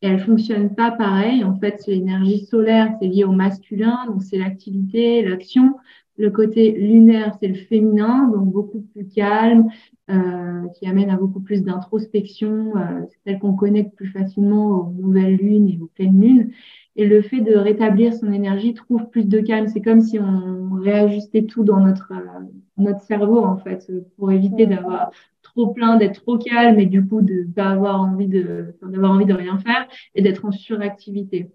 Et 0.00 0.06
elle 0.06 0.20
fonctionne 0.20 0.76
pas 0.76 0.92
pareil. 0.92 1.42
En 1.42 1.58
fait, 1.58 1.82
l'énergie 1.88 2.46
solaire, 2.46 2.94
c'est 3.00 3.08
lié 3.08 3.24
au 3.24 3.32
masculin, 3.32 4.06
donc 4.06 4.22
c'est 4.22 4.38
l'activité, 4.38 5.22
l'action. 5.22 5.74
Le 6.18 6.30
côté 6.30 6.72
lunaire, 6.72 7.36
c'est 7.40 7.46
le 7.46 7.54
féminin, 7.54 8.28
donc 8.28 8.52
beaucoup 8.52 8.80
plus 8.80 9.06
calme, 9.08 9.68
euh, 10.10 10.66
qui 10.74 10.86
amène 10.88 11.10
à 11.10 11.16
beaucoup 11.16 11.40
plus 11.40 11.62
d'introspection. 11.62 12.76
Euh, 12.76 13.02
c'est 13.08 13.18
celle 13.24 13.38
qu'on 13.38 13.54
connecte 13.54 13.94
plus 13.94 14.08
facilement 14.08 14.70
aux 14.80 14.92
nouvelles 15.00 15.36
lunes 15.36 15.68
et 15.68 15.78
aux 15.80 15.86
pleines 15.86 16.20
lunes. 16.20 16.50
Et 16.96 17.06
le 17.06 17.22
fait 17.22 17.40
de 17.40 17.54
rétablir 17.54 18.12
son 18.14 18.32
énergie 18.32 18.74
trouve 18.74 19.08
plus 19.10 19.28
de 19.28 19.38
calme. 19.38 19.68
C'est 19.68 19.80
comme 19.80 20.00
si 20.00 20.18
on 20.18 20.72
réajustait 20.80 21.44
tout 21.44 21.62
dans 21.62 21.78
notre 21.80 22.12
euh, 22.12 22.44
notre 22.78 23.00
cerveau 23.02 23.44
en 23.44 23.56
fait, 23.56 23.90
pour 24.16 24.32
éviter 24.32 24.66
d'avoir 24.66 25.10
trop 25.42 25.68
plein, 25.68 25.96
d'être 25.96 26.22
trop 26.22 26.38
calme 26.38 26.78
et 26.78 26.86
du 26.86 27.06
coup 27.06 27.22
de 27.22 27.46
pas 27.54 27.70
avoir 27.70 28.00
envie 28.00 28.28
de 28.28 28.74
d'avoir 28.82 29.12
envie 29.12 29.26
de 29.26 29.34
rien 29.34 29.58
faire 29.58 29.86
et 30.14 30.22
d'être 30.22 30.44
en 30.44 30.52
suractivité. 30.52 31.50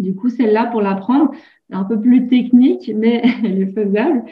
Du 0.00 0.14
coup, 0.16 0.30
celle-là, 0.30 0.66
pour 0.66 0.80
l'apprendre, 0.82 1.32
c'est 1.68 1.76
un 1.76 1.84
peu 1.84 2.00
plus 2.00 2.26
technique, 2.28 2.90
mais 2.94 3.22
elle 3.44 3.62
est 3.62 3.72
faisable. 3.72 4.24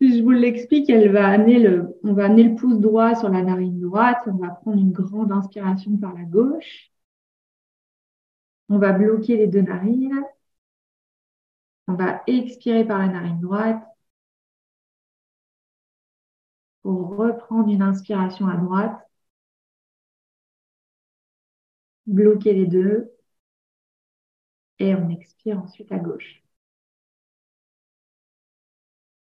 Si 0.00 0.18
je 0.18 0.22
vous 0.22 0.30
l'explique, 0.30 0.90
elle 0.90 1.10
va 1.12 1.28
amener 1.28 1.58
le, 1.58 1.98
on 2.04 2.12
va 2.14 2.26
amener 2.26 2.44
le 2.44 2.54
pouce 2.56 2.78
droit 2.78 3.14
sur 3.16 3.28
la 3.30 3.42
narine 3.42 3.80
droite. 3.80 4.18
On 4.26 4.36
va 4.36 4.50
prendre 4.50 4.78
une 4.78 4.92
grande 4.92 5.32
inspiration 5.32 5.96
par 5.96 6.14
la 6.14 6.24
gauche. 6.24 6.90
On 8.70 8.78
va 8.78 8.92
bloquer 8.92 9.36
les 9.36 9.46
deux 9.46 9.60
narines. 9.62 10.24
On 11.88 11.94
va 11.94 12.22
expirer 12.26 12.84
par 12.86 12.98
la 12.98 13.08
narine 13.08 13.40
droite. 13.40 13.82
Pour 16.82 17.16
reprendre 17.16 17.68
une 17.68 17.82
inspiration 17.82 18.48
à 18.48 18.56
droite. 18.56 18.98
Bloquer 22.06 22.54
les 22.54 22.66
deux 22.66 23.12
et 24.78 24.94
on 24.94 25.08
expire 25.10 25.60
ensuite 25.60 25.92
à 25.92 25.98
gauche. 25.98 26.42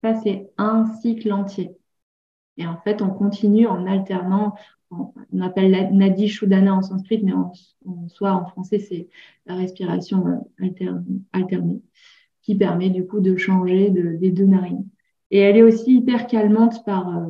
Ça, 0.02 0.14
c'est 0.22 0.50
un 0.58 0.86
cycle 1.00 1.32
entier. 1.32 1.76
Et 2.56 2.66
en 2.66 2.78
fait, 2.82 3.02
on 3.02 3.10
continue 3.10 3.66
en 3.66 3.86
alternant, 3.86 4.54
on 4.90 5.40
appelle 5.42 5.90
Nadi 5.94 6.28
Shodhana 6.28 6.74
en 6.74 6.82
sanskrit, 6.82 7.22
mais 7.22 7.32
en, 7.32 7.52
soi, 8.08 8.32
en 8.32 8.46
français, 8.46 8.78
c'est 8.78 9.08
la 9.46 9.54
respiration 9.56 10.26
euh, 10.26 11.00
alternée, 11.32 11.82
qui 12.42 12.54
permet 12.56 12.90
du 12.90 13.06
coup 13.06 13.20
de 13.20 13.36
changer 13.36 13.90
des 13.90 14.30
deux 14.30 14.46
narines. 14.46 14.88
Et 15.30 15.38
elle 15.38 15.56
est 15.56 15.62
aussi 15.62 15.96
hyper 15.96 16.26
calmante 16.26 16.84
par 16.84 17.28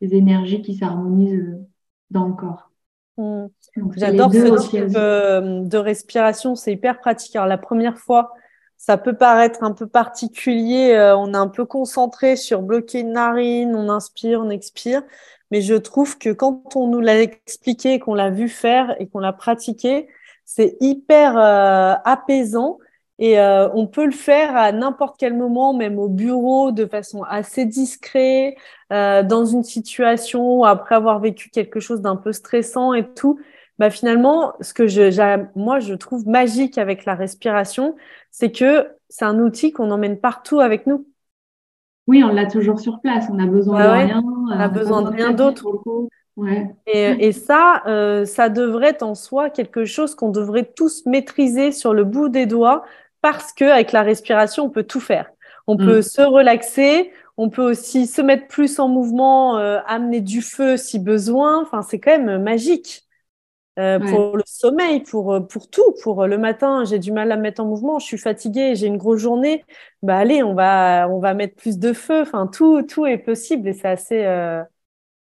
ces 0.00 0.14
énergies 0.14 0.62
qui 0.62 0.74
s'harmonisent 0.74 1.58
dans 2.10 2.26
le 2.26 2.34
corps. 2.34 2.69
Mmh. 3.20 3.46
J'adore 3.96 4.32
ce 4.32 4.68
type 4.68 4.86
de 4.88 5.76
respiration, 5.76 6.54
c'est 6.54 6.72
hyper 6.72 6.98
pratique. 6.98 7.36
Alors 7.36 7.48
la 7.48 7.58
première 7.58 7.98
fois, 7.98 8.32
ça 8.76 8.96
peut 8.96 9.16
paraître 9.16 9.62
un 9.62 9.72
peu 9.72 9.86
particulier, 9.86 10.96
on 11.16 11.34
est 11.34 11.36
un 11.36 11.48
peu 11.48 11.66
concentré 11.66 12.36
sur 12.36 12.62
bloquer 12.62 13.00
une 13.00 13.12
narine, 13.12 13.76
on 13.76 13.90
inspire, 13.90 14.40
on 14.40 14.48
expire, 14.48 15.02
mais 15.50 15.60
je 15.60 15.74
trouve 15.74 16.16
que 16.18 16.30
quand 16.30 16.76
on 16.76 16.86
nous 16.86 17.00
l'a 17.00 17.20
expliqué, 17.20 17.98
qu'on 17.98 18.14
l'a 18.14 18.30
vu 18.30 18.48
faire 18.48 18.94
et 19.00 19.06
qu'on 19.06 19.18
l'a 19.18 19.32
pratiqué, 19.32 20.08
c'est 20.44 20.76
hyper 20.80 21.38
euh, 21.38 21.94
apaisant 22.04 22.78
et 23.20 23.38
euh, 23.38 23.68
on 23.74 23.86
peut 23.86 24.06
le 24.06 24.12
faire 24.12 24.56
à 24.56 24.72
n'importe 24.72 25.16
quel 25.18 25.36
moment, 25.36 25.74
même 25.74 25.98
au 25.98 26.08
bureau, 26.08 26.72
de 26.72 26.86
façon 26.86 27.22
assez 27.22 27.66
discrète, 27.66 28.56
euh, 28.92 29.22
dans 29.22 29.44
une 29.44 29.62
situation 29.62 30.64
après 30.64 30.94
avoir 30.94 31.20
vécu 31.20 31.50
quelque 31.50 31.80
chose 31.80 32.00
d'un 32.00 32.16
peu 32.16 32.32
stressant 32.32 32.94
et 32.94 33.06
tout. 33.12 33.38
Bah 33.78 33.90
finalement, 33.90 34.54
ce 34.62 34.72
que 34.72 34.86
je, 34.86 35.44
moi 35.54 35.80
je 35.80 35.92
trouve 35.92 36.26
magique 36.26 36.78
avec 36.78 37.04
la 37.04 37.14
respiration, 37.14 37.94
c'est 38.30 38.52
que 38.52 38.88
c'est 39.10 39.26
un 39.26 39.38
outil 39.38 39.72
qu'on 39.72 39.90
emmène 39.90 40.18
partout 40.18 40.60
avec 40.60 40.86
nous. 40.86 41.06
Oui, 42.06 42.24
on 42.24 42.32
l'a 42.32 42.46
toujours 42.46 42.80
sur 42.80 43.00
place. 43.00 43.26
On 43.30 43.38
a 43.38 43.46
besoin 43.46 43.84
de 43.84 43.88
rien. 44.06 44.22
On 44.24 44.50
a 44.50 44.68
besoin 44.68 45.02
de 45.02 45.08
rien 45.08 45.32
d'autre. 45.32 45.66
Et, 46.86 47.32
ça, 47.32 47.82
euh, 47.86 48.24
ça 48.24 48.48
devrait 48.48 48.88
être 48.88 49.02
en 49.02 49.14
soi 49.14 49.50
quelque 49.50 49.84
chose 49.84 50.14
qu'on 50.14 50.30
devrait 50.30 50.64
tous 50.64 51.04
maîtriser 51.04 51.70
sur 51.70 51.92
le 51.92 52.04
bout 52.04 52.30
des 52.30 52.46
doigts 52.46 52.84
parce 53.22 53.52
que 53.52 53.64
avec 53.64 53.92
la 53.92 54.02
respiration, 54.02 54.64
on 54.64 54.70
peut 54.70 54.84
tout 54.84 55.00
faire. 55.00 55.30
On 55.66 55.74
mm. 55.74 55.84
peut 55.84 56.02
se 56.02 56.22
relaxer, 56.22 57.12
on 57.36 57.48
peut 57.50 57.62
aussi 57.62 58.06
se 58.06 58.20
mettre 58.22 58.48
plus 58.48 58.78
en 58.78 58.88
mouvement, 58.88 59.58
euh, 59.58 59.80
amener 59.86 60.20
du 60.20 60.42
feu 60.42 60.76
si 60.76 60.98
besoin. 60.98 61.62
Enfin, 61.62 61.82
c'est 61.82 62.00
quand 62.00 62.18
même 62.18 62.42
magique. 62.42 63.06
Euh, 63.78 63.98
pour 63.98 64.36
le 64.36 64.42
sommeil, 64.46 65.00
pour, 65.00 65.32
euh, 65.32 65.40
pour 65.40 65.70
tout, 65.70 65.94
pour 66.02 66.26
le 66.26 66.36
matin, 66.36 66.84
j'ai 66.84 66.98
du 66.98 67.12
mal 67.12 67.32
à 67.32 67.36
me 67.36 67.42
mettre 67.42 67.62
en 67.62 67.66
mouvement, 67.66 67.98
je 67.98 68.04
suis 68.04 68.18
fatiguée, 68.18 68.74
j'ai 68.74 68.88
une 68.88 68.98
grosse 68.98 69.20
journée, 69.20 69.64
bah 70.02 70.18
allez, 70.18 70.42
on 70.42 70.54
va, 70.54 71.08
on 71.08 71.18
va 71.18 71.32
mettre 71.32 71.54
plus 71.54 71.78
de 71.78 71.94
feu, 71.94 72.20
enfin 72.20 72.46
tout, 72.46 72.82
tout 72.82 73.06
est 73.06 73.16
possible 73.16 73.68
et 73.68 73.72
c'est 73.72 73.88
assez, 73.88 74.22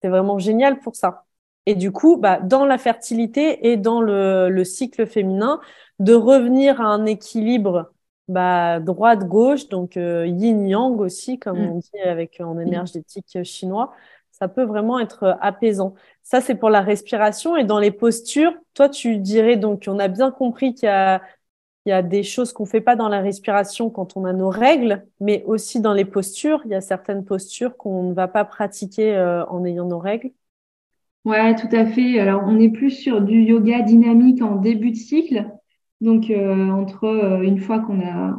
c'est 0.00 0.08
vraiment 0.08 0.38
génial 0.38 0.78
pour 0.78 0.96
ça. 0.96 1.25
Et 1.66 1.74
du 1.74 1.92
coup, 1.92 2.16
bah, 2.16 2.40
dans 2.40 2.64
la 2.64 2.78
fertilité 2.78 3.70
et 3.70 3.76
dans 3.76 4.00
le, 4.00 4.48
le 4.48 4.64
cycle 4.64 5.06
féminin, 5.06 5.60
de 5.98 6.14
revenir 6.14 6.80
à 6.80 6.84
un 6.84 7.06
équilibre 7.06 7.92
bah, 8.28 8.80
droite-gauche, 8.80 9.68
donc 9.68 9.96
yin-yang 9.96 11.00
aussi, 11.00 11.38
comme 11.38 11.58
mm. 11.58 11.70
on 11.70 11.78
dit 11.78 12.00
avec 12.04 12.40
en 12.40 12.58
énergétique 12.58 13.42
chinois, 13.44 13.92
ça 14.38 14.48
peut 14.48 14.64
vraiment 14.64 14.98
être 14.98 15.38
apaisant. 15.40 15.94
Ça, 16.22 16.40
c'est 16.40 16.56
pour 16.56 16.70
la 16.70 16.82
respiration. 16.82 17.56
Et 17.56 17.64
dans 17.64 17.78
les 17.78 17.90
postures, 17.90 18.52
toi, 18.74 18.88
tu 18.88 19.18
dirais 19.18 19.56
donc, 19.56 19.84
on 19.88 19.98
a 19.98 20.08
bien 20.08 20.30
compris 20.30 20.74
qu'il 20.74 20.86
y 20.86 20.92
a, 20.92 21.22
il 21.86 21.90
y 21.90 21.92
a 21.92 22.02
des 22.02 22.22
choses 22.22 22.52
qu'on 22.52 22.66
fait 22.66 22.80
pas 22.80 22.96
dans 22.96 23.08
la 23.08 23.20
respiration 23.20 23.90
quand 23.90 24.16
on 24.16 24.24
a 24.24 24.32
nos 24.32 24.50
règles, 24.50 25.06
mais 25.20 25.42
aussi 25.46 25.80
dans 25.80 25.94
les 25.94 26.04
postures. 26.04 26.60
Il 26.64 26.70
y 26.72 26.74
a 26.74 26.80
certaines 26.80 27.24
postures 27.24 27.76
qu'on 27.76 28.02
ne 28.02 28.14
va 28.14 28.28
pas 28.28 28.44
pratiquer 28.44 29.16
euh, 29.16 29.46
en 29.46 29.64
ayant 29.64 29.86
nos 29.86 29.98
règles. 29.98 30.30
Ouais, 31.26 31.54
tout 31.56 31.68
à 31.72 31.84
fait. 31.84 32.18
Alors, 32.18 32.44
on 32.46 32.58
est 32.58 32.70
plus 32.70 32.90
sur 32.90 33.20
du 33.20 33.42
yoga 33.42 33.82
dynamique 33.82 34.40
en 34.40 34.56
début 34.56 34.92
de 34.92 34.96
cycle. 34.96 35.46
Donc, 36.00 36.30
euh, 36.30 36.70
entre 36.70 37.04
euh, 37.04 37.42
une 37.42 37.58
fois 37.58 37.80
qu'on 37.80 38.00
a 38.00 38.38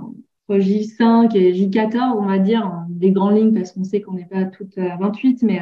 entre 0.50 0.60
J5 0.60 1.36
et 1.36 1.54
J14, 1.54 2.17
on 2.17 2.26
va 2.26 2.39
dire, 2.39 2.71
des 2.89 3.12
grandes 3.12 3.38
lignes, 3.38 3.54
parce 3.54 3.73
qu'on 3.73 3.84
sait 3.84 4.02
qu'on 4.02 4.13
n'est 4.13 4.26
pas 4.26 4.45
toutes 4.45 4.78
à 4.80 4.97
28, 4.97 5.43
mais 5.43 5.60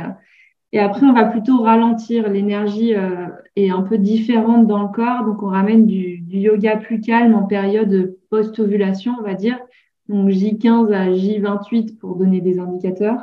et 0.75 0.79
après, 0.79 1.05
on 1.05 1.13
va 1.13 1.23
plutôt 1.23 1.61
ralentir. 1.61 2.29
L'énergie 2.29 2.95
euh, 2.95 3.27
est 3.55 3.69
un 3.69 3.81
peu 3.81 3.97
différente 3.97 4.67
dans 4.67 4.83
le 4.83 4.89
corps. 4.89 5.23
Donc, 5.23 5.41
on 5.41 5.47
ramène 5.47 5.85
du, 5.85 6.21
yoga 6.29 6.75
plus 6.75 6.99
calme 6.99 7.33
en 7.33 7.43
période 7.43 8.17
post-ovulation, 8.29 9.13
on 9.17 9.23
va 9.23 9.35
dire. 9.35 9.57
Donc, 10.09 10.29
J15 10.29 10.91
à 10.91 11.09
J28 11.11 11.97
pour 11.97 12.17
donner 12.17 12.41
des 12.41 12.59
indicateurs. 12.59 13.21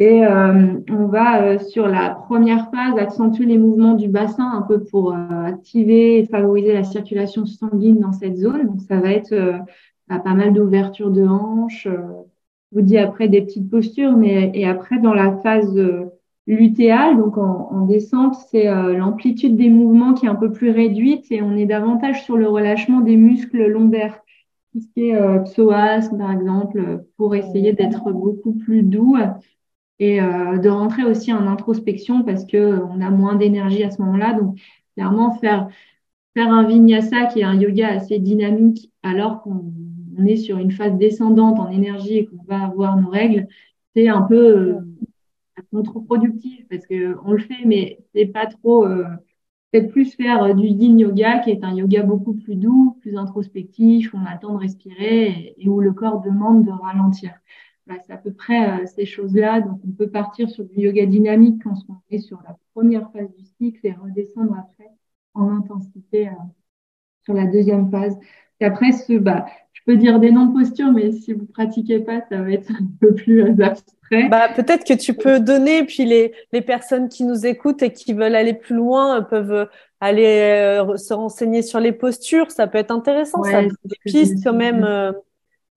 Et 0.00 0.24
euh, 0.24 0.80
on 0.90 1.06
va, 1.06 1.42
euh, 1.42 1.58
sur 1.58 1.86
la 1.86 2.10
première 2.10 2.70
phase, 2.72 2.98
accentuer 2.98 3.44
les 3.44 3.58
mouvements 3.58 3.94
du 3.94 4.08
bassin 4.08 4.50
un 4.52 4.62
peu 4.62 4.82
pour 4.82 5.14
activer 5.14 6.18
et 6.18 6.26
favoriser 6.26 6.72
la 6.72 6.84
circulation 6.84 7.46
sanguine 7.46 8.00
dans 8.00 8.12
cette 8.12 8.36
zone. 8.36 8.66
Donc, 8.66 8.80
ça 8.80 8.98
va 8.98 9.12
être 9.12 9.34
pas 10.08 10.34
mal 10.34 10.52
d'ouverture 10.52 11.10
de 11.12 11.24
hanches. 11.24 11.86
je 11.86 12.76
vous 12.76 12.80
dis 12.80 12.98
après 12.98 13.28
des 13.28 13.42
petites 13.42 13.70
postures, 13.70 14.16
mais 14.16 14.50
et 14.54 14.66
après, 14.66 14.98
dans 14.98 15.14
la 15.14 15.36
phase 15.36 15.78
Lutéal, 16.50 17.16
donc 17.16 17.38
en, 17.38 17.86
descente, 17.86 18.34
c'est 18.50 18.66
euh, 18.66 18.96
l'amplitude 18.96 19.56
des 19.56 19.68
mouvements 19.68 20.14
qui 20.14 20.26
est 20.26 20.28
un 20.28 20.34
peu 20.34 20.50
plus 20.50 20.70
réduite 20.70 21.30
et 21.30 21.42
on 21.42 21.56
est 21.56 21.66
davantage 21.66 22.24
sur 22.24 22.36
le 22.36 22.48
relâchement 22.48 23.00
des 23.00 23.16
muscles 23.16 23.66
lombaires, 23.66 24.18
tout 24.72 24.80
ce 24.80 24.86
qui 24.92 25.10
est 25.10 25.14
euh, 25.14 25.38
psoas 25.40 26.08
par 26.18 26.32
exemple, 26.32 27.04
pour 27.16 27.36
essayer 27.36 27.72
d'être 27.72 28.10
beaucoup 28.10 28.52
plus 28.52 28.82
doux 28.82 29.16
et 30.00 30.20
euh, 30.20 30.58
de 30.58 30.68
rentrer 30.68 31.04
aussi 31.04 31.32
en 31.32 31.46
introspection 31.46 32.24
parce 32.24 32.44
que 32.44 32.80
on 32.90 33.00
a 33.00 33.10
moins 33.10 33.36
d'énergie 33.36 33.84
à 33.84 33.90
ce 33.92 34.02
moment-là. 34.02 34.34
Donc 34.34 34.58
clairement 34.96 35.32
faire 35.38 35.68
faire 36.34 36.48
un 36.52 36.64
vinyasa 36.64 37.26
qui 37.26 37.40
est 37.40 37.44
un 37.44 37.54
yoga 37.54 37.88
assez 37.88 38.18
dynamique 38.18 38.90
alors 39.02 39.42
qu'on 39.42 39.72
est 40.26 40.36
sur 40.36 40.58
une 40.58 40.72
phase 40.72 40.96
descendante 40.96 41.60
en 41.60 41.70
énergie 41.70 42.18
et 42.18 42.26
qu'on 42.26 42.42
va 42.48 42.64
avoir 42.64 42.96
nos 42.96 43.10
règles, 43.10 43.46
c'est 43.94 44.08
un 44.08 44.22
peu 44.22 44.78
contre-productif 45.72 46.66
parce 46.68 46.86
que 46.86 47.16
on 47.24 47.32
le 47.32 47.38
fait, 47.38 47.64
mais 47.64 48.00
c'est 48.14 48.26
pas 48.26 48.46
trop. 48.46 48.86
Euh, 48.86 49.04
peut-être 49.70 49.90
plus 49.90 50.14
faire 50.14 50.42
euh, 50.42 50.52
du 50.54 50.66
yin 50.66 50.98
yoga, 50.98 51.38
qui 51.38 51.50
est 51.50 51.64
un 51.64 51.74
yoga 51.74 52.02
beaucoup 52.02 52.34
plus 52.34 52.56
doux, 52.56 52.96
plus 53.00 53.16
introspectif, 53.16 54.12
où 54.12 54.18
on 54.18 54.26
a 54.26 54.34
le 54.34 54.40
temps 54.40 54.54
de 54.54 54.58
respirer 54.58 55.54
et, 55.56 55.68
où 55.68 55.80
le 55.80 55.92
corps 55.92 56.20
demande 56.22 56.64
de 56.64 56.70
ralentir. 56.70 57.32
C'est 58.06 58.12
à 58.12 58.16
peu 58.16 58.32
près 58.32 58.68
euh, 58.68 58.86
ces 58.86 59.04
choses-là. 59.04 59.60
Donc, 59.60 59.80
on 59.86 59.92
peut 59.92 60.08
partir 60.08 60.48
sur 60.50 60.64
du 60.64 60.80
yoga 60.80 61.06
dynamique 61.06 61.62
quand 61.62 61.74
on 61.88 61.94
est 62.10 62.18
sur 62.18 62.40
la 62.46 62.56
première 62.74 63.10
phase 63.12 63.30
du 63.36 63.44
cycle 63.44 63.86
et 63.86 63.92
redescendre 63.92 64.56
après 64.58 64.90
en 65.34 65.50
intensité 65.50 66.30
sur 67.24 67.34
la 67.34 67.46
deuxième 67.46 67.90
phase. 67.90 68.16
Et 68.60 68.64
après, 68.64 68.92
ce, 68.92 69.14
bah, 69.14 69.46
je 69.72 69.80
peux 69.86 69.96
dire 69.96 70.20
des 70.20 70.30
noms 70.30 70.46
de 70.46 70.52
postures, 70.52 70.92
mais 70.92 71.12
si 71.12 71.32
vous 71.32 71.46
pratiquez 71.46 72.00
pas, 72.00 72.20
ça 72.28 72.42
va 72.42 72.50
être 72.50 72.70
un 72.80 72.86
peu 73.00 73.14
plus 73.14 73.42
abstrait. 73.42 74.28
Bah, 74.28 74.48
peut-être 74.54 74.84
que 74.84 74.94
tu 74.94 75.14
peux 75.14 75.40
donner, 75.40 75.84
puis 75.84 76.04
les, 76.04 76.32
les 76.52 76.60
personnes 76.60 77.08
qui 77.08 77.24
nous 77.24 77.46
écoutent 77.46 77.82
et 77.82 77.92
qui 77.92 78.12
veulent 78.12 78.34
aller 78.34 78.54
plus 78.54 78.74
loin 78.74 79.22
peuvent 79.22 79.68
aller 80.00 80.80
euh, 80.80 80.96
se 80.96 81.14
renseigner 81.14 81.62
sur 81.62 81.80
les 81.80 81.92
postures. 81.92 82.50
Ça 82.50 82.66
peut 82.66 82.78
être 82.78 82.90
intéressant, 82.90 83.42
ça. 83.44 83.62
Des 83.62 83.96
pistes 84.04 84.42
quand 84.44 84.54
même. 84.54 84.84
Euh, 84.84 85.12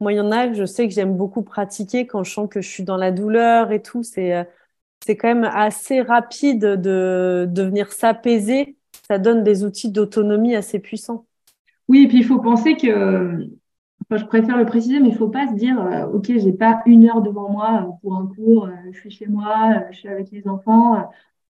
moi, 0.04 0.14
il 0.14 0.54
je 0.54 0.66
sais 0.66 0.88
que 0.88 0.94
j'aime 0.94 1.18
beaucoup 1.18 1.42
pratiquer 1.42 2.06
quand 2.06 2.24
je 2.24 2.32
sens 2.32 2.50
que 2.50 2.62
je 2.62 2.70
suis 2.70 2.84
dans 2.84 2.98
la 2.98 3.12
douleur 3.12 3.72
et 3.72 3.82
tout. 3.82 4.04
C'est 4.04 4.36
euh, 4.36 4.44
c'est 5.06 5.18
quand 5.18 5.28
même 5.28 5.44
assez 5.44 6.02
rapide 6.02 6.62
de, 6.62 7.50
venir 7.56 7.92
s'apaiser. 7.92 8.78
Ça 9.08 9.18
donne 9.18 9.44
des 9.44 9.66
outils 9.66 9.92
d'autonomie 9.92 10.56
assez 10.56 10.80
puissants. 10.80 11.26
Oui, 11.90 12.04
et 12.04 12.08
puis 12.08 12.20
il 12.20 12.26
faut 12.26 12.40
penser 12.40 12.78
que 12.78 13.50
je 14.12 14.26
préfère 14.26 14.58
le 14.58 14.66
préciser, 14.66 15.00
mais 15.00 15.10
il 15.10 15.14
ne 15.14 15.18
faut 15.18 15.30
pas 15.30 15.48
se 15.48 15.56
dire, 15.56 15.80
euh, 15.82 16.06
OK, 16.06 16.30
OK, 16.30 16.38
j'ai 16.38 16.54
pas 16.54 16.82
une 16.86 17.10
heure 17.10 17.22
devant 17.22 17.50
moi 17.50 17.98
pour 18.02 18.16
un 18.16 18.28
cours, 18.28 18.68
euh, 18.68 18.92
je 18.92 19.00
suis 19.00 19.10
chez 19.10 19.28
moi, 19.28 19.84
je 19.92 19.98
suis 19.98 20.08
avec 20.08 20.32
les 20.32 20.48
enfants. 20.48 21.10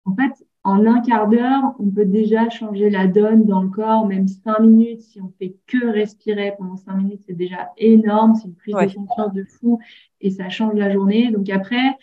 En 0.05 0.15
fait, 0.15 0.45
en 0.67 0.85
un 0.85 0.99
quart 0.99 1.29
d'heure, 1.29 1.73
on 1.79 1.89
peut 1.89 2.03
déjà 2.03 2.49
changer 2.49 2.89
la 2.89 3.07
donne 3.07 3.45
dans 3.45 3.61
le 3.61 3.69
corps, 3.69 4.05
même 4.05 4.27
cinq 4.27 4.59
minutes. 4.59 5.01
Si 5.01 5.21
on 5.21 5.31
fait 5.39 5.55
que 5.65 5.87
respirer 5.87 6.55
pendant 6.57 6.75
cinq 6.75 6.97
minutes, 6.97 7.21
c'est 7.25 7.37
déjà 7.37 7.71
énorme. 7.77 8.35
C'est 8.35 8.49
une 8.49 8.55
prise 8.55 8.75
de 8.75 8.93
conscience 8.93 9.33
de 9.33 9.45
fou 9.45 9.79
et 10.19 10.29
ça 10.29 10.49
change 10.49 10.73
la 10.73 10.91
journée. 10.91 11.31
Donc 11.31 11.49
après, 11.49 11.95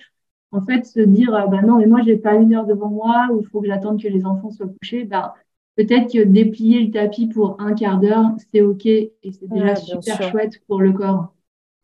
en 0.51 0.63
fait, 0.63 0.87
se 0.87 1.01
dire, 1.01 1.31
bah 1.51 1.61
non, 1.61 1.77
mais 1.77 1.87
moi, 1.87 2.01
j'ai 2.07 2.17
pas 2.17 2.37
une 2.37 2.55
heure 2.55 2.65
devant 2.65 2.89
moi 2.89 3.29
ou 3.33 3.41
il 3.43 3.47
faut 3.49 3.61
que 3.61 3.67
j'attende 3.67 4.03
que 4.03 4.09
les 4.09 4.25
enfants 4.25 4.51
soient 4.51 4.69
couchés, 4.69 5.05
ben, 5.05 5.35
peut-être 5.77 6.11
que 6.11 6.25
déplier 6.25 6.87
le 6.87 6.91
tapis 6.91 7.27
pour 7.27 7.61
un 7.61 7.75
quart 7.75 8.01
d'heure, 8.01 8.31
c'est 8.51 8.63
OK 8.63 8.87
et 8.87 9.13
c'est 9.31 9.47
déjà 9.47 9.77
super 9.77 10.23
chouette 10.23 10.63
pour 10.67 10.81
le 10.81 10.93
corps. 10.93 11.35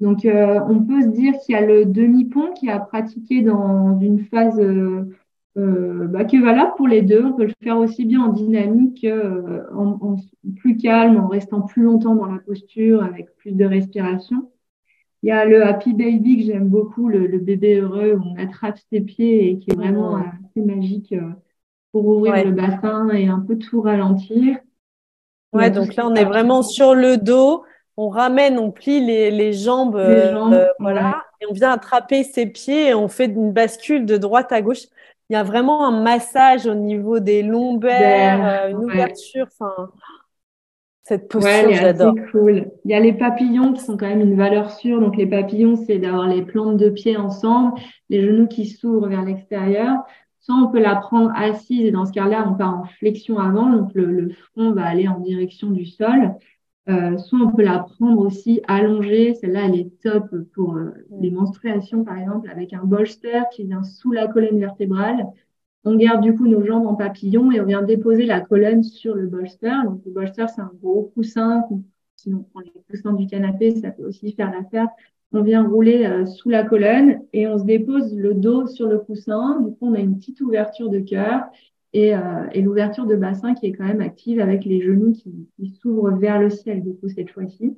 Donc, 0.01 0.25
euh, 0.25 0.61
on 0.67 0.83
peut 0.83 1.03
se 1.03 1.09
dire 1.09 1.35
qu'il 1.41 1.55
y 1.55 1.59
a 1.59 1.61
le 1.61 1.85
demi-pont 1.85 2.55
qui 2.55 2.71
a 2.71 2.81
pratiqué 2.81 3.43
dans 3.43 3.99
une 4.01 4.21
phase 4.25 4.59
euh, 4.59 5.11
euh, 5.57 6.07
bah, 6.07 6.25
qui 6.25 6.37
est 6.37 6.41
valable 6.41 6.73
pour 6.77 6.89
les 6.89 7.03
deux. 7.03 7.25
On 7.25 7.33
peut 7.33 7.47
le 7.47 7.53
faire 7.63 7.79
aussi 7.79 8.05
bien 8.05 8.23
en 8.23 8.33
dynamique, 8.33 9.07
en, 9.75 10.17
plus 10.57 10.77
calme, 10.77 11.19
en 11.19 11.29
restant 11.29 11.63
plus 11.63 11.83
longtemps 11.83 12.15
dans 12.15 12.33
la 12.33 12.39
posture, 12.39 13.03
avec 13.03 13.35
plus 13.37 13.53
de 13.53 13.65
respiration. 13.65 14.51
Il 15.23 15.29
y 15.29 15.33
a 15.33 15.45
le 15.45 15.65
Happy 15.67 15.93
Baby 15.93 16.39
que 16.39 16.45
j'aime 16.45 16.69
beaucoup, 16.69 17.09
le, 17.09 17.27
bébé 17.39 17.81
heureux 17.81 18.15
où 18.15 18.23
on 18.23 18.43
attrape 18.43 18.79
ses 18.91 19.03
pieds 19.03 19.51
et 19.51 19.59
qui 19.59 19.71
est 19.71 19.75
vraiment 19.75 20.17
assez 20.17 20.63
magique 20.65 21.15
pour 21.93 22.07
ouvrir 22.07 22.45
le 22.45 22.53
bassin 22.53 23.11
et 23.11 23.27
un 23.27 23.41
peu 23.41 23.59
tout 23.59 23.83
ralentir. 23.83 24.59
Ouais, 25.53 25.71
donc 25.71 25.97
là, 25.97 26.07
on 26.07 26.15
est 26.15 26.25
vraiment 26.25 26.63
sur 26.63 26.95
le 26.95 27.17
dos. 27.17 27.65
On 27.97 28.09
ramène, 28.09 28.59
on 28.59 28.71
plie 28.71 29.05
les, 29.05 29.31
les 29.31 29.53
jambes, 29.53 29.97
euh, 29.97 30.67
voilà, 30.79 31.23
et 31.41 31.47
on 31.51 31.53
vient 31.53 31.73
attraper 31.73 32.25
ses 32.25 32.47
pieds 32.47 32.89
et 32.89 32.95
on 32.95 33.09
fait 33.09 33.27
une 33.27 33.53
bascule 33.53 34.07
de 34.07 34.17
droite 34.17 34.53
à 34.53 34.63
gauche. 34.63 34.87
Il 35.31 35.35
y 35.35 35.37
a 35.37 35.45
vraiment 35.45 35.87
un 35.87 36.03
massage 36.03 36.67
au 36.67 36.75
niveau 36.75 37.21
des 37.21 37.43
lombaires, 37.45 38.65
euh, 38.65 38.71
une 38.71 38.85
ouverture. 38.85 39.47
Enfin, 39.47 39.89
cette 41.05 41.29
posture, 41.29 41.73
j'adore. 41.73 42.15
cool. 42.33 42.73
Il 42.85 42.91
y 42.91 42.95
a 42.95 43.01
les 43.01 43.13
papillons 43.13 43.73
qui 43.73 43.81
sont 43.81 43.97
quand 43.97 44.09
même 44.09 44.21
une 44.21 44.37
valeur 44.37 44.73
sûre. 44.73 45.01
Donc, 45.01 45.17
les 45.17 45.29
papillons, 45.29 45.77
c'est 45.77 45.99
d'avoir 45.99 46.27
les 46.27 46.43
plantes 46.43 46.77
de 46.77 46.91
pied 46.91 47.17
ensemble, 47.17 47.75
les 48.09 48.23
genoux 48.23 48.49
qui 48.49 48.67
s'ouvrent 48.67 49.07
vers 49.07 49.23
l'extérieur. 49.25 49.99
Soit 50.41 50.57
on 50.57 50.73
peut 50.73 50.81
la 50.81 50.97
prendre 50.97 51.31
assise 51.37 51.87
et 51.87 51.91
dans 51.93 52.07
ce 52.07 52.13
cas-là, 52.13 52.47
on 52.49 52.55
part 52.55 52.81
en 52.81 52.85
flexion 52.99 53.39
avant. 53.39 53.71
Donc, 53.71 53.93
le, 53.95 54.07
le 54.07 54.31
front 54.31 54.73
va 54.73 54.85
aller 54.85 55.07
en 55.07 55.21
direction 55.21 55.71
du 55.71 55.87
sol. 55.87 56.35
Euh, 56.89 57.19
soit 57.19 57.39
on 57.39 57.53
peut 57.53 57.63
la 57.63 57.79
prendre 57.81 58.21
aussi 58.21 58.63
allongée. 58.67 59.35
Celle-là, 59.35 59.67
elle 59.67 59.79
est 59.79 60.01
top 60.03 60.27
pour 60.55 60.77
euh, 60.77 60.91
les 61.21 61.31
menstruations, 61.31 62.05
par 62.05 62.19
exemple, 62.19 62.51
avec 62.51 62.73
un 62.73 62.85
bolster 62.85 63.43
qui 63.53 63.65
vient 63.65 63.83
sous 63.83 64.13
la 64.13 64.27
colonne 64.27 64.59
vertébrale. 64.59 65.27
On 65.85 65.97
garde 65.97 66.23
du 66.23 66.35
coup 66.35 66.47
nos 66.47 66.65
jambes 66.65 66.87
en 66.87 66.95
papillon 66.95 67.53
et 67.53 67.61
on 67.61 67.65
vient 67.67 67.83
déposer 67.83 68.27
la 68.27 68.41
colonne 68.41 68.83
sur 68.83 69.15
le 69.15 69.27
bolster. 69.27 69.73
Donc, 69.85 70.03
le 70.05 70.11
bolster, 70.11 70.47
c'est 70.49 70.61
un 70.61 70.73
gros 70.81 71.11
coussin. 71.15 71.65
Sinon, 72.17 72.39
on 72.39 72.43
prend 72.43 72.61
les 72.61 72.73
coussins 72.89 73.13
du 73.13 73.27
canapé, 73.27 73.75
ça 73.77 73.91
peut 73.91 74.05
aussi 74.07 74.33
faire 74.33 74.51
l'affaire. 74.51 74.89
On 75.33 75.43
vient 75.43 75.67
rouler 75.67 76.07
euh, 76.07 76.27
sous 76.27 76.51
la 76.51 76.65
colonne 76.65 77.21
et 77.33 77.47
on 77.47 77.57
se 77.59 77.65
dépose 77.65 78.15
le 78.17 78.35
dos 78.35 78.67
sur 78.67 78.89
le 78.89 78.99
coussin. 78.99 79.61
Du 79.61 79.71
coup, 79.71 79.87
on 79.87 79.95
a 79.95 80.01
une 80.01 80.19
petite 80.19 80.41
ouverture 80.41 80.91
de 80.91 80.99
cœur 81.01 81.45
et, 81.93 82.15
euh, 82.15 82.47
et 82.53 82.63
l'ouverture 82.63 83.07
de 83.07 83.17
bassin 83.17 83.55
qui 83.55 83.67
est 83.67 83.73
quand 83.73 83.85
même 83.85 84.01
active 84.01 84.41
avec 84.41 84.65
les 84.65 84.81
genoux 84.81 85.13
qui, 85.13 85.49
s'ouvrent 85.81 86.13
vers 86.13 86.41
le 86.41 86.51
ciel, 86.51 86.83
du 86.83 86.95
coup, 86.95 87.09
cette 87.09 87.31
fois-ci. 87.31 87.77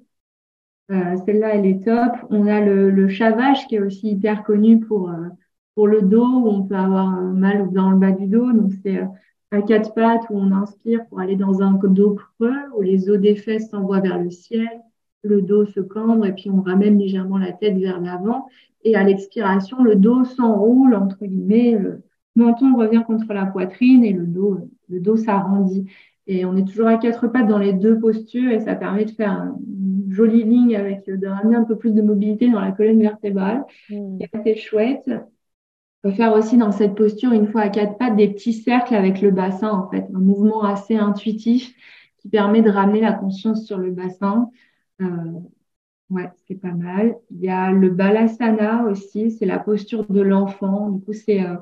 Euh, 0.90 1.16
Celle-là, 1.24 1.54
elle 1.54 1.66
est 1.66 1.84
top. 1.84 2.12
On 2.30 2.46
a 2.46 2.60
le, 2.60 2.90
le, 2.90 3.08
chavage 3.08 3.66
qui 3.66 3.76
est 3.76 3.80
aussi 3.80 4.10
hyper 4.10 4.42
connu 4.44 4.80
pour, 4.80 5.10
euh, 5.10 5.28
pour 5.74 5.86
le 5.88 6.02
dos, 6.02 6.26
où 6.26 6.48
on 6.48 6.64
peut 6.64 6.76
avoir 6.76 7.10
mal 7.20 7.70
dans 7.72 7.90
le 7.90 7.98
bas 7.98 8.12
du 8.12 8.26
dos. 8.26 8.52
Donc, 8.52 8.72
c'est 8.82 9.00
à 9.50 9.62
quatre 9.62 9.94
pattes 9.94 10.24
où 10.30 10.36
on 10.36 10.52
inspire 10.52 11.06
pour 11.06 11.20
aller 11.20 11.36
dans 11.36 11.62
un 11.62 11.72
dos 11.72 12.14
creux, 12.14 12.56
où 12.76 12.82
les 12.82 13.08
os 13.08 13.18
des 13.18 13.36
fesses 13.36 13.70
s'envoient 13.70 14.00
vers 14.00 14.22
le 14.22 14.30
ciel, 14.30 14.68
le 15.22 15.40
dos 15.40 15.66
se 15.66 15.80
cambre 15.80 16.26
et 16.26 16.32
puis 16.32 16.50
on 16.50 16.62
ramène 16.62 16.98
légèrement 16.98 17.38
la 17.38 17.52
tête 17.52 17.78
vers 17.78 18.00
l'avant. 18.00 18.48
Et 18.84 18.96
à 18.96 19.04
l'expiration, 19.04 19.82
le 19.82 19.94
dos 19.94 20.24
s'enroule, 20.24 20.94
entre 20.94 21.24
guillemets, 21.24 21.78
menton 22.36 22.76
revient 22.76 23.02
contre 23.06 23.32
la 23.32 23.46
poitrine 23.46 24.04
et 24.04 24.12
le 24.12 24.26
dos, 24.26 24.58
le 24.88 25.00
dos 25.00 25.16
s'arrondit. 25.16 25.86
Et 26.26 26.44
on 26.44 26.56
est 26.56 26.66
toujours 26.66 26.86
à 26.86 26.98
quatre 26.98 27.26
pattes 27.28 27.48
dans 27.48 27.58
les 27.58 27.72
deux 27.72 27.98
postures 27.98 28.52
et 28.52 28.60
ça 28.60 28.74
permet 28.74 29.04
de 29.04 29.10
faire 29.10 29.52
une 29.66 30.12
jolie 30.12 30.44
ligne 30.44 30.76
avec, 30.76 31.06
de 31.06 31.26
ramener 31.26 31.56
un 31.56 31.64
peu 31.64 31.76
plus 31.76 31.92
de 31.92 32.02
mobilité 32.02 32.48
dans 32.50 32.60
la 32.60 32.72
colonne 32.72 33.00
vertébrale. 33.00 33.64
Mmh. 33.90 34.18
C'est 34.20 34.38
assez 34.38 34.56
chouette. 34.56 35.10
On 36.04 36.10
peut 36.10 36.14
faire 36.14 36.32
aussi 36.32 36.56
dans 36.56 36.72
cette 36.72 36.94
posture, 36.94 37.32
une 37.32 37.48
fois 37.48 37.62
à 37.62 37.68
quatre 37.68 37.96
pattes, 37.96 38.16
des 38.16 38.28
petits 38.28 38.52
cercles 38.52 38.94
avec 38.94 39.20
le 39.20 39.30
bassin, 39.30 39.70
en 39.70 39.90
fait. 39.90 40.06
Un 40.14 40.18
mouvement 40.18 40.64
assez 40.64 40.96
intuitif 40.96 41.74
qui 42.18 42.28
permet 42.28 42.62
de 42.62 42.70
ramener 42.70 43.00
la 43.00 43.12
conscience 43.12 43.66
sur 43.66 43.78
le 43.78 43.90
bassin. 43.90 44.50
Euh, 45.00 45.06
ouais, 46.10 46.28
c'est 46.46 46.60
pas 46.60 46.72
mal. 46.72 47.16
Il 47.30 47.40
y 47.40 47.48
a 47.48 47.70
le 47.70 47.90
balasana 47.90 48.84
aussi, 48.84 49.30
c'est 49.32 49.46
la 49.46 49.58
posture 49.58 50.04
de 50.06 50.20
l'enfant. 50.20 50.90
Du 50.90 51.04
coup, 51.04 51.12
c'est 51.12 51.42
euh, 51.42 51.56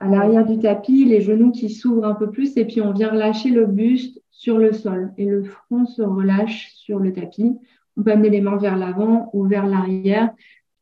à 0.00 0.08
l'arrière 0.08 0.44
du 0.44 0.58
tapis, 0.58 1.04
les 1.04 1.20
genoux 1.20 1.50
qui 1.50 1.70
s'ouvrent 1.70 2.04
un 2.04 2.14
peu 2.14 2.30
plus 2.30 2.56
et 2.56 2.64
puis 2.64 2.80
on 2.80 2.92
vient 2.92 3.12
lâcher 3.12 3.50
le 3.50 3.66
buste 3.66 4.20
sur 4.30 4.58
le 4.58 4.72
sol 4.72 5.12
et 5.16 5.24
le 5.24 5.44
front 5.44 5.86
se 5.86 6.02
relâche 6.02 6.72
sur 6.74 6.98
le 6.98 7.12
tapis. 7.12 7.56
On 7.96 8.02
peut 8.02 8.12
amener 8.12 8.30
les 8.30 8.40
mains 8.40 8.56
vers 8.56 8.76
l'avant 8.76 9.30
ou 9.32 9.44
vers 9.44 9.66
l'arrière. 9.66 10.30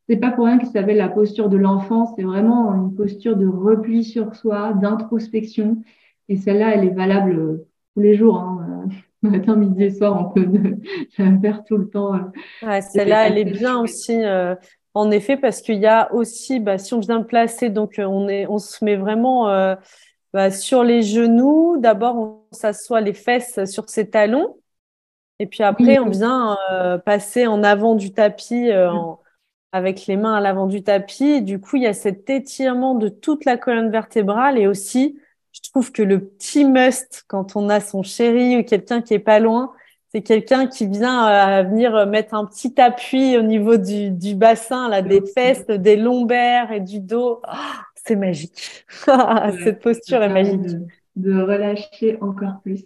C'est 0.09 0.17
pas 0.17 0.31
pour 0.31 0.47
rien 0.47 0.59
que 0.59 0.67
ça 0.67 0.73
s'appelle 0.73 0.97
la 0.97 1.09
posture 1.09 1.49
de 1.49 1.57
l'enfant. 1.57 2.15
C'est 2.17 2.23
vraiment 2.23 2.75
une 2.75 2.95
posture 2.95 3.37
de 3.37 3.47
repli 3.47 4.03
sur 4.03 4.35
soi, 4.35 4.73
d'introspection. 4.73 5.83
Et 6.29 6.37
celle-là, 6.37 6.75
elle 6.75 6.85
est 6.85 6.95
valable 6.95 7.65
tous 7.95 8.01
les 8.01 8.15
jours. 8.15 8.39
Hein. 8.39 8.89
Matin, 9.23 9.55
midi 9.55 9.85
et 9.85 9.91
soir, 9.91 10.21
on 10.21 10.33
peut 10.33 10.49
la 11.19 11.39
faire 11.39 11.63
tout 11.65 11.77
le 11.77 11.89
temps. 11.89 12.19
Ouais, 12.63 12.81
celle-là, 12.81 13.29
elle 13.29 13.39
est 13.39 13.53
bien 13.53 13.79
aussi. 13.79 14.17
Euh, 14.17 14.57
en 14.95 15.11
effet, 15.11 15.37
parce 15.37 15.63
qu'il 15.63 15.79
y 15.79 15.87
a 15.87 16.13
aussi, 16.13 16.61
bah, 16.61 16.79
si 16.79 16.93
on 16.95 17.01
vient 17.01 17.23
placer, 17.23 17.71
donc 17.71 17.99
euh, 17.99 18.05
on, 18.05 18.29
est, 18.29 18.47
on 18.47 18.59
se 18.59 18.85
met 18.85 18.97
vraiment 18.97 19.49
euh, 19.49 19.75
bah, 20.33 20.51
sur 20.51 20.85
les 20.85 21.03
genoux. 21.03 21.77
D'abord, 21.79 22.17
on 22.17 22.47
s'assoit 22.53 23.01
les 23.01 23.15
fesses 23.15 23.65
sur 23.65 23.89
ses 23.89 24.11
talons. 24.11 24.59
Et 25.39 25.47
puis 25.47 25.63
après, 25.63 25.99
on 25.99 26.09
vient 26.11 26.57
euh, 26.71 26.99
passer 26.99 27.47
en 27.47 27.65
avant 27.65 27.95
du 27.95 28.13
tapis 28.13 28.71
avec 29.73 30.07
les 30.07 30.17
mains 30.17 30.35
à 30.35 30.41
l'avant 30.41 30.67
du 30.67 30.83
tapis. 30.83 31.41
du 31.41 31.59
coup, 31.59 31.77
il 31.77 31.83
y 31.83 31.87
a 31.87 31.95
cet 31.95 32.29
étirement 32.29 32.95
de 32.95 33.09
toute 33.09 33.47
la 33.47 33.57
colonne 33.57 33.91
vertébrale. 33.91 34.59
Et 34.59 34.67
aussi, 34.67 35.19
je 35.53 35.71
trouve 35.71 35.91
que 35.91 36.03
le 36.03 36.21
petit 36.21 36.65
must, 36.67 37.25
quand 37.27 37.57
on 37.57 37.71
a 37.71 37.81
son 37.81 38.03
chéri 38.03 38.59
ou 38.59 38.65
quelqu'un 38.65 39.01
qui 39.01 39.15
est 39.15 39.19
pas 39.19 39.39
loin, 39.39 39.73
c'est 40.13 40.23
quelqu'un 40.23 40.67
qui 40.67 40.87
vient 40.87 41.27
euh, 41.27 41.63
venir 41.63 42.07
mettre 42.07 42.35
un 42.35 42.45
petit 42.45 42.79
appui 42.79 43.39
au 43.39 43.43
niveau 43.43 43.79
du, 43.79 44.11
du 44.11 44.35
bassin, 44.35 44.89
là, 44.89 45.01
des 45.01 45.23
fesses, 45.23 45.67
des 45.67 45.97
lombaires 45.97 46.71
et 46.71 46.81
du 46.81 47.01
dos. 47.01 47.41
Ah, 47.45 47.81
c'est 47.95 48.17
magique. 48.17 48.85
Cette 49.65 49.81
posture 49.81 50.23
est 50.23 50.29
magique. 50.29 50.61
De, 51.17 51.41
relâcher 51.41 52.19
encore 52.21 52.61
plus. 52.63 52.85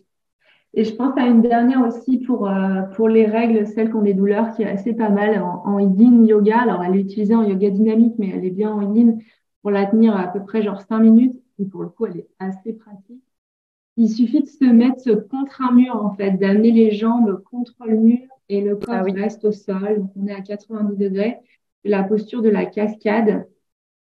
Et 0.74 0.84
je 0.84 0.94
pense 0.94 1.18
à 1.18 1.22
une 1.26 1.42
dernière 1.42 1.80
aussi 1.84 2.18
pour, 2.18 2.48
euh, 2.48 2.82
pour 2.94 3.08
les 3.08 3.26
règles, 3.26 3.66
celle 3.66 3.90
qu'on 3.90 4.02
des 4.02 4.14
douleurs, 4.14 4.54
qui 4.54 4.62
est 4.62 4.70
assez 4.70 4.92
pas 4.92 5.08
mal 5.08 5.42
en, 5.42 5.62
en 5.64 5.78
yin 5.80 6.24
yoga. 6.26 6.60
Alors, 6.60 6.84
elle 6.84 6.94
est 6.94 7.00
utilisée 7.00 7.34
en 7.34 7.42
yoga 7.42 7.70
dynamique, 7.70 8.14
mais 8.18 8.30
elle 8.30 8.44
est 8.44 8.50
bien 8.50 8.70
en 8.70 8.94
yin 8.94 9.18
pour 9.62 9.72
la 9.72 9.86
tenir 9.86 10.16
à 10.16 10.28
peu 10.28 10.44
près 10.44 10.62
genre 10.62 10.80
5 10.80 11.00
minutes. 11.00 11.42
Et 11.58 11.64
pour 11.64 11.82
le 11.82 11.88
coup, 11.88 12.06
elle 12.06 12.18
est 12.18 12.28
assez 12.38 12.72
pratique. 12.74 13.25
Il 13.96 14.08
suffit 14.08 14.42
de 14.42 14.48
se 14.48 14.64
mettre 14.64 15.14
contre 15.28 15.62
un 15.62 15.72
mur, 15.72 15.96
en 15.96 16.14
fait, 16.14 16.32
d'amener 16.32 16.70
les 16.70 16.90
jambes 16.92 17.42
contre 17.50 17.74
le 17.86 17.96
mur 17.96 18.18
et 18.48 18.60
le 18.60 18.76
corps 18.76 18.94
ah 18.94 19.02
reste 19.02 19.44
au 19.44 19.52
sol. 19.52 19.98
Donc, 19.98 20.10
on 20.16 20.26
est 20.26 20.34
à 20.34 20.42
90 20.42 20.96
degrés. 20.96 21.38
La 21.84 22.02
posture 22.02 22.42
de 22.42 22.48
la 22.48 22.66
cascade. 22.66 23.46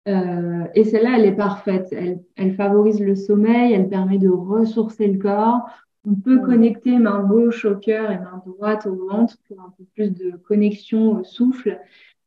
Euh, 0.09 0.65
et 0.75 0.85
celle-là, 0.85 1.19
elle 1.19 1.27
est 1.27 1.37
parfaite. 1.37 1.89
Elle, 1.93 2.23
elle, 2.37 2.55
favorise 2.55 3.01
le 3.01 3.15
sommeil, 3.15 3.73
elle 3.73 3.89
permet 3.89 4.19
de 4.19 4.29
ressourcer 4.29 5.09
le 5.09 5.19
corps. 5.19 5.69
On 6.07 6.15
peut 6.15 6.41
connecter 6.41 6.99
main 6.99 7.23
gauche 7.23 7.67
au 7.67 7.77
cœur 7.77 8.11
et 8.11 8.19
main 8.19 8.43
droite 8.47 8.87
au 8.87 9.09
ventre 9.09 9.37
pour 9.47 9.61
un 9.61 9.75
peu 9.77 9.85
plus 9.95 10.11
de 10.11 10.31
connexion 10.37 11.19
au 11.19 11.25
souffle. 11.25 11.79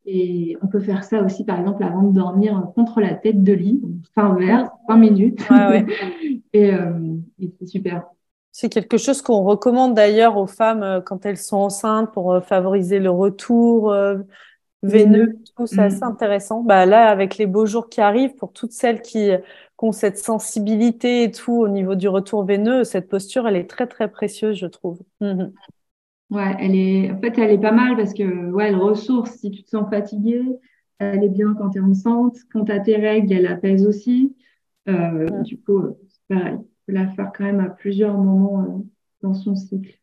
Et 0.06 0.58
on 0.62 0.68
peut 0.68 0.82
faire 0.82 1.04
ça 1.04 1.24
aussi, 1.24 1.46
par 1.46 1.60
exemple, 1.60 1.84
avant 1.84 2.04
de 2.04 2.14
dormir 2.14 2.70
contre 2.76 3.00
la 3.00 3.14
tête 3.14 3.44
de 3.44 3.54
lit, 3.54 3.82
fin 4.14 4.36
vert, 4.36 4.72
20 4.90 4.98
minutes. 4.98 5.50
Ouais, 5.50 5.68
ouais. 5.68 5.86
et, 6.54 6.74
euh, 6.74 7.16
et 7.40 7.52
c'est 7.60 7.68
super. 7.68 8.04
C'est 8.56 8.70
quelque 8.70 8.98
chose 8.98 9.24
qu'on 9.24 9.44
recommande 9.44 9.96
d'ailleurs 9.96 10.38
aux 10.38 10.46
femmes 10.46 10.84
euh, 10.84 11.02
quand 11.02 11.26
elles 11.26 11.40
sont 11.40 11.58
enceintes 11.58 12.12
pour 12.12 12.34
euh, 12.34 12.40
favoriser 12.40 13.00
le 13.00 13.10
retour 13.10 13.92
euh, 13.92 14.20
veineux. 14.84 15.40
Tout 15.58 15.66
c'est 15.66 15.82
assez 15.82 16.04
intéressant. 16.04 16.62
Bah 16.62 16.86
là, 16.86 17.10
avec 17.10 17.38
les 17.38 17.48
beaux 17.48 17.66
jours 17.66 17.90
qui 17.90 18.00
arrivent, 18.00 18.36
pour 18.36 18.54
toutes 18.54 18.72
celles 18.72 19.02
qui, 19.02 19.30
qui 19.32 19.86
ont 19.86 19.92
cette 19.92 20.20
sensibilité 20.20 21.24
et 21.24 21.32
tout 21.32 21.54
au 21.54 21.68
niveau 21.68 21.96
du 21.96 22.08
retour 22.08 22.46
veineux, 22.46 22.84
cette 22.84 23.10
posture, 23.10 23.48
elle 23.48 23.56
est 23.56 23.68
très 23.68 23.88
très 23.88 24.12
précieuse, 24.12 24.58
je 24.58 24.68
trouve. 24.68 25.00
Mhm. 25.20 25.52
Ouais, 26.30 26.56
elle 26.60 26.76
est, 26.76 27.12
en 27.12 27.20
fait, 27.20 27.38
elle 27.38 27.52
est 27.52 27.60
pas 27.62 27.72
mal 27.72 27.96
parce 27.96 28.14
que, 28.14 28.50
ouais, 28.52 28.70
elle 28.70 28.76
ressource 28.76 29.32
si 29.38 29.52
tu 29.52 29.64
te 29.64 29.70
sens 29.70 29.88
fatiguée. 29.90 30.42
Elle 31.00 31.24
est 31.24 31.30
bien 31.30 31.54
quand 31.56 31.70
tu 31.72 31.78
es 31.80 31.82
enceinte. 31.82 32.38
Quand 32.52 32.66
tu 32.66 32.72
as 32.72 32.80
tes 32.80 32.96
règles, 32.96 33.34
elle 33.34 33.48
apaise 33.48 33.86
aussi. 33.86 34.36
Euh, 34.90 35.30
Du 35.44 35.60
coup, 35.62 35.82
c'est 36.10 36.36
pareil. 36.36 36.58
Tu 36.60 36.66
peux 36.88 36.94
la 36.94 37.08
faire 37.10 37.32
quand 37.36 37.44
même 37.44 37.60
à 37.60 37.70
plusieurs 37.70 38.18
moments 38.18 38.64
euh, 38.64 38.84
dans 39.22 39.34
son 39.34 39.56
cycle. 39.56 40.00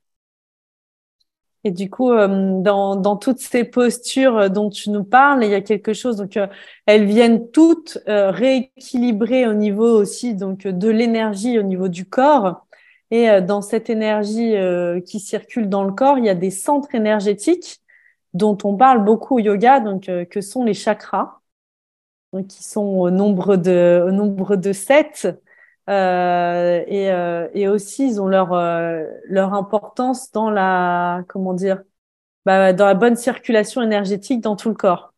Et 1.64 1.72
du 1.72 1.90
coup, 1.90 2.11
euh, 2.11 2.62
dans, 2.62 2.96
dans 2.96 3.16
toutes 3.16 3.38
ces 3.38 3.64
postures 3.64 4.37
euh, 4.38 4.48
dont 4.48 4.70
tu 4.70 4.88
nous 4.90 5.04
parles, 5.04 5.44
il 5.44 5.50
y 5.50 5.54
a 5.54 5.61
quelque 5.61 5.92
chose. 5.92 6.16
Donc, 6.16 6.38
elles 6.87 7.04
viennent 7.04 7.50
toutes 7.50 7.98
rééquilibrer 8.06 9.46
au 9.46 9.52
niveau 9.54 9.87
aussi 10.00 10.35
donc 10.35 10.66
de 10.66 10.88
l'énergie 10.88 11.59
au 11.59 11.62
niveau 11.62 11.88
du 11.88 12.06
corps. 12.06 12.66
Et 13.10 13.28
euh, 13.30 13.40
dans 13.40 13.62
cette 13.62 13.90
énergie 13.90 14.56
euh, 14.56 15.00
qui 15.00 15.20
circule 15.20 15.68
dans 15.68 15.84
le 15.84 15.92
corps, 15.92 16.18
il 16.18 16.24
y 16.24 16.28
a 16.28 16.34
des 16.34 16.50
centres 16.50 16.94
énergétiques 16.94 17.80
dont 18.34 18.56
on 18.64 18.76
parle 18.76 19.04
beaucoup 19.04 19.36
au 19.36 19.38
yoga, 19.40 19.80
donc 19.80 20.08
euh, 20.08 20.24
que 20.24 20.40
sont 20.40 20.64
les 20.64 20.74
chakras, 20.74 21.40
qui 22.48 22.62
sont 22.62 22.82
au 22.82 23.10
nombre 23.10 23.56
de 23.56 24.04
au 24.06 24.12
nombre 24.12 24.56
de 24.56 24.72
sept. 24.72 25.28
Euh, 25.88 26.84
et, 26.86 27.06
et, 27.60 27.68
aussi, 27.68 28.06
ils 28.08 28.20
ont 28.20 28.28
leur 28.28 28.50
leur 29.24 29.54
importance 29.54 30.30
dans 30.32 30.50
la 30.50 31.24
comment 31.28 31.54
dire, 31.54 31.82
bah, 32.46 32.72
dans 32.72 32.86
la 32.86 32.94
bonne 32.94 33.16
circulation 33.16 33.82
énergétique 33.82 34.40
dans 34.40 34.56
tout 34.56 34.68
le 34.68 34.76
corps. 34.76 35.09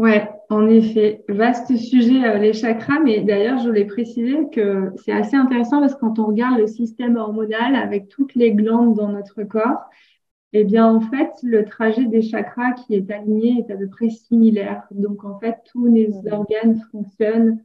Ouais, 0.00 0.30
en 0.48 0.66
effet, 0.66 1.22
vaste 1.28 1.76
sujet 1.76 2.24
euh, 2.24 2.38
les 2.38 2.54
chakras, 2.54 3.00
mais 3.00 3.20
d'ailleurs 3.20 3.58
je 3.58 3.68
voulais 3.68 3.84
préciser 3.84 4.48
que 4.50 4.92
c'est 5.04 5.12
assez 5.12 5.36
intéressant 5.36 5.80
parce 5.80 5.94
que 5.94 6.00
quand 6.00 6.18
on 6.18 6.26
regarde 6.26 6.58
le 6.58 6.66
système 6.66 7.16
hormonal 7.16 7.76
avec 7.76 8.08
toutes 8.08 8.34
les 8.34 8.52
glandes 8.54 8.96
dans 8.96 9.08
notre 9.08 9.42
corps, 9.44 9.90
Eh 10.52 10.64
bien, 10.64 10.86
en 10.86 11.00
fait, 11.00 11.30
le 11.44 11.64
trajet 11.64 12.06
des 12.06 12.22
chakras 12.22 12.72
qui 12.74 12.94
est 12.94 13.10
aligné 13.10 13.60
est 13.60 13.72
à 13.72 13.76
peu 13.76 13.88
près 13.88 14.10
similaire. 14.10 14.84
Donc, 14.92 15.24
en 15.24 15.38
fait, 15.40 15.56
tous 15.72 15.86
les 15.86 16.10
organes 16.32 16.80
fonctionnent 16.92 17.64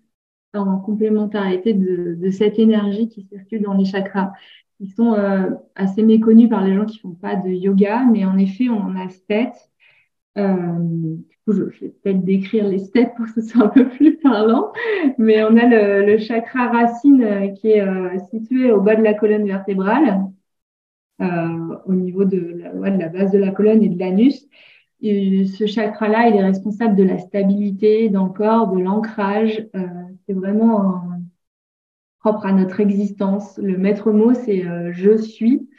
en 0.55 0.79
complémentarité 0.79 1.73
de, 1.73 2.15
de, 2.15 2.31
cette 2.31 2.59
énergie 2.59 3.09
qui 3.09 3.23
circule 3.23 3.63
dans 3.63 3.75
les 3.75 3.85
chakras. 3.85 4.33
Ils 4.81 4.91
sont 4.93 5.13
euh, 5.15 5.51
assez 5.75 6.03
méconnus 6.03 6.49
par 6.49 6.63
les 6.65 6.75
gens 6.75 6.85
qui 6.85 6.99
font 6.99 7.13
pas 7.15 7.35
de 7.37 7.49
yoga, 7.49 8.05
mais 8.11 8.25
en 8.25 8.37
effet, 8.39 8.69
on 8.69 8.95
a 8.97 9.09
sept. 9.09 9.53
Euh, 10.37 11.17
je, 11.47 11.63
vais 11.63 11.89
peut-être 11.89 12.23
décrire 12.23 12.67
les 12.67 12.79
sept 12.79 13.13
pour 13.15 13.25
que 13.25 13.33
ce 13.33 13.41
soit 13.41 13.65
un 13.65 13.69
peu 13.69 13.87
plus 13.89 14.17
parlant, 14.17 14.71
mais 15.17 15.43
on 15.43 15.57
a 15.57 15.65
le, 15.65 16.05
le 16.05 16.17
chakra 16.17 16.69
racine 16.69 17.23
euh, 17.23 17.47
qui 17.49 17.71
est 17.71 17.81
euh, 17.81 18.17
situé 18.31 18.71
au 18.71 18.81
bas 18.81 18.95
de 18.95 19.03
la 19.03 19.13
colonne 19.13 19.45
vertébrale, 19.45 20.25
euh, 21.21 21.77
au 21.85 21.93
niveau 21.93 22.25
de 22.25 22.39
la, 22.39 22.91
de 22.91 22.99
la 22.99 23.09
base 23.09 23.31
de 23.31 23.37
la 23.37 23.51
colonne 23.51 23.83
et 23.83 23.89
de 23.89 23.99
l'anus. 23.99 24.47
Ce 25.01 25.65
chakra-là, 25.67 26.29
il 26.29 26.35
est 26.35 26.43
responsable 26.43 26.95
de 26.95 27.03
la 27.03 27.19
stabilité 27.19 28.09
dans 28.09 28.25
le 28.25 28.33
corps, 28.33 28.67
de 28.71 28.79
l'ancrage. 28.79 29.67
Euh, 29.75 29.85
c'est 30.25 30.33
vraiment 30.33 31.03
propre 32.25 32.47
à 32.47 32.51
notre 32.51 32.79
existence. 32.79 33.59
Le 33.59 33.77
maître 33.77 34.11
mot, 34.11 34.33
c'est 34.33 34.65
euh, 34.65 34.91
je 34.93 35.15
suis. 35.15 35.69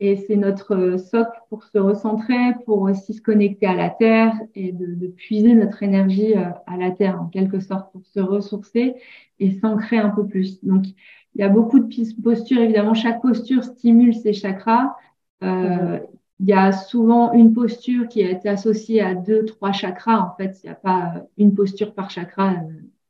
Et 0.00 0.16
c'est 0.16 0.36
notre 0.36 0.96
socle 0.98 1.40
pour 1.48 1.64
se 1.64 1.78
recentrer, 1.78 2.54
pour 2.64 2.82
aussi 2.82 3.14
se 3.14 3.20
connecter 3.20 3.66
à 3.66 3.74
la 3.74 3.90
terre 3.90 4.32
et 4.54 4.70
de, 4.70 4.94
de 4.94 5.06
puiser 5.08 5.54
notre 5.54 5.82
énergie 5.82 6.36
euh, 6.36 6.50
à 6.66 6.76
la 6.76 6.92
terre 6.92 7.20
en 7.20 7.26
quelque 7.26 7.58
sorte 7.58 7.90
pour 7.90 8.06
se 8.06 8.20
ressourcer 8.20 8.94
et 9.40 9.50
s'ancrer 9.50 9.98
un 9.98 10.10
peu 10.10 10.24
plus. 10.26 10.64
Donc, 10.64 10.86
il 11.34 11.40
y 11.40 11.44
a 11.44 11.48
beaucoup 11.48 11.80
de 11.80 12.22
postures. 12.22 12.60
Évidemment, 12.60 12.94
chaque 12.94 13.20
posture 13.20 13.64
stimule 13.64 14.14
ses 14.14 14.32
chakras. 14.32 14.96
Euh, 15.42 15.98
il 16.40 16.48
y 16.48 16.52
a 16.52 16.70
souvent 16.72 17.32
une 17.32 17.52
posture 17.52 18.08
qui 18.08 18.22
a 18.22 18.30
été 18.30 18.48
associée 18.48 19.00
à 19.00 19.14
deux, 19.14 19.44
trois 19.44 19.72
chakras. 19.72 20.20
En 20.20 20.36
fait, 20.36 20.60
il 20.62 20.66
n'y 20.66 20.72
a 20.72 20.76
pas 20.76 21.26
une 21.36 21.54
posture 21.54 21.92
par 21.94 22.10
chakra. 22.10 22.54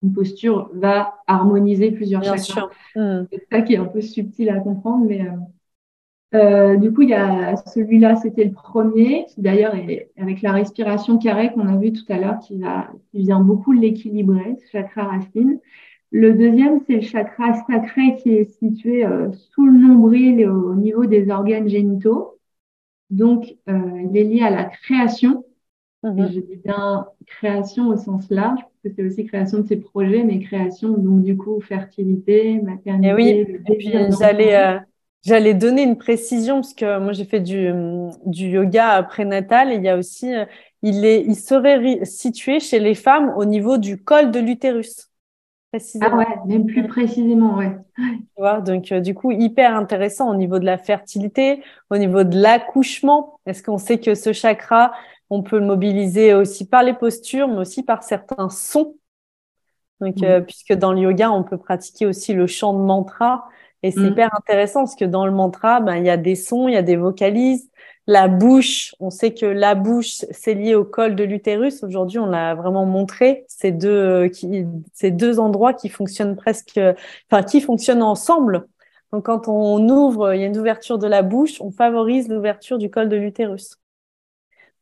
Une 0.02 0.12
posture 0.12 0.70
va 0.72 1.14
harmoniser 1.26 1.90
plusieurs 1.90 2.24
chakras. 2.24 2.68
C'est 2.94 3.46
ça 3.52 3.60
qui 3.62 3.74
est 3.74 3.78
un 3.78 3.84
peu 3.84 4.00
subtil 4.00 4.48
à 4.48 4.60
comprendre, 4.60 5.04
mais 5.06 5.22
euh, 5.22 5.32
euh, 6.34 6.76
du 6.76 6.92
coup, 6.92 7.02
il 7.02 7.08
y 7.08 7.14
a 7.14 7.56
celui-là, 7.56 8.16
c'était 8.16 8.44
le 8.44 8.52
premier, 8.52 9.24
qui 9.26 9.40
d'ailleurs 9.40 9.74
est 9.74 10.10
avec 10.18 10.42
la 10.42 10.52
respiration 10.52 11.18
carrée 11.18 11.52
qu'on 11.52 11.66
a 11.66 11.76
vu 11.76 11.92
tout 11.92 12.04
à 12.10 12.18
l'heure, 12.18 12.38
qui, 12.40 12.60
qui 13.10 13.18
vient 13.18 13.40
beaucoup 13.40 13.72
l'équilibrer, 13.72 14.56
ce 14.58 14.70
chakra 14.70 15.04
racine. 15.04 15.58
Le 16.10 16.34
deuxième, 16.34 16.80
c'est 16.86 16.96
le 16.96 17.00
chakra 17.02 17.54
sacré 17.66 18.16
qui 18.16 18.30
est 18.30 18.44
situé 18.58 19.04
euh, 19.04 19.30
sous 19.32 19.66
le 19.66 19.78
nombril 19.78 20.40
et 20.40 20.46
au, 20.46 20.74
niveau 20.74 21.06
des 21.06 21.30
organes 21.30 21.68
génitaux. 21.68 22.38
Donc, 23.10 23.56
euh, 23.68 24.02
il 24.04 24.16
est 24.16 24.24
lié 24.24 24.42
à 24.42 24.50
la 24.50 24.64
création. 24.64 25.44
Mhm. 26.04 26.28
je 26.30 26.40
dis 26.40 26.56
bien 26.64 27.06
création 27.26 27.88
au 27.88 27.96
sens 27.96 28.30
large, 28.30 28.60
parce 28.60 28.78
que 28.84 28.88
c'est 28.94 29.02
aussi 29.02 29.24
création 29.24 29.58
de 29.58 29.66
ses 29.66 29.78
projets, 29.78 30.22
mais 30.22 30.38
création, 30.38 30.90
donc 30.90 31.24
du 31.24 31.36
coup, 31.36 31.60
fertilité, 31.60 32.60
maternité. 32.60 33.08
Et 33.08 33.14
oui, 33.14 33.28
et 33.68 33.76
puis 33.76 33.90
j'allais, 34.16 34.54
euh, 34.54 34.78
j'allais 35.24 35.54
donner 35.54 35.82
une 35.82 35.98
précision, 35.98 36.56
parce 36.56 36.74
que 36.74 36.98
moi 36.98 37.12
j'ai 37.12 37.24
fait 37.24 37.40
du, 37.40 37.72
du 38.26 38.48
yoga 38.48 39.02
prénatal, 39.02 39.72
et 39.72 39.76
il 39.76 39.84
y 39.84 39.88
a 39.88 39.96
aussi, 39.96 40.34
euh, 40.34 40.44
il, 40.82 41.04
est, 41.04 41.22
il 41.22 41.36
serait 41.36 42.04
situé 42.04 42.60
chez 42.60 42.78
les 42.78 42.94
femmes 42.94 43.32
au 43.36 43.44
niveau 43.44 43.78
du 43.78 44.02
col 44.02 44.30
de 44.30 44.40
l'utérus. 44.40 45.10
Ah 46.00 46.16
ouais, 46.16 46.24
même 46.46 46.64
plus 46.64 46.86
précisément, 46.86 47.56
ouais. 47.56 47.76
Tu 47.98 48.24
vois, 48.38 48.62
donc 48.62 48.90
euh, 48.90 49.00
du 49.00 49.14
coup, 49.14 49.32
hyper 49.32 49.76
intéressant 49.76 50.30
au 50.30 50.34
niveau 50.34 50.58
de 50.58 50.64
la 50.64 50.78
fertilité, 50.78 51.62
au 51.90 51.98
niveau 51.98 52.24
de 52.24 52.40
l'accouchement. 52.40 53.38
Est-ce 53.44 53.62
qu'on 53.62 53.76
sait 53.76 53.98
que 53.98 54.14
ce 54.14 54.32
chakra, 54.32 54.92
on 55.28 55.42
peut 55.42 55.58
le 55.58 55.66
mobiliser 55.66 56.32
aussi 56.32 56.66
par 56.66 56.82
les 56.82 56.94
postures, 56.94 57.48
mais 57.48 57.58
aussi 57.58 57.82
par 57.82 58.02
certains 58.02 58.48
sons? 58.48 58.94
Donc, 60.00 60.22
euh, 60.22 60.40
puisque 60.40 60.72
dans 60.72 60.92
le 60.94 61.00
yoga, 61.00 61.30
on 61.30 61.42
peut 61.42 61.58
pratiquer 61.58 62.06
aussi 62.06 62.32
le 62.32 62.46
chant 62.46 62.72
de 62.72 62.78
mantra. 62.78 63.48
Et 63.82 63.90
c'est 63.90 64.00
mm. 64.00 64.06
hyper 64.06 64.34
intéressant 64.36 64.80
parce 64.80 64.96
que 64.96 65.04
dans 65.04 65.26
le 65.26 65.32
mantra, 65.32 65.80
ben, 65.80 65.96
il 65.96 66.04
y 66.04 66.10
a 66.10 66.16
des 66.16 66.34
sons, 66.34 66.68
il 66.68 66.74
y 66.74 66.76
a 66.76 66.82
des 66.82 66.96
vocalises, 66.96 67.70
la 68.08 68.26
bouche, 68.26 68.94
on 69.00 69.10
sait 69.10 69.34
que 69.34 69.44
la 69.44 69.74
bouche, 69.74 70.24
c'est 70.30 70.54
lié 70.54 70.74
au 70.74 70.84
col 70.84 71.14
de 71.14 71.24
l'utérus. 71.24 71.84
Aujourd'hui, 71.84 72.18
on 72.18 72.24
l'a 72.24 72.54
vraiment 72.54 72.86
montré. 72.86 73.44
Ces 73.48 73.70
deux, 73.70 74.28
qui, 74.28 74.64
ces 74.94 75.10
deux 75.10 75.38
endroits 75.38 75.74
qui 75.74 75.90
fonctionnent 75.90 76.34
presque, 76.34 76.80
enfin, 77.30 77.42
qui 77.42 77.60
fonctionnent 77.60 78.02
ensemble. 78.02 78.66
Donc, 79.12 79.26
quand 79.26 79.46
on 79.46 79.86
ouvre, 79.90 80.34
il 80.34 80.40
y 80.40 80.44
a 80.44 80.46
une 80.46 80.56
ouverture 80.56 80.98
de 80.98 81.06
la 81.06 81.20
bouche, 81.20 81.60
on 81.60 81.70
favorise 81.70 82.30
l'ouverture 82.30 82.78
du 82.78 82.90
col 82.90 83.10
de 83.10 83.16
l'utérus. 83.16 83.76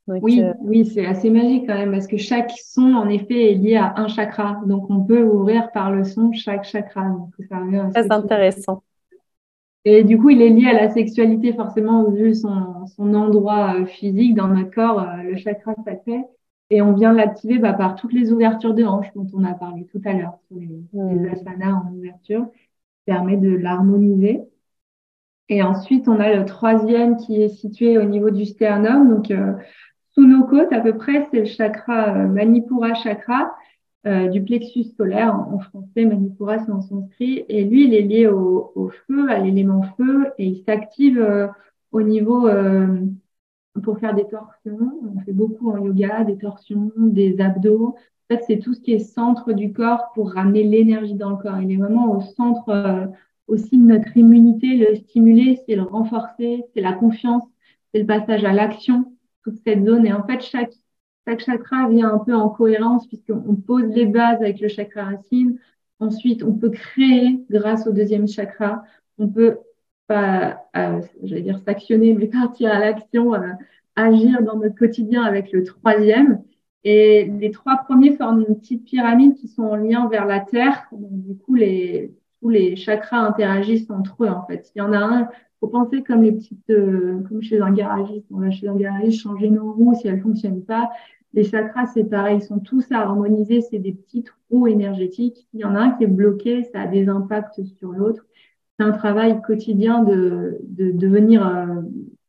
oui, 0.06 0.40
euh, 0.40 0.52
oui, 0.61 0.87
c'est 0.87 1.04
assez 1.04 1.28
magique 1.28 1.66
quand 1.66 1.74
même 1.74 1.90
parce 1.90 2.06
que 2.06 2.16
chaque 2.16 2.52
son, 2.52 2.94
en 2.94 3.09
effet, 3.09 3.50
est 3.50 3.54
lié 3.54 3.74
à 3.74 3.94
un 3.96 4.06
chakra. 4.06 4.61
Donc, 4.66 4.88
on 4.88 5.00
peut 5.00 5.24
ouvrir 5.24 5.72
par 5.72 5.90
le 5.90 6.04
son 6.04 6.30
chaque 6.32 6.62
chakra. 6.62 7.09
Donc, 7.09 7.35
ça 7.48 7.59
Très 7.92 8.12
intéressant. 8.12 8.85
Et 9.88 10.03
du 10.03 10.18
coup, 10.18 10.31
il 10.31 10.42
est 10.42 10.49
lié 10.51 10.66
à 10.66 10.72
la 10.72 10.90
sexualité, 10.90 11.53
forcément, 11.53 12.11
vu 12.11 12.35
son, 12.35 12.87
son 12.88 13.14
endroit 13.14 13.77
euh, 13.77 13.87
physique 13.87 14.35
dans 14.35 14.49
notre 14.49 14.72
corps, 14.72 14.99
euh, 14.99 15.22
le 15.22 15.37
chakra 15.37 15.77
sacré. 15.85 16.25
Et 16.70 16.83
on 16.83 16.92
vient 16.92 17.12
l'activer 17.12 17.59
bah, 17.59 17.72
par 17.72 17.94
toutes 17.94 18.12
les 18.12 18.33
ouvertures 18.33 18.75
de 18.75 18.83
hanches 18.83 19.12
dont 19.14 19.29
on 19.33 19.44
a 19.44 19.55
parlé 19.55 19.87
tout 19.87 20.01
à 20.05 20.12
l'heure, 20.12 20.38
sur 20.49 20.57
les, 20.57 20.83
mmh. 20.92 21.29
asanas 21.31 21.72
en 21.72 21.92
ouverture, 21.92 22.49
permet 23.05 23.37
de 23.37 23.51
l'harmoniser. 23.51 24.40
Et 25.49 25.62
ensuite, 25.62 26.09
on 26.09 26.18
a 26.18 26.35
le 26.35 26.44
troisième 26.46 27.16
qui 27.16 27.40
est 27.40 27.49
situé 27.49 27.96
au 27.96 28.03
niveau 28.07 28.31
du 28.31 28.44
sternum. 28.44 29.09
Donc, 29.09 29.31
euh, 29.31 29.53
sous 30.14 30.27
nos 30.27 30.49
côtes, 30.49 30.72
à 30.72 30.81
peu 30.81 30.96
près, 30.96 31.29
c'est 31.31 31.38
le 31.38 31.44
chakra 31.44 32.12
Manipura 32.12 32.94
chakra. 32.94 33.55
Euh, 34.07 34.29
du 34.29 34.40
plexus 34.40 34.85
solaire 34.97 35.35
en, 35.35 35.59
français, 35.59 36.05
Manipura 36.05 36.64
c'est 36.64 36.71
en 36.71 36.81
sanskrit, 36.81 37.45
et 37.49 37.64
lui 37.64 37.87
il 37.87 37.95
est 37.95 38.03
lié 38.03 38.29
au, 38.29 38.88
feu, 39.09 39.29
à 39.29 39.40
l'élément 39.40 39.83
feu, 39.97 40.29
et 40.38 40.47
il 40.47 40.62
s'active 40.62 41.19
euh, 41.19 41.49
au 41.90 42.03
niveau 42.03 42.47
euh, 42.47 43.01
pour 43.83 43.99
faire 43.99 44.14
des 44.14 44.29
torsions. 44.29 44.92
On 45.12 45.21
fait 45.23 45.33
beaucoup 45.33 45.73
en 45.73 45.79
yoga, 45.79 46.23
des 46.23 46.38
torsions, 46.38 46.92
des 46.97 47.40
abdos. 47.40 47.97
En 48.31 48.35
fait, 48.37 48.45
c'est 48.47 48.59
tout 48.61 48.75
ce 48.75 48.81
qui 48.81 48.92
est 48.92 49.01
centre 49.01 49.53
du 49.53 49.73
corps 49.73 50.12
pour 50.14 50.33
ramener 50.33 50.62
l'énergie 50.62 51.14
dans 51.14 51.31
le 51.31 51.37
corps. 51.37 51.61
Il 51.61 51.73
est 51.73 51.77
vraiment 51.77 52.12
au 52.12 52.21
centre 52.21 53.11
aussi 53.49 53.77
de 53.77 53.85
notre 53.85 54.16
immunité. 54.16 54.77
Le 54.77 54.95
stimuler, 54.95 55.59
c'est 55.66 55.75
le 55.75 55.83
renforcer, 55.83 56.64
c'est 56.75 56.81
la 56.81 56.92
confiance, 56.92 57.45
c'est 57.92 58.01
le 58.01 58.07
passage 58.07 58.45
à 58.45 58.53
l'action, 58.53 59.12
toute 59.42 59.59
cette 59.64 59.85
zone. 59.85 60.07
Et 60.07 60.12
en 60.12 60.25
fait, 60.25 60.40
chaque 60.42 60.73
chaque 61.27 61.41
chakra 61.41 61.89
vient 61.89 62.12
un 62.12 62.19
peu 62.19 62.35
en 62.35 62.49
cohérence 62.49 63.07
puisqu'on 63.07 63.57
pose 63.57 63.87
les 63.89 64.07
bases 64.07 64.41
avec 64.41 64.61
le 64.61 64.69
chakra 64.69 65.05
racine. 65.05 65.59
Ensuite, 65.99 66.43
on 66.43 66.53
peut 66.53 66.71
créer 66.71 67.45
grâce 67.51 67.87
au 67.87 67.93
deuxième 67.93 68.29
chakra. 68.29 68.85
On 69.19 69.29
peut 69.29 69.59
pas, 70.07 70.62
euh, 70.77 71.01
j'allais 71.23 71.43
dire 71.43 71.59
s'actionner, 71.59 72.15
mais 72.15 72.27
partir 72.27 72.73
à 72.73 72.79
l'action, 72.79 73.35
euh, 73.35 73.53
agir 73.97 74.43
dans 74.43 74.57
notre 74.57 74.77
quotidien 74.77 75.23
avec 75.23 75.53
le 75.53 75.65
troisième. 75.65 76.43
Et 76.85 77.25
les 77.25 77.51
trois 77.51 77.79
premiers 77.79 78.17
forment 78.17 78.45
une 78.49 78.59
petite 78.59 78.85
pyramide 78.85 79.35
qui 79.35 79.49
sont 79.49 79.65
en 79.65 79.77
lien 79.77 80.09
vers 80.09 80.27
la 80.27 80.41
terre. 80.41 80.87
Donc, 80.93 81.11
du 81.11 81.37
coup, 81.37 81.57
les, 81.57 82.15
tous 82.41 82.51
les 82.51 82.77
chakras 82.77 83.19
interagissent 83.19 83.91
entre 83.91 84.25
eux, 84.25 84.29
en 84.29 84.47
fait. 84.47 84.71
Il 84.77 84.79
y 84.79 84.83
en 84.83 84.93
a 84.93 84.99
un, 84.99 85.29
faut 85.61 85.69
penser 85.69 86.03
comme 86.03 86.23
les 86.23 86.33
petites, 86.33 86.71
euh, 86.71 87.23
comme 87.29 87.43
chez 87.43 87.61
un 87.61 87.73
garagiste. 87.73 88.27
On 88.31 88.39
va 88.39 88.51
chez 88.51 88.69
un 88.69 88.77
garagiste 88.77 89.23
changer 89.23 89.51
nos 89.51 89.73
roues 89.73 89.95
si 89.95 90.07
elles 90.07 90.21
fonctionnent 90.21 90.65
pas. 90.65 90.91
Les 91.35 91.45
chakras, 91.45 91.87
c'est 91.87 92.05
pareil, 92.05 92.39
ils 92.39 92.45
sont 92.45 92.61
tous 92.61 92.91
à 92.93 93.01
harmoniser, 93.01 93.61
c'est 93.61 93.79
des 93.79 93.93
petits 93.93 94.25
trous 94.25 94.67
énergétiques. 94.69 95.47
Il 95.53 95.61
y 95.61 95.65
en 95.65 95.75
a 95.75 95.81
un 95.81 95.91
qui 95.91 96.05
est 96.05 96.09
bloqué, 96.09 96.65
ça 96.65 96.81
a 96.81 96.87
des 96.87 97.09
impacts 97.09 97.62
sur 97.79 97.93
l'autre. 97.93 98.25
C'est 98.79 98.85
un 98.85 98.93
travail 98.93 99.41
quotidien 99.43 100.03
de, 100.03 100.59
de, 100.62 100.91
de 100.93 101.07
venir 101.07 101.47
euh, 101.47 101.83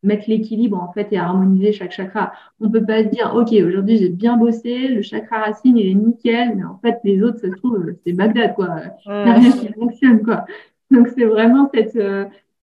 mettre 0.04 0.30
l'équilibre 0.30 0.82
en 0.82 0.92
fait 0.92 1.08
et 1.12 1.18
harmoniser 1.18 1.72
chaque 1.72 1.92
chakra. 1.92 2.32
On 2.60 2.70
peut 2.70 2.86
pas 2.86 3.04
se 3.04 3.10
dire 3.10 3.34
ok 3.36 3.52
aujourd'hui 3.66 3.98
j'ai 3.98 4.10
bien 4.10 4.38
bossé, 4.38 4.88
le 4.88 5.02
chakra 5.02 5.39
racine 5.39 5.78
il 5.78 5.88
est 5.88 5.93
nickel, 5.93 6.56
mais 6.56 6.64
en 6.64 6.78
fait 6.80 7.00
les 7.04 7.22
autres 7.22 7.39
ça 7.39 7.50
se 7.50 7.56
trouve 7.56 7.93
c'est 8.06 8.14
Bagdad 8.14 8.56
quoi, 8.56 8.70
il 9.06 9.12
n'y 9.12 9.30
a 9.30 9.34
rien 9.34 9.52
qui 9.52 9.74
fonctionne 9.74 10.24
quoi. 10.24 10.45
Donc 10.91 11.10
c'est 11.18 11.26
vraiment 11.26 11.70
cette 11.74 11.95
euh, 11.95 12.26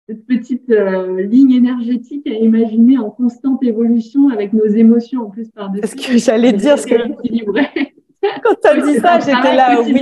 cette 0.08 0.26
petite 0.28 0.70
euh, 0.70 1.24
ligne 1.24 1.52
énergétique 1.52 2.28
à 2.28 2.34
imaginer 2.34 2.98
en 2.98 3.10
constante 3.10 3.64
évolution 3.64 4.30
avec 4.30 4.54
nos 4.54 4.68
émotions 4.68 5.24
en 5.24 5.30
plus 5.30 5.50
par-dessus. 5.50 5.84
Est-ce 5.84 5.96
que 5.96 6.18
j'allais 6.18 6.54
dire 6.54 6.78
ce 6.78 6.86
que 6.86 6.96
quand 8.44 8.56
tu 8.62 8.68
as 8.68 8.82
dit 8.82 8.96
ça, 9.00 9.20
j'étais 9.20 9.56
là. 9.56 9.82
Oui. 9.82 10.02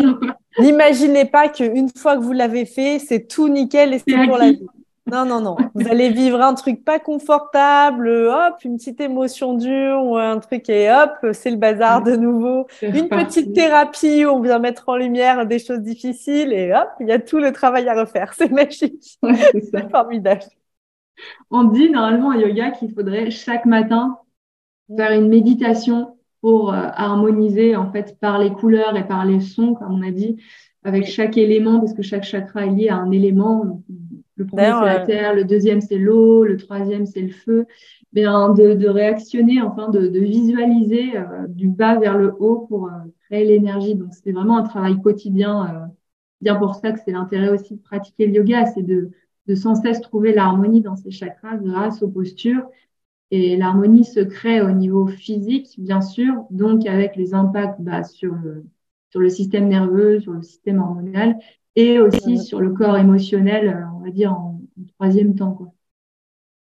N'imaginez 0.60 1.26
pas 1.26 1.48
qu'une 1.48 1.90
fois 1.96 2.18
que 2.18 2.22
vous 2.22 2.34
l'avez 2.34 2.66
fait, 2.66 3.00
c'est 3.00 3.28
tout 3.28 3.48
nickel 3.48 3.94
et 3.94 4.00
c'est 4.00 4.26
pour 4.26 4.38
la 4.38 4.52
vie. 4.52 4.66
Non, 5.06 5.26
non, 5.26 5.42
non. 5.42 5.58
Vous 5.76 5.88
allez 5.88 6.10
vivre 6.10 6.42
un 6.42 6.54
truc 6.54 6.84
pas 6.86 6.98
confortable, 6.98 8.08
hop, 8.08 8.56
une 8.64 8.78
petite 8.78 9.02
émotion 9.02 9.54
dure 9.54 10.02
ou 10.04 10.18
un 10.18 10.40
truc 10.40 10.70
et 10.70 10.90
hop, 10.92 11.34
c'est 11.34 11.52
le 11.52 11.58
bazar 11.58 12.02
de 12.04 12.16
nouveau. 12.16 12.68
Une 12.82 13.10
petite 13.10 13.54
thérapie 13.54 14.26
où 14.26 14.30
on 14.30 14.42
vient 14.42 14.60
mettre 14.60 14.88
en 14.88 14.96
lumière 14.96 15.46
des 15.46 15.60
choses 15.60 15.82
difficiles 15.82 16.54
et 16.54 16.74
hop, 16.74 16.90
il 17.02 17.10
y 17.10 17.12
a 17.12 17.20
tout 17.20 17.40
le 17.40 17.52
travail 17.52 17.88
à 17.90 18.00
refaire. 18.00 18.34
C'est 18.34 18.52
magique. 18.52 19.18
c'est 19.72 19.90
formidable. 19.92 20.44
On 21.52 21.66
dit 21.66 21.90
normalement 21.90 22.30
en 22.30 22.34
yoga 22.34 22.72
qu'il 22.72 22.92
faudrait 22.94 23.30
chaque 23.30 23.66
matin 23.66 24.18
faire 24.96 25.12
une 25.12 25.30
méditation 25.30 26.18
pour 26.42 26.74
euh, 26.74 26.90
harmoniser 26.94 27.76
en 27.76 27.92
fait 27.92 28.20
par 28.20 28.38
les 28.38 28.52
couleurs 28.52 28.98
et 28.98 29.08
par 29.08 29.26
les 29.26 29.40
sons, 29.40 29.76
comme 29.76 29.94
on 29.94 30.02
a 30.08 30.12
dit, 30.12 30.42
avec 30.84 31.06
chaque 31.06 31.38
élément, 31.38 31.80
parce 31.80 31.94
que 31.94 32.02
chaque 32.02 32.24
chakra 32.24 32.66
est 32.66 32.70
lié 32.70 32.90
à 32.90 32.98
un 32.98 33.12
élément. 33.12 33.82
Le 34.36 34.46
premier, 34.46 34.72
c'est 34.80 34.86
la 34.86 35.06
terre, 35.06 35.36
le 35.36 35.44
deuxième, 35.44 35.82
c'est 35.82 35.98
l'eau, 35.98 36.44
le 36.44 36.58
troisième, 36.58 37.06
c'est 37.06 37.22
le 37.22 37.32
feu. 37.32 37.66
Bien, 38.14 38.50
de, 38.54 38.74
de 38.74 38.88
réactionner, 38.88 39.62
enfin, 39.62 39.90
de, 39.90 40.08
de 40.08 40.20
visualiser 40.20 41.18
euh, 41.18 41.48
du 41.48 41.68
bas 41.68 41.98
vers 41.98 42.18
le 42.18 42.34
haut 42.40 42.66
pour 42.68 42.88
euh, 42.88 42.92
créer 43.26 43.46
l'énergie. 43.46 43.96
Donc, 43.96 44.10
c'est 44.12 44.32
vraiment 44.32 44.58
un 44.58 44.64
travail 44.64 45.02
quotidien. 45.02 45.66
Euh, 45.66 45.88
bien 46.42 46.56
pour 46.56 46.76
ça 46.76 46.92
que 46.92 47.00
c'est 47.04 47.12
l'intérêt 47.12 47.50
aussi 47.50 47.76
de 47.76 47.82
pratiquer 47.82 48.28
le 48.28 48.34
yoga, 48.34 48.66
c'est 48.68 48.84
de, 48.84 49.12
de 49.48 49.56
sans 49.56 49.76
cesse 49.76 50.02
trouver 50.02 50.34
l'harmonie 50.34 50.82
dans 50.82 50.96
ses 50.96 51.12
chakras 51.12 51.58
grâce 51.58 52.04
aux 52.04 52.10
postures. 52.10 52.66
Et 53.32 53.58
l'harmonie 53.58 54.06
se 54.06 54.20
crée 54.20 54.62
au 54.62 54.72
niveau 54.72 55.08
physique, 55.08 55.74
bien 55.80 56.02
sûr, 56.02 56.46
donc 56.52 56.86
avec 56.86 57.16
les 57.16 57.34
impacts 57.34 57.82
bah, 57.82 58.04
sur 58.04 58.36
le, 58.36 58.64
sur 59.10 59.20
le 59.22 59.30
système 59.30 59.68
nerveux, 59.70 60.20
sur 60.20 60.34
le 60.34 60.44
système 60.44 60.80
hormonal 60.80 61.38
et 61.76 62.00
aussi 62.00 62.38
sur 62.38 62.60
le 62.60 62.72
corps 62.72 62.98
émotionnel, 62.98 63.70
euh, 63.70 63.98
on 63.98 64.04
va 64.04 64.12
dire 64.12 64.34
en, 64.34 64.60
troisième 64.98 65.36
temps. 65.36 65.52
Quoi. 65.52 65.68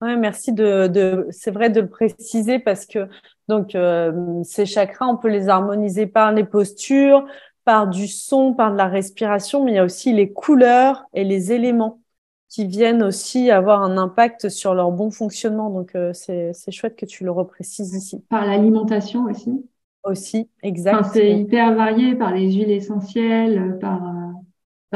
Ouais, 0.03 0.17
merci 0.17 0.53
de, 0.53 0.89
de 0.89 1.27
c'est 1.31 1.51
vrai 1.51 1.71
de 1.71 1.81
le 1.81 1.89
préciser 1.89 2.59
parce 2.59 2.87
que 2.87 3.09
donc 3.49 3.75
euh, 3.75 4.43
ces 4.43 4.67
chakras, 4.67 5.07
on 5.07 5.17
peut 5.17 5.29
les 5.29 5.49
harmoniser 5.49 6.07
par 6.07 6.33
les 6.33 6.45
postures, 6.45 7.27
par 7.65 7.89
du 7.89 8.07
son, 8.07 8.55
par 8.55 8.73
de 8.73 8.77
la 8.77 8.87
respiration, 8.87 9.65
mais 9.65 9.73
il 9.73 9.75
y 9.77 9.79
a 9.79 9.85
aussi 9.85 10.13
les 10.13 10.33
couleurs 10.33 11.05
et 11.15 11.25
les 11.25 11.53
éléments 11.53 12.01
qui 12.49 12.67
viennent 12.67 13.03
aussi 13.03 13.51
avoir 13.51 13.83
un 13.83 13.97
impact 13.99 14.49
sur 14.49 14.75
leur 14.75 14.93
bon 14.93 15.11
fonctionnement. 15.11 15.71
Donc 15.71 15.95
euh, 15.95 16.13
c'est 16.13 16.71
chouette 16.71 16.97
que 16.97 17.07
tu 17.07 17.25
le 17.25 17.31
reprécises 17.31 17.95
ici. 17.95 18.23
Par 18.29 18.47
l'alimentation 18.47 19.25
aussi 19.25 19.65
aussi, 20.07 20.49
exact. 20.63 21.05
c'est 21.13 21.33
hyper 21.33 21.75
varié 21.75 22.15
par 22.15 22.33
les 22.33 22.53
huiles 22.53 22.71
essentielles, 22.71 23.77
par, 23.81 24.03
euh, 24.07 24.26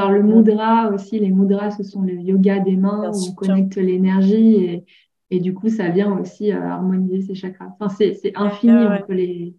par 0.01 0.13
le 0.13 0.23
mudra 0.23 0.91
aussi. 0.91 1.19
Les 1.19 1.31
mudras, 1.31 1.71
ce 1.71 1.83
sont 1.83 2.03
le 2.03 2.15
yoga 2.15 2.59
des 2.59 2.77
mains 2.77 3.11
où 3.11 3.31
on 3.31 3.35
connecte 3.35 3.77
l'énergie 3.77 4.55
et, 4.57 4.85
et 5.31 5.41
du 5.41 5.55
coup, 5.55 5.69
ça 5.69 5.89
vient 5.89 6.19
aussi 6.19 6.53
euh, 6.53 6.61
harmoniser 6.61 7.23
ces 7.23 7.35
chakras. 7.35 7.67
Enfin, 7.79 7.89
c'est 7.89 8.33
infini, 8.35 8.73
on 8.73 9.07
peut 9.07 9.15
les. 9.15 9.55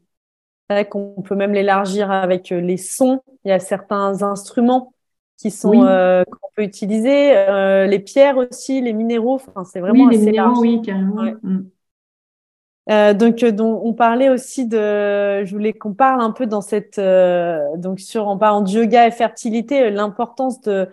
Qu'on 0.90 1.22
peut 1.22 1.36
même 1.36 1.52
l'élargir 1.52 2.12
avec 2.12 2.52
euh, 2.52 2.62
les 2.62 2.78
sons. 2.78 3.22
Il 3.44 3.50
y 3.50 3.52
a 3.52 3.60
certains 3.60 4.24
instruments 4.24 4.94
qui 5.38 5.52
sont 5.52 5.72
qu'on 5.72 6.50
peut 6.56 6.64
utiliser, 6.64 7.34
les 7.88 8.00
pierres 8.00 8.38
aussi, 8.38 8.82
les 8.82 8.94
minéraux. 8.94 9.36
Enfin, 9.36 9.64
c'est 9.64 9.80
vraiment 9.80 10.06
oui, 10.06 10.18
les 10.18 10.26
minéraux, 10.26 10.62
oui, 10.62 10.82
carrément. 10.82 11.24
Mm. 11.42 11.64
Euh, 12.90 13.14
donc, 13.14 13.44
euh, 13.44 13.52
dont 13.52 13.82
on 13.84 13.94
parlait 13.94 14.30
aussi 14.30 14.66
de, 14.68 15.46
je 15.46 15.52
voulais 15.52 15.74
qu'on 15.74 15.94
parle 15.94 16.22
un 16.22 16.32
peu 16.32 16.48
dans 16.48 16.62
cette, 16.62 16.98
euh, 16.98 17.60
donc 17.78 18.00
sur 18.00 18.28
en 18.28 18.38
parlant 18.38 18.62
de 18.62 18.72
yoga 18.72 19.08
et 19.08 19.12
fertilité, 19.12 19.90
l'importance 19.92 20.62
de 20.62 20.90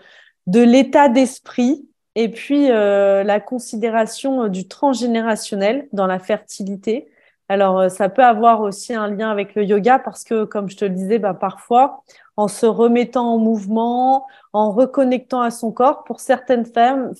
de 0.46 0.60
l'état 0.62 1.08
d'esprit 1.10 1.86
et 2.14 2.30
puis 2.30 2.68
la 2.68 3.40
considération 3.40 4.48
du 4.48 4.66
transgénérationnel 4.66 5.88
dans 5.92 6.06
la 6.06 6.18
fertilité. 6.18 7.10
Alors, 7.50 7.90
ça 7.90 8.08
peut 8.08 8.24
avoir 8.24 8.62
aussi 8.62 8.94
un 8.94 9.08
lien 9.08 9.30
avec 9.30 9.54
le 9.54 9.64
yoga 9.64 9.98
parce 9.98 10.24
que, 10.24 10.44
comme 10.44 10.70
je 10.70 10.76
te 10.76 10.84
le 10.86 10.92
disais, 10.92 11.18
bah, 11.18 11.34
parfois, 11.34 12.02
en 12.36 12.48
se 12.48 12.64
remettant 12.66 13.34
en 13.34 13.38
mouvement, 13.38 14.26
en 14.54 14.70
reconnectant 14.72 15.42
à 15.42 15.50
son 15.50 15.70
corps, 15.70 16.04
pour 16.04 16.20
certaines 16.20 16.64
femmes 16.64 17.12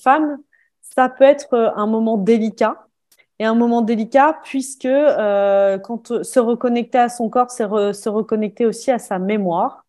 ça 0.81 1.09
peut 1.09 1.25
être 1.25 1.73
un 1.77 1.87
moment 1.87 2.17
délicat 2.17 2.88
et 3.39 3.45
un 3.45 3.55
moment 3.55 3.83
délicat 3.83 4.39
puisque 4.45 4.85
euh, 4.85 5.79
quand 5.79 6.23
se 6.23 6.41
reconnecter 6.41 6.99
à 6.99 7.09
son 7.09 7.29
corps, 7.29 7.51
c'est 7.51 7.65
se 7.93 8.09
reconnecter 8.09 8.67
aussi 8.67 8.91
à 8.91 8.99
sa 8.99 9.19
mémoire, 9.19 9.85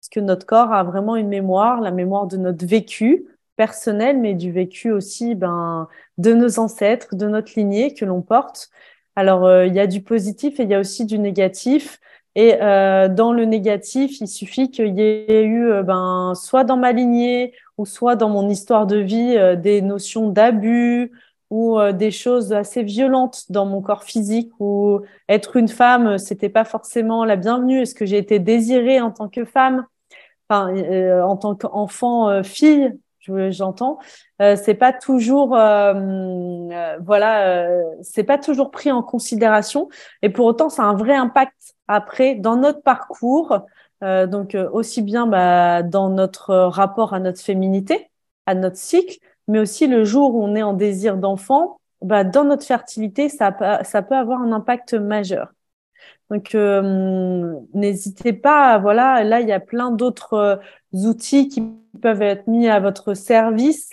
parce 0.00 0.08
que 0.10 0.20
notre 0.20 0.46
corps 0.46 0.72
a 0.72 0.82
vraiment 0.84 1.16
une 1.16 1.28
mémoire, 1.28 1.80
la 1.80 1.90
mémoire 1.90 2.26
de 2.26 2.36
notre 2.36 2.66
vécu 2.66 3.26
personnel, 3.56 4.18
mais 4.18 4.34
du 4.34 4.52
vécu 4.52 4.90
aussi 4.92 5.34
ben, 5.34 5.88
de 6.18 6.32
nos 6.34 6.58
ancêtres, 6.60 7.16
de 7.16 7.26
notre 7.26 7.52
lignée 7.56 7.94
que 7.94 8.04
l'on 8.04 8.22
porte. 8.22 8.70
Alors, 9.16 9.44
euh, 9.46 9.66
il 9.66 9.74
y 9.74 9.80
a 9.80 9.86
du 9.88 10.02
positif 10.02 10.60
et 10.60 10.62
il 10.64 10.70
y 10.70 10.74
a 10.74 10.80
aussi 10.80 11.04
du 11.04 11.18
négatif. 11.18 12.00
Et 12.34 12.54
euh, 12.62 13.08
dans 13.08 13.32
le 13.32 13.44
négatif, 13.46 14.20
il 14.20 14.28
suffit 14.28 14.70
qu'il 14.70 14.96
y 14.96 15.02
ait 15.02 15.42
eu, 15.42 15.70
euh, 15.70 15.82
ben, 15.82 16.34
soit 16.36 16.62
dans 16.62 16.76
ma 16.76 16.92
lignée 16.92 17.52
ou 17.78 17.84
soit 17.86 18.14
dans 18.14 18.28
mon 18.28 18.48
histoire 18.48 18.86
de 18.86 18.96
vie, 18.96 19.34
euh, 19.36 19.56
des 19.56 19.82
notions 19.82 20.28
d'abus, 20.28 21.10
ou 21.50 21.78
euh, 21.78 21.92
des 21.92 22.10
choses 22.10 22.52
assez 22.52 22.82
violentes 22.82 23.50
dans 23.50 23.66
mon 23.66 23.80
corps 23.80 24.04
physique 24.04 24.52
ou 24.60 25.00
être 25.28 25.56
une 25.56 25.68
femme 25.68 26.18
c'était 26.18 26.48
pas 26.48 26.64
forcément 26.64 27.24
la 27.24 27.36
bienvenue. 27.36 27.80
Est-ce 27.80 27.94
que 27.94 28.06
j'ai 28.06 28.18
été 28.18 28.38
désirée 28.38 29.00
en 29.00 29.10
tant 29.10 29.28
que 29.28 29.44
femme? 29.44 29.86
Enfin 30.48 30.74
euh, 30.74 31.22
en 31.22 31.36
tant 31.36 31.54
qu'enfant 31.54 32.28
euh, 32.28 32.42
fille 32.42 32.92
j'entends. 33.50 33.98
C'est 34.40 34.72
pas 34.72 34.94
toujours 34.94 35.48
voilà 35.48 37.68
c'est 38.00 38.24
pas 38.24 38.38
toujours 38.38 38.70
pris 38.70 38.90
en 38.90 39.02
considération. 39.02 39.90
Et 40.22 40.30
pour 40.30 40.46
autant 40.46 40.70
ça 40.70 40.84
a 40.84 40.86
un 40.86 40.94
vrai 40.94 41.14
impact 41.14 41.74
après 41.88 42.36
dans 42.36 42.56
notre 42.56 42.80
parcours 42.80 43.66
donc 44.00 44.56
aussi 44.72 45.02
bien 45.02 45.26
bah, 45.26 45.82
dans 45.82 46.08
notre 46.08 46.54
rapport 46.54 47.12
à 47.12 47.20
notre 47.20 47.42
féminité 47.42 48.08
à 48.46 48.54
notre 48.54 48.78
cycle 48.78 49.18
mais 49.48 49.58
aussi 49.58 49.86
le 49.86 50.04
jour 50.04 50.34
où 50.34 50.44
on 50.44 50.54
est 50.54 50.62
en 50.62 50.74
désir 50.74 51.16
d'enfant, 51.16 51.80
bah, 52.02 52.24
dans 52.24 52.44
notre 52.44 52.64
fertilité, 52.64 53.28
ça, 53.28 53.50
peut 53.52 54.14
avoir 54.14 54.40
un 54.40 54.52
impact 54.52 54.94
majeur. 54.94 55.52
Donc, 56.30 56.54
euh, 56.54 57.54
n'hésitez 57.74 58.32
pas, 58.32 58.78
voilà, 58.78 59.24
là, 59.24 59.40
il 59.40 59.48
y 59.48 59.52
a 59.52 59.60
plein 59.60 59.90
d'autres 59.90 60.34
euh, 60.34 60.56
outils 60.92 61.48
qui 61.48 61.62
peuvent 62.02 62.22
être 62.22 62.46
mis 62.46 62.68
à 62.68 62.80
votre 62.80 63.14
service, 63.14 63.90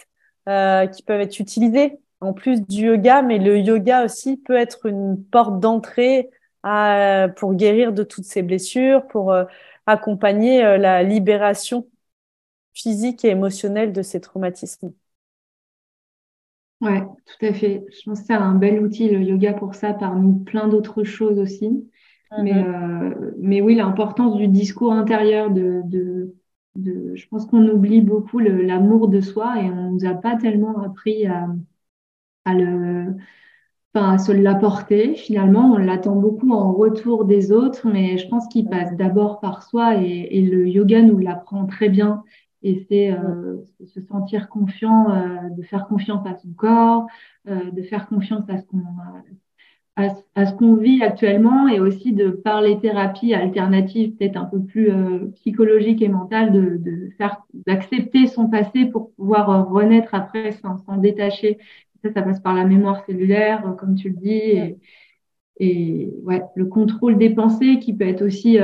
euh, 0.49 0.87
qui 0.87 1.01
peuvent 1.03 1.21
être 1.21 1.39
utilisés 1.39 1.99
en 2.21 2.33
plus 2.33 2.61
du 2.61 2.87
yoga, 2.87 3.21
mais 3.21 3.39
le 3.39 3.59
yoga 3.59 4.05
aussi 4.05 4.37
peut 4.37 4.55
être 4.55 4.85
une 4.87 5.23
porte 5.23 5.59
d'entrée 5.59 6.29
pour 7.37 7.53
guérir 7.53 7.93
de 7.93 8.03
toutes 8.03 8.25
ces 8.25 8.41
blessures, 8.41 9.05
pour 9.07 9.35
accompagner 9.85 10.77
la 10.79 11.03
libération 11.03 11.87
physique 12.73 13.23
et 13.25 13.29
émotionnelle 13.29 13.93
de 13.93 14.01
ces 14.01 14.19
traumatismes. 14.21 14.91
Ouais, 16.81 17.01
tout 17.25 17.45
à 17.45 17.53
fait. 17.53 17.85
Je 17.89 18.03
pense 18.09 18.19
que 18.21 18.25
c'est 18.27 18.33
un 18.33 18.55
bel 18.55 18.79
outil, 18.81 19.09
le 19.09 19.21
yoga, 19.21 19.53
pour 19.53 19.75
ça, 19.75 19.93
parmi 19.93 20.43
plein 20.43 20.67
d'autres 20.67 21.03
choses 21.03 21.39
aussi. 21.39 21.89
Mais, 22.37 22.53
mm-hmm. 22.53 23.13
euh, 23.13 23.31
mais 23.39 23.61
oui, 23.61 23.75
l'importance 23.75 24.35
du 24.35 24.47
discours 24.47 24.91
intérieur, 24.93 25.51
de, 25.51 25.81
de, 25.85 26.35
de 26.75 27.15
je 27.15 27.27
pense 27.29 27.45
qu'on 27.45 27.67
oublie 27.69 28.01
beaucoup 28.01 28.39
l'amour 28.39 29.07
de 29.07 29.21
soi 29.21 29.61
et 29.61 29.65
on 29.69 29.91
nous 29.91 30.05
a 30.05 30.13
pas 30.15 30.35
tellement 30.35 30.81
appris 30.83 31.25
à, 31.27 31.47
à 32.45 32.53
le, 32.53 33.15
à 33.95 34.17
se 34.17 34.31
l'apporter. 34.31 35.15
Finalement, 35.15 35.73
on 35.73 35.77
l'attend 35.77 36.15
beaucoup 36.15 36.51
en 36.53 36.73
retour 36.73 37.25
des 37.25 37.51
autres, 37.51 37.87
mais 37.87 38.17
je 38.17 38.27
pense 38.27 38.47
qu'il 38.47 38.69
passe 38.69 38.95
d'abord 38.97 39.39
par 39.39 39.63
soi 39.63 40.01
et, 40.01 40.27
et 40.37 40.41
le 40.43 40.67
yoga 40.67 41.01
nous 41.01 41.17
l'apprend 41.19 41.65
très 41.65 41.89
bien 41.89 42.23
et 42.65 42.83
c'est 42.89 43.11
euh, 43.11 43.57
se 43.85 44.01
sentir 44.01 44.49
confiant, 44.49 45.11
euh, 45.11 45.49
de 45.55 45.61
faire 45.61 45.87
confiance 45.87 46.25
à 46.25 46.33
son 46.35 46.51
corps, 46.53 47.05
euh, 47.47 47.69
de 47.69 47.83
faire 47.83 48.07
confiance 48.07 48.49
à 48.49 48.57
ce 48.57 48.65
qu'on 48.65 48.81
à, 49.97 50.07
à, 50.33 50.45
ce 50.45 50.53
qu'on 50.53 50.75
vit 50.75 51.03
actuellement 51.03 51.67
et 51.69 51.79
aussi 51.79 52.11
de 52.11 52.29
par 52.29 52.61
les 52.61 52.79
thérapies 52.79 53.33
alternatives 53.33 54.15
peut-être 54.15 54.35
un 54.35 54.45
peu 54.45 54.61
plus 54.61 54.91
psychologiques 55.35 56.01
et 56.01 56.09
mentales 56.09 56.51
de, 56.51 56.77
de 56.77 57.09
faire 57.17 57.43
d'accepter 57.53 58.27
son 58.27 58.49
passé 58.49 58.85
pour 58.87 59.13
pouvoir 59.13 59.69
renaître 59.69 60.13
après 60.13 60.51
sans 60.51 60.77
s'en 60.79 60.97
détacher. 60.97 61.59
Ça 62.03 62.11
ça 62.11 62.23
passe 62.23 62.41
par 62.41 62.55
la 62.55 62.65
mémoire 62.65 63.05
cellulaire 63.05 63.75
comme 63.79 63.95
tu 63.95 64.09
le 64.09 64.15
dis 64.15 64.29
et, 64.31 64.77
et 65.59 66.13
ouais 66.23 66.41
le 66.55 66.65
contrôle 66.65 67.17
des 67.17 67.29
pensées 67.29 67.79
qui 67.79 67.93
peut 67.93 68.07
être 68.07 68.23
aussi 68.23 68.57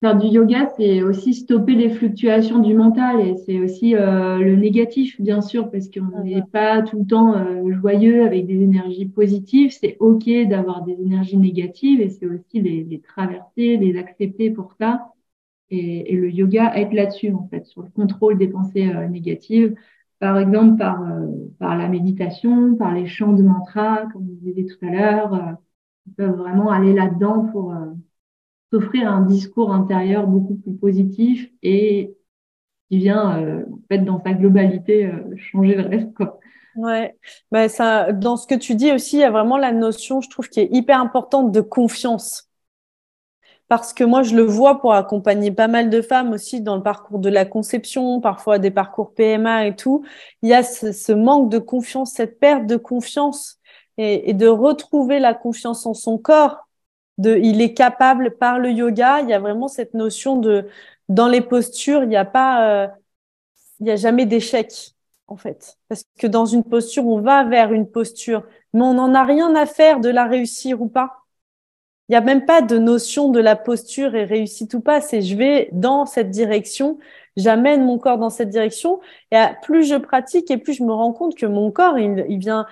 Faire 0.00 0.16
du 0.16 0.28
yoga, 0.28 0.72
c'est 0.78 1.02
aussi 1.02 1.34
stopper 1.34 1.74
les 1.74 1.90
fluctuations 1.90 2.58
du 2.60 2.72
mental 2.74 3.20
et 3.20 3.36
c'est 3.36 3.60
aussi 3.60 3.94
euh, 3.94 4.38
le 4.38 4.56
négatif, 4.56 5.20
bien 5.20 5.42
sûr, 5.42 5.70
parce 5.70 5.90
qu'on 5.90 6.22
n'est 6.24 6.42
pas 6.52 6.80
tout 6.82 7.00
le 7.00 7.06
temps 7.06 7.34
euh, 7.36 7.70
joyeux 7.74 8.24
avec 8.24 8.46
des 8.46 8.62
énergies 8.62 9.04
positives. 9.06 9.70
C'est 9.72 9.98
OK 10.00 10.24
d'avoir 10.48 10.84
des 10.84 10.94
énergies 10.94 11.36
négatives 11.36 12.00
et 12.00 12.08
c'est 12.08 12.24
aussi 12.26 12.62
les, 12.62 12.82
les, 12.84 13.00
traverser, 13.00 13.76
les 13.76 13.98
accepter 13.98 14.50
pour 14.50 14.72
ça. 14.80 15.12
Et, 15.70 16.12
et 16.14 16.16
le 16.16 16.30
yoga 16.30 16.74
aide 16.76 16.92
là-dessus, 16.94 17.32
en 17.34 17.46
fait, 17.48 17.66
sur 17.66 17.82
le 17.82 17.90
contrôle 17.90 18.38
des 18.38 18.48
pensées 18.48 18.88
euh, 18.88 19.06
négatives. 19.08 19.74
Par 20.18 20.38
exemple, 20.38 20.78
par, 20.78 21.02
par 21.58 21.76
la 21.76 21.88
méditation, 21.88 22.74
par 22.76 22.94
les 22.94 23.06
chants 23.06 23.32
de 23.34 23.42
mantra, 23.42 24.06
comme 24.12 24.26
vous 24.26 24.36
disais 24.42 24.66
tout 24.66 24.86
à 24.86 24.90
l'heure. 24.90 25.56
ils 26.06 26.12
peuvent 26.14 26.36
vraiment 26.36 26.70
aller 26.70 26.92
là-dedans 26.94 27.46
pour 27.52 27.74
s'offrir 28.70 29.10
un 29.10 29.22
discours 29.22 29.72
intérieur 29.72 30.26
beaucoup 30.26 30.54
plus 30.54 30.74
positif 30.74 31.50
et 31.62 32.14
qui 32.90 32.98
vient 32.98 33.40
euh, 33.40 33.64
en 33.72 33.80
fait 33.88 33.98
dans 33.98 34.22
sa 34.22 34.32
globalité 34.32 35.06
euh, 35.06 35.36
changer 35.36 35.74
le 35.74 35.88
reste 35.88 36.14
quoi. 36.14 36.40
Ouais, 36.76 37.16
bah, 37.50 37.68
ça, 37.68 38.12
dans 38.12 38.36
ce 38.36 38.46
que 38.46 38.54
tu 38.54 38.74
dis 38.74 38.92
aussi, 38.92 39.16
il 39.16 39.20
y 39.20 39.24
a 39.24 39.30
vraiment 39.30 39.58
la 39.58 39.72
notion, 39.72 40.20
je 40.20 40.30
trouve, 40.30 40.48
qui 40.48 40.60
est 40.60 40.68
hyper 40.70 41.00
importante 41.00 41.50
de 41.50 41.60
confiance. 41.60 42.48
Parce 43.68 43.92
que 43.92 44.02
moi, 44.02 44.22
je 44.24 44.34
le 44.34 44.42
vois 44.42 44.80
pour 44.80 44.94
accompagner 44.94 45.52
pas 45.52 45.68
mal 45.68 45.90
de 45.90 46.02
femmes 46.02 46.32
aussi 46.32 46.60
dans 46.60 46.76
le 46.76 46.82
parcours 46.82 47.20
de 47.20 47.28
la 47.28 47.44
conception, 47.44 48.20
parfois 48.20 48.58
des 48.58 48.72
parcours 48.72 49.14
PMA 49.14 49.66
et 49.66 49.76
tout. 49.76 50.04
Il 50.42 50.48
y 50.48 50.54
a 50.54 50.64
ce, 50.64 51.12
manque 51.12 51.50
de 51.50 51.58
confiance, 51.58 52.12
cette 52.12 52.40
perte 52.40 52.66
de 52.66 52.76
confiance 52.76 53.60
et, 53.96 54.34
de 54.34 54.48
retrouver 54.48 55.20
la 55.20 55.34
confiance 55.34 55.86
en 55.86 55.94
son 55.94 56.18
corps. 56.18 56.68
Il 57.24 57.60
est 57.60 57.74
capable 57.74 58.36
par 58.36 58.58
le 58.58 58.70
yoga. 58.70 59.20
Il 59.20 59.28
y 59.28 59.32
a 59.32 59.38
vraiment 59.38 59.68
cette 59.68 59.94
notion 59.94 60.36
de, 60.36 60.68
dans 61.08 61.28
les 61.28 61.40
postures, 61.40 62.02
il 62.04 62.08
n'y 62.08 62.16
a 62.16 62.24
pas, 62.24 62.84
euh, 62.84 62.88
il 63.80 63.84
n'y 63.84 63.90
a 63.90 63.96
jamais 63.96 64.26
d'échec 64.26 64.94
en 65.26 65.36
fait. 65.36 65.78
Parce 65.88 66.04
que 66.18 66.26
dans 66.26 66.46
une 66.46 66.64
posture, 66.64 67.06
on 67.06 67.20
va 67.20 67.44
vers 67.44 67.72
une 67.72 67.88
posture, 67.90 68.44
mais 68.72 68.82
on 68.82 68.94
n'en 68.94 69.14
a 69.14 69.24
rien 69.24 69.54
à 69.54 69.66
faire 69.66 70.00
de 70.00 70.08
la 70.08 70.26
réussir 70.26 70.82
ou 70.82 70.88
pas. 70.88 71.16
Il 72.08 72.12
n'y 72.12 72.16
a 72.16 72.20
même 72.20 72.44
pas 72.44 72.60
de 72.60 72.76
notion 72.76 73.30
de 73.30 73.38
la 73.38 73.54
posture 73.54 74.16
et 74.16 74.24
réussite 74.24 74.74
ou 74.74 74.80
pas. 74.80 75.00
C'est 75.00 75.22
je 75.22 75.36
vais 75.36 75.68
dans 75.72 76.06
cette 76.06 76.30
direction, 76.30 76.98
j'amène 77.36 77.84
mon 77.84 77.98
corps 77.98 78.18
dans 78.18 78.30
cette 78.30 78.50
direction. 78.50 79.00
Et 79.30 79.38
plus 79.62 79.84
je 79.84 79.94
pratique 79.94 80.50
et 80.50 80.58
plus 80.58 80.74
je 80.74 80.82
me 80.82 80.92
rends 80.92 81.12
compte 81.12 81.36
que 81.36 81.46
mon 81.46 81.70
corps, 81.70 81.98
il, 81.98 82.26
il 82.28 82.38
vient 82.38 82.66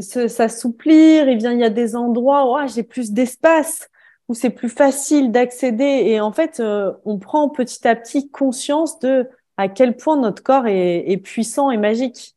s'assouplir, 0.00 1.28
il 1.28 1.38
vient, 1.38 1.52
il 1.52 1.60
y 1.60 1.64
a 1.64 1.70
des 1.70 1.96
endroits 1.96 2.50
où 2.50 2.56
ah, 2.56 2.66
j'ai 2.66 2.82
plus 2.82 3.12
d'espace, 3.12 3.88
où 4.28 4.34
c'est 4.34 4.50
plus 4.50 4.68
facile 4.68 5.32
d'accéder. 5.32 6.02
Et 6.06 6.20
en 6.20 6.32
fait, 6.32 6.60
euh, 6.60 6.92
on 7.04 7.18
prend 7.18 7.48
petit 7.48 7.86
à 7.86 7.96
petit 7.96 8.30
conscience 8.30 8.98
de 8.98 9.28
à 9.56 9.68
quel 9.68 9.96
point 9.96 10.18
notre 10.18 10.42
corps 10.42 10.66
est, 10.66 11.16
puissant 11.22 11.70
et 11.70 11.78
magique. 11.78 12.36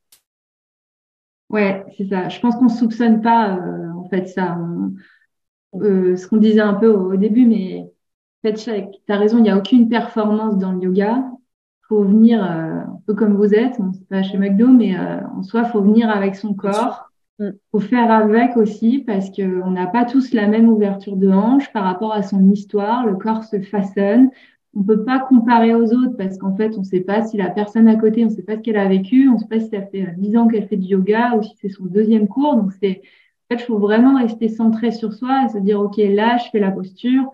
Ouais, 1.50 1.84
c'est 1.98 2.08
ça. 2.08 2.30
Je 2.30 2.40
pense 2.40 2.56
qu'on 2.56 2.70
soupçonne 2.70 3.22
pas 3.22 3.58
euh, 3.58 3.92
en 3.94 4.08
fait 4.08 4.28
ça. 4.28 4.58
Euh, 5.76 6.16
ce 6.16 6.28
qu'on 6.28 6.38
disait 6.38 6.62
un 6.62 6.74
peu 6.74 6.88
au, 6.88 7.16
début, 7.18 7.46
mais 7.46 7.82
en 7.82 8.48
fait, 8.48 8.54
tu 8.54 9.12
as 9.12 9.18
raison, 9.18 9.38
il 9.38 9.44
n'y 9.44 9.50
a 9.50 9.58
aucune 9.58 9.90
performance 9.90 10.58
dans 10.58 10.72
le 10.72 10.82
yoga. 10.82 11.26
faut 11.88 12.04
venir 12.04 12.42
peu 13.14 13.16
comme 13.16 13.36
vous 13.36 13.54
êtes, 13.54 13.80
on 13.80 13.92
pas 14.10 14.24
chez 14.24 14.38
McDo, 14.38 14.68
mais 14.68 14.96
en 14.98 15.44
soi, 15.44 15.66
faut 15.66 15.82
venir 15.82 16.10
avec 16.10 16.36
son 16.36 16.54
corps. 16.54 17.06
Mm. 17.40 17.52
faut 17.72 17.80
faire 17.80 18.12
avec 18.12 18.58
aussi 18.58 19.00
parce 19.00 19.30
qu'on 19.30 19.72
n'a 19.72 19.88
pas 19.88 20.04
tous 20.04 20.34
la 20.34 20.48
même 20.48 20.68
ouverture 20.68 21.16
de 21.16 21.30
hanche 21.30 21.72
par 21.72 21.86
rapport 21.86 22.14
à 22.14 22.22
son 22.22 22.52
histoire. 22.52 23.06
Le 23.06 23.16
corps 23.16 23.46
se 23.46 23.62
façonne 23.62 24.30
on 24.76 24.84
peut 24.84 25.04
pas 25.04 25.20
comparer 25.20 25.74
aux 25.74 25.94
autres 25.94 26.16
parce 26.18 26.38
qu'en 26.38 26.56
fait, 26.56 26.76
on 26.76 26.82
ne 26.82 26.86
sait 26.86 27.02
pas 27.02 27.24
si 27.24 27.38
la 27.38 27.50
personne 27.50 27.88
à 27.88 27.96
côté, 27.96 28.24
on 28.24 28.30
ne 28.30 28.34
sait 28.34 28.44
pas 28.44 28.56
ce 28.56 28.62
qu'elle 28.62 28.78
a 28.78 28.88
vécu, 28.88 29.28
on 29.28 29.34
ne 29.34 29.38
sait 29.40 29.48
pas 29.48 29.60
si 29.60 29.70
ça 29.70 29.82
fait 29.82 30.14
10 30.18 30.38
ans 30.38 30.48
qu'elle 30.48 30.68
fait 30.68 30.78
du 30.78 30.88
yoga 30.88 31.36
ou 31.36 31.44
si 31.44 31.56
c'est 31.60 31.70
son 31.70 31.86
deuxième 31.86 32.28
cours. 32.28 32.56
Donc, 32.56 32.72
c'est, 32.82 33.02
en 33.50 33.56
fait, 33.56 33.64
il 33.64 33.66
faut 33.66 33.80
vraiment 33.80 34.20
rester 34.20 34.48
centré 34.48 34.92
sur 34.92 35.14
soi 35.14 35.46
et 35.46 35.50
se 35.50 35.58
dire, 35.58 35.80
OK, 35.82 35.98
là, 35.98 36.38
je 36.38 36.50
fais 36.52 36.60
la 36.60 36.72
posture. 36.72 37.32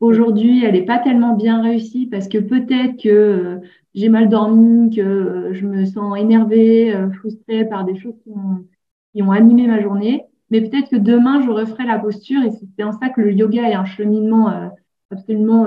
Aujourd'hui, 0.00 0.64
elle 0.64 0.74
n'est 0.74 0.84
pas 0.84 0.98
tellement 0.98 1.34
bien 1.34 1.60
réussie 1.60 2.06
parce 2.06 2.28
que 2.28 2.38
peut-être 2.38 3.02
que 3.02 3.08
euh, 3.08 3.56
j'ai 3.94 4.08
mal 4.08 4.28
dormi, 4.28 4.94
que 4.94 5.00
euh, 5.00 5.54
je 5.54 5.66
me 5.66 5.84
sens 5.84 6.16
énervée, 6.16 6.94
euh, 6.94 7.10
frustrée 7.10 7.64
par 7.64 7.84
des 7.84 7.96
choses 7.98 8.14
qui 8.22 8.30
ont, 8.30 8.64
qui 9.12 9.22
ont 9.22 9.32
animé 9.32 9.66
ma 9.66 9.82
journée. 9.82 10.24
Mais 10.50 10.60
peut-être 10.60 10.90
que 10.90 10.96
demain, 10.96 11.42
je 11.42 11.50
referai 11.50 11.84
la 11.84 11.98
posture 11.98 12.42
et 12.42 12.50
c'est 12.50 12.84
en 12.84 12.92
ça 12.92 13.08
que 13.08 13.20
le 13.20 13.32
yoga 13.32 13.68
est 13.68 13.74
un 13.74 13.84
cheminement 13.84 14.70
absolument 15.10 15.66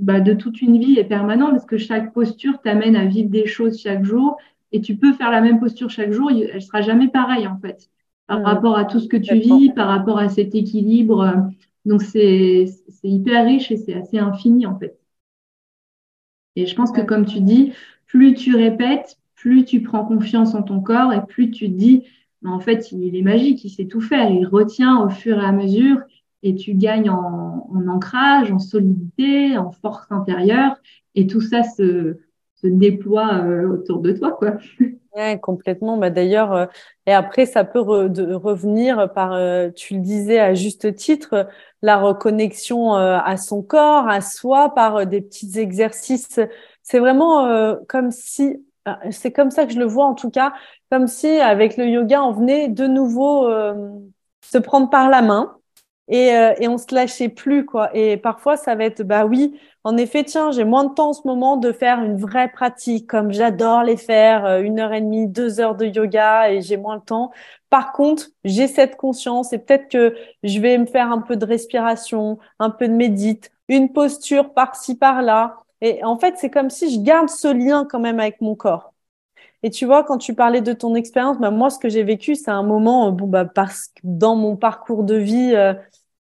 bah, 0.00 0.18
de 0.18 0.32
toute 0.32 0.62
une 0.62 0.78
vie 0.78 0.98
est 0.98 1.04
permanent 1.04 1.50
parce 1.50 1.64
que 1.64 1.76
chaque 1.76 2.12
posture 2.12 2.60
t'amène 2.60 2.96
à 2.96 3.04
vivre 3.04 3.30
des 3.30 3.46
choses 3.46 3.78
chaque 3.78 4.02
jour 4.02 4.36
et 4.72 4.80
tu 4.80 4.96
peux 4.96 5.12
faire 5.12 5.30
la 5.30 5.40
même 5.40 5.60
posture 5.60 5.90
chaque 5.90 6.10
jour, 6.10 6.30
elle 6.30 6.62
sera 6.62 6.80
jamais 6.80 7.06
pareille 7.06 7.46
en 7.46 7.58
fait 7.58 7.88
par 8.26 8.42
rapport 8.42 8.76
à 8.76 8.84
tout 8.84 9.00
ce 9.00 9.08
que 9.08 9.16
tu 9.16 9.34
vis, 9.36 9.70
par 9.70 9.88
rapport 9.88 10.18
à 10.18 10.28
cet 10.28 10.54
équilibre. 10.54 11.50
Donc 11.84 12.02
c'est 12.02 12.66
hyper 13.02 13.46
riche 13.46 13.70
et 13.70 13.76
c'est 13.76 13.94
assez 13.94 14.18
infini 14.18 14.66
en 14.66 14.78
fait. 14.78 14.98
Et 16.56 16.66
je 16.66 16.74
pense 16.74 16.92
que 16.92 17.00
comme 17.00 17.26
tu 17.26 17.40
dis, 17.40 17.72
plus 18.06 18.34
tu 18.34 18.54
répètes, 18.56 19.16
plus 19.34 19.64
tu 19.64 19.82
prends 19.82 20.04
confiance 20.04 20.54
en 20.54 20.62
ton 20.62 20.80
corps 20.80 21.12
et 21.12 21.24
plus 21.26 21.50
tu 21.50 21.68
dis, 21.68 22.04
en 22.44 22.60
fait, 22.60 22.92
il 22.92 23.16
est 23.16 23.22
magique, 23.22 23.64
il 23.64 23.70
sait 23.70 23.86
tout 23.86 24.00
faire, 24.00 24.30
il 24.30 24.46
retient 24.46 25.00
au 25.02 25.10
fur 25.10 25.38
et 25.38 25.44
à 25.44 25.52
mesure 25.52 25.98
et 26.42 26.54
tu 26.54 26.74
gagnes 26.74 27.10
en, 27.10 27.68
ancrage, 27.88 28.50
en 28.52 28.58
solidité, 28.58 29.58
en 29.58 29.70
force 29.70 30.10
intérieure, 30.10 30.76
et 31.14 31.26
tout 31.26 31.40
ça 31.40 31.62
se, 31.62 32.18
se 32.56 32.66
déploie 32.66 33.42
euh, 33.44 33.68
autour 33.68 34.00
de 34.00 34.12
toi, 34.12 34.32
quoi. 34.32 34.56
Complètement. 35.42 35.96
Bah, 35.96 36.10
D'ailleurs, 36.10 36.52
euh, 36.52 36.66
et 37.06 37.12
après, 37.12 37.46
ça 37.46 37.64
peut 37.64 37.80
revenir 37.80 39.12
par, 39.12 39.32
euh, 39.32 39.70
tu 39.70 39.94
le 39.94 40.00
disais 40.00 40.38
à 40.38 40.54
juste 40.54 40.94
titre, 40.94 41.48
la 41.82 41.98
reconnexion 41.98 42.94
à 42.94 43.36
son 43.36 43.62
corps, 43.62 44.08
à 44.08 44.20
soi, 44.20 44.74
par 44.74 45.06
des 45.06 45.20
petits 45.20 45.58
exercices. 45.58 46.40
C'est 46.82 46.98
vraiment 46.98 47.74
comme 47.88 48.10
si, 48.10 48.64
c'est 49.10 49.32
comme 49.32 49.50
ça 49.50 49.64
que 49.66 49.72
je 49.72 49.78
le 49.78 49.86
vois 49.86 50.04
en 50.04 50.14
tout 50.14 50.30
cas, 50.30 50.52
comme 50.90 51.06
si 51.06 51.26
avec 51.26 51.76
le 51.78 51.86
yoga, 51.86 52.22
on 52.22 52.32
venait 52.32 52.68
de 52.68 52.86
nouveau 52.86 53.48
se 54.42 54.58
prendre 54.58 54.90
par 54.90 55.08
la 55.08 55.22
main 55.22 55.56
et, 56.08 56.34
euh, 56.34 56.54
et 56.58 56.68
on 56.68 56.78
se 56.78 56.94
lâchait 56.94 57.28
plus 57.28 57.64
quoi. 57.64 57.90
Et 57.96 58.16
parfois 58.16 58.56
ça 58.56 58.74
va 58.74 58.84
être 58.84 59.02
bah 59.02 59.24
oui, 59.24 59.58
en 59.84 59.96
effet 59.96 60.24
tiens 60.24 60.50
j'ai 60.50 60.64
moins 60.64 60.84
de 60.84 60.94
temps 60.94 61.10
en 61.10 61.12
ce 61.12 61.26
moment 61.26 61.56
de 61.56 61.72
faire 61.72 62.02
une 62.02 62.16
vraie 62.16 62.48
pratique 62.50 63.06
comme 63.08 63.32
j'adore 63.32 63.82
les 63.84 63.96
faire 63.96 64.44
euh, 64.44 64.60
une 64.60 64.80
heure 64.80 64.92
et 64.92 65.00
demie, 65.00 65.28
deux 65.28 65.60
heures 65.60 65.76
de 65.76 65.86
yoga 65.86 66.50
et 66.50 66.62
j'ai 66.62 66.76
moins 66.76 66.96
le 66.96 67.02
temps. 67.02 67.30
Par 67.70 67.92
contre 67.92 68.26
j'ai 68.44 68.66
cette 68.66 68.96
conscience 68.96 69.52
et 69.52 69.58
peut-être 69.58 69.88
que 69.88 70.14
je 70.42 70.58
vais 70.60 70.78
me 70.78 70.86
faire 70.86 71.10
un 71.12 71.20
peu 71.20 71.36
de 71.36 71.44
respiration, 71.46 72.38
un 72.58 72.70
peu 72.70 72.88
de 72.88 72.94
médite, 72.94 73.52
une 73.68 73.92
posture 73.92 74.52
par-ci 74.52 74.96
par-là. 74.96 75.58
Et 75.80 76.02
en 76.04 76.18
fait 76.18 76.34
c'est 76.38 76.50
comme 76.50 76.70
si 76.70 76.92
je 76.94 77.00
garde 77.00 77.28
ce 77.28 77.48
lien 77.48 77.86
quand 77.88 78.00
même 78.00 78.20
avec 78.20 78.40
mon 78.40 78.54
corps. 78.56 78.92
Et 79.62 79.70
tu 79.70 79.86
vois, 79.86 80.04
quand 80.04 80.18
tu 80.18 80.34
parlais 80.34 80.62
de 80.62 80.72
ton 80.72 80.94
expérience, 80.94 81.38
bah, 81.38 81.50
moi, 81.50 81.70
ce 81.70 81.78
que 81.78 81.88
j'ai 81.88 82.02
vécu, 82.02 82.34
c'est 82.34 82.50
un 82.50 82.62
moment, 82.62 83.08
euh, 83.08 83.10
bon, 83.10 83.26
bah, 83.26 83.44
parce 83.44 83.88
que 83.88 84.00
dans 84.04 84.36
mon 84.36 84.56
parcours 84.56 85.04
de 85.04 85.16
vie, 85.16 85.54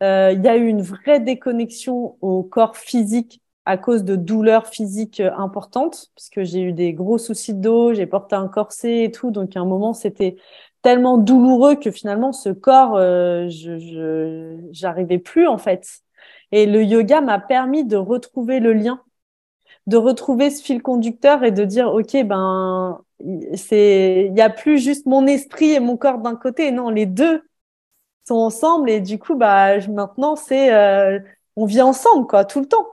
euh, 0.02 0.32
il 0.34 0.42
y 0.42 0.48
a 0.48 0.56
eu 0.56 0.66
une 0.66 0.82
vraie 0.82 1.20
déconnexion 1.20 2.16
au 2.20 2.42
corps 2.42 2.76
physique 2.76 3.40
à 3.64 3.78
cause 3.78 4.02
de 4.04 4.16
douleurs 4.16 4.66
physiques 4.66 5.20
euh, 5.20 5.30
importantes, 5.36 6.08
puisque 6.16 6.42
j'ai 6.42 6.60
eu 6.60 6.72
des 6.72 6.92
gros 6.92 7.18
soucis 7.18 7.54
de 7.54 7.60
dos, 7.60 7.94
j'ai 7.94 8.06
porté 8.06 8.34
un 8.34 8.48
corset 8.48 9.04
et 9.04 9.10
tout, 9.12 9.30
donc 9.30 9.56
à 9.56 9.60
un 9.60 9.64
moment 9.64 9.92
c'était 9.92 10.36
tellement 10.82 11.18
douloureux 11.18 11.76
que 11.76 11.92
finalement 11.92 12.32
ce 12.32 12.48
corps, 12.48 12.96
euh, 12.96 13.48
je 13.48 14.58
j'arrivais 14.72 15.18
plus 15.18 15.46
en 15.46 15.58
fait. 15.58 15.86
Et 16.50 16.66
le 16.66 16.82
yoga 16.82 17.20
m'a 17.20 17.38
permis 17.38 17.84
de 17.84 17.96
retrouver 17.96 18.58
le 18.60 18.72
lien, 18.72 19.00
de 19.86 19.96
retrouver 19.96 20.50
ce 20.50 20.62
fil 20.62 20.82
conducteur 20.82 21.44
et 21.44 21.50
de 21.52 21.64
dire 21.64 21.92
ok 21.92 22.24
ben 22.24 23.00
c'est 23.54 24.26
il 24.30 24.36
y 24.36 24.40
a 24.40 24.50
plus 24.50 24.78
juste 24.78 25.06
mon 25.06 25.26
esprit 25.26 25.72
et 25.72 25.80
mon 25.80 25.96
corps 25.96 26.18
d'un 26.18 26.36
côté, 26.36 26.70
non 26.72 26.90
les 26.90 27.06
deux 27.06 27.42
sont 28.26 28.36
ensemble. 28.36 28.90
Et 28.90 29.00
du 29.00 29.18
coup 29.18 29.34
bah 29.36 29.78
maintenant 29.88 30.36
c'est 30.36 30.72
euh, 30.74 31.18
on 31.56 31.66
vit 31.66 31.82
ensemble 31.82 32.26
quoi 32.26 32.44
tout 32.44 32.60
le 32.60 32.66
temps. 32.66 32.88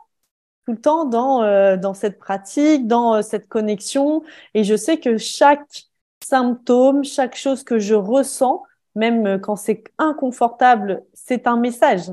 Tout 0.66 0.74
le 0.74 0.82
temps 0.82 1.06
dans 1.06 1.44
euh, 1.44 1.78
dans 1.78 1.94
cette 1.94 2.20
pratique 2.20 2.88
dans 2.88 3.16
euh, 3.16 3.22
cette 3.22 3.48
connexion. 3.48 4.24
Et 4.54 4.64
je 4.64 4.76
sais 4.76 5.00
que 5.00 5.18
chaque 5.18 5.88
symptôme 6.24 7.04
chaque 7.04 7.36
chose 7.36 7.64
que 7.64 7.80
je 7.80 7.96
ressens 7.96 8.64
même 8.96 9.40
quand 9.42 9.56
c'est 9.56 9.84
inconfortable 9.98 11.04
c'est 11.14 11.48
un 11.48 11.58
message. 11.58 12.12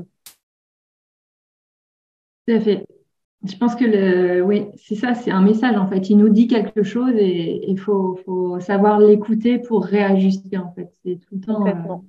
Tout 2.47 2.53
à 2.53 2.59
fait 2.61 2.96
je 3.45 3.55
pense 3.57 3.75
que 3.75 3.85
le 3.85 4.41
oui 4.41 4.65
c'est 4.75 4.95
ça 4.95 5.13
c'est 5.13 5.31
un 5.31 5.41
message 5.41 5.75
en 5.77 5.87
fait 5.87 6.09
il 6.09 6.17
nous 6.17 6.29
dit 6.29 6.47
quelque 6.47 6.83
chose 6.83 7.13
et 7.15 7.69
il 7.69 7.79
faut, 7.79 8.19
faut 8.25 8.59
savoir 8.59 8.99
l'écouter 8.99 9.59
pour 9.59 9.85
réajuster 9.85 10.57
en 10.57 10.71
fait 10.71 10.89
c'est 11.03 11.19
tout 11.19 11.35
le 11.35 11.41
temps 11.41 12.03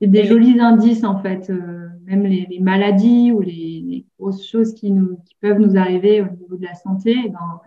c'est 0.00 0.08
des 0.08 0.24
jolis 0.24 0.60
indices 0.60 1.04
en 1.04 1.18
fait, 1.18 1.50
euh, 1.50 1.88
même 2.04 2.24
les, 2.24 2.46
les, 2.50 2.60
maladies 2.60 3.32
ou 3.32 3.40
les, 3.40 3.82
les, 3.86 4.06
grosses 4.18 4.46
choses 4.46 4.74
qui, 4.74 4.90
nous, 4.90 5.16
qui 5.24 5.36
peuvent 5.40 5.58
nous 5.58 5.76
arriver 5.76 6.20
au 6.20 6.26
niveau 6.26 6.56
de 6.56 6.64
la 6.64 6.74
santé. 6.74 7.16
Eh 7.24 7.28
ben, 7.28 7.60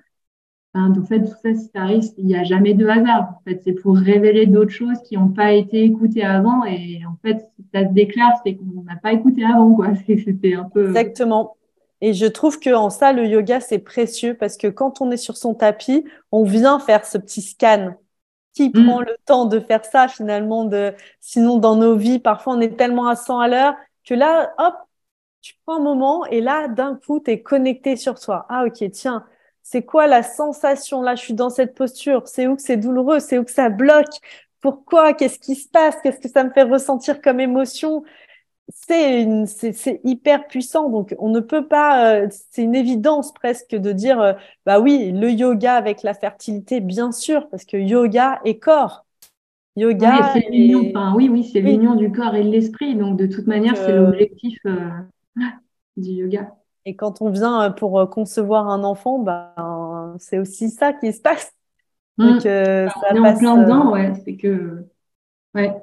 ben, 0.73 0.93
en 0.95 1.05
fait, 1.05 1.21
tout 1.21 1.35
ça, 1.41 1.53
si 1.55 1.69
ça 1.73 1.81
arrive, 1.81 2.03
il 2.17 2.25
n'y 2.25 2.35
a 2.35 2.43
jamais 2.43 2.73
de 2.73 2.85
hasard. 2.85 3.37
En 3.37 3.49
fait, 3.49 3.61
c'est 3.63 3.73
pour 3.73 3.97
révéler 3.97 4.45
d'autres 4.45 4.71
choses 4.71 5.01
qui 5.03 5.15
n'ont 5.15 5.29
pas 5.29 5.53
été 5.53 5.83
écoutées 5.83 6.23
avant. 6.23 6.65
Et 6.65 6.99
en 7.07 7.15
fait, 7.21 7.39
si 7.55 7.65
ça 7.73 7.87
se 7.87 7.93
déclare, 7.93 8.33
c'est 8.45 8.55
qu'on 8.55 8.83
n'a 8.83 8.97
pas 8.97 9.13
écouté 9.13 9.43
avant, 9.43 9.73
quoi. 9.73 9.95
C'était 10.05 10.53
un 10.53 10.65
peu. 10.65 10.89
Exactement. 10.89 11.56
Et 12.01 12.13
je 12.13 12.25
trouve 12.25 12.59
que 12.59 12.73
en 12.73 12.89
ça, 12.89 13.11
le 13.13 13.25
yoga, 13.25 13.59
c'est 13.59 13.79
précieux 13.79 14.35
parce 14.35 14.57
que 14.57 14.67
quand 14.67 15.01
on 15.01 15.11
est 15.11 15.17
sur 15.17 15.37
son 15.37 15.53
tapis, 15.53 16.05
on 16.31 16.43
vient 16.43 16.79
faire 16.79 17.05
ce 17.05 17.17
petit 17.17 17.41
scan. 17.41 17.95
Qui 18.53 18.69
mm. 18.69 18.85
prend 18.85 19.01
le 19.01 19.15
temps 19.25 19.45
de 19.45 19.59
faire 19.59 19.85
ça 19.85 20.07
finalement 20.07 20.65
de 20.65 20.93
sinon 21.19 21.59
dans 21.59 21.75
nos 21.75 21.95
vies 21.95 22.17
parfois 22.17 22.53
on 22.53 22.59
est 22.59 22.75
tellement 22.75 23.07
à 23.07 23.15
100 23.15 23.39
à 23.39 23.47
l'heure 23.47 23.75
que 24.03 24.15
là 24.15 24.51
hop 24.57 24.73
tu 25.41 25.53
prends 25.63 25.75
un 25.75 25.79
moment 25.79 26.25
et 26.25 26.41
là 26.41 26.67
d'un 26.67 26.95
coup 26.95 27.19
tu 27.19 27.29
es 27.29 27.43
connecté 27.43 27.95
sur 27.95 28.19
toi 28.19 28.47
ah 28.49 28.65
ok 28.65 28.89
tiens 28.91 29.23
c'est 29.69 29.83
quoi 29.83 30.07
la 30.07 30.23
sensation? 30.23 31.01
Là, 31.01 31.15
je 31.15 31.21
suis 31.23 31.33
dans 31.33 31.49
cette 31.49 31.75
posture. 31.75 32.25
C'est 32.25 32.47
où 32.47 32.55
que 32.55 32.61
c'est 32.61 32.77
douloureux? 32.77 33.19
C'est 33.19 33.37
où 33.37 33.43
que 33.43 33.51
ça 33.51 33.67
bloque? 33.69 34.15
Pourquoi? 34.61 35.13
Qu'est-ce 35.13 35.39
qui 35.39 35.55
se 35.55 35.67
passe? 35.67 35.97
Qu'est-ce 36.01 36.21
que 36.21 36.29
ça 36.29 36.45
me 36.45 36.51
fait 36.51 36.63
ressentir 36.63 37.21
comme 37.21 37.41
émotion? 37.41 38.03
C'est 38.69 39.45
c'est 39.45 40.01
hyper 40.03 40.47
puissant. 40.47 40.89
Donc, 40.89 41.15
on 41.19 41.29
ne 41.29 41.39
peut 41.39 41.67
pas, 41.67 42.15
euh, 42.15 42.27
c'est 42.51 42.63
une 42.63 42.75
évidence 42.75 43.33
presque 43.33 43.75
de 43.75 43.91
dire, 43.91 44.19
euh, 44.19 44.33
bah 44.65 44.79
oui, 44.79 45.11
le 45.11 45.31
yoga 45.31 45.75
avec 45.75 46.03
la 46.03 46.13
fertilité, 46.13 46.79
bien 46.81 47.11
sûr, 47.11 47.49
parce 47.49 47.65
que 47.65 47.77
yoga 47.77 48.39
et 48.45 48.59
corps. 48.59 49.05
Yoga. 49.75 50.33
Oui, 50.33 50.41
c'est 50.41 50.49
l'union, 50.51 51.13
oui, 51.15 51.29
oui, 51.29 51.43
c'est 51.43 51.61
l'union 51.61 51.95
du 51.95 52.11
corps 52.11 52.35
et 52.35 52.43
de 52.43 52.49
l'esprit. 52.49 52.95
Donc, 52.95 53.17
de 53.17 53.27
toute 53.27 53.47
manière, 53.47 53.77
c'est 53.77 53.95
l'objectif 53.95 54.59
du 55.97 56.11
yoga. 56.11 56.51
Et 56.87 56.95
quand 56.95 57.21
on 57.21 57.29
vient 57.29 57.63
euh, 57.63 57.69
pour 57.69 57.99
euh, 57.99 58.05
concevoir 58.05 58.69
un 58.69 58.85
enfant, 58.85 59.19
bah, 59.19 60.15
c'est 60.19 60.39
aussi 60.39 60.69
ça 60.69 60.93
qui 60.93 61.11
se 61.11 61.19
passe. 61.19 61.53
Mmh. 62.17 62.25
Donc, 62.25 62.45
euh, 62.45 62.87
ça 62.87 62.95
on 63.11 63.15
est 63.15 63.29
en 63.29 63.37
plein 63.37 63.57
dedans, 63.57 63.91
ouais. 63.91 64.13
C'est 64.23 64.37
que, 64.37 64.85
ouais. 65.53 65.75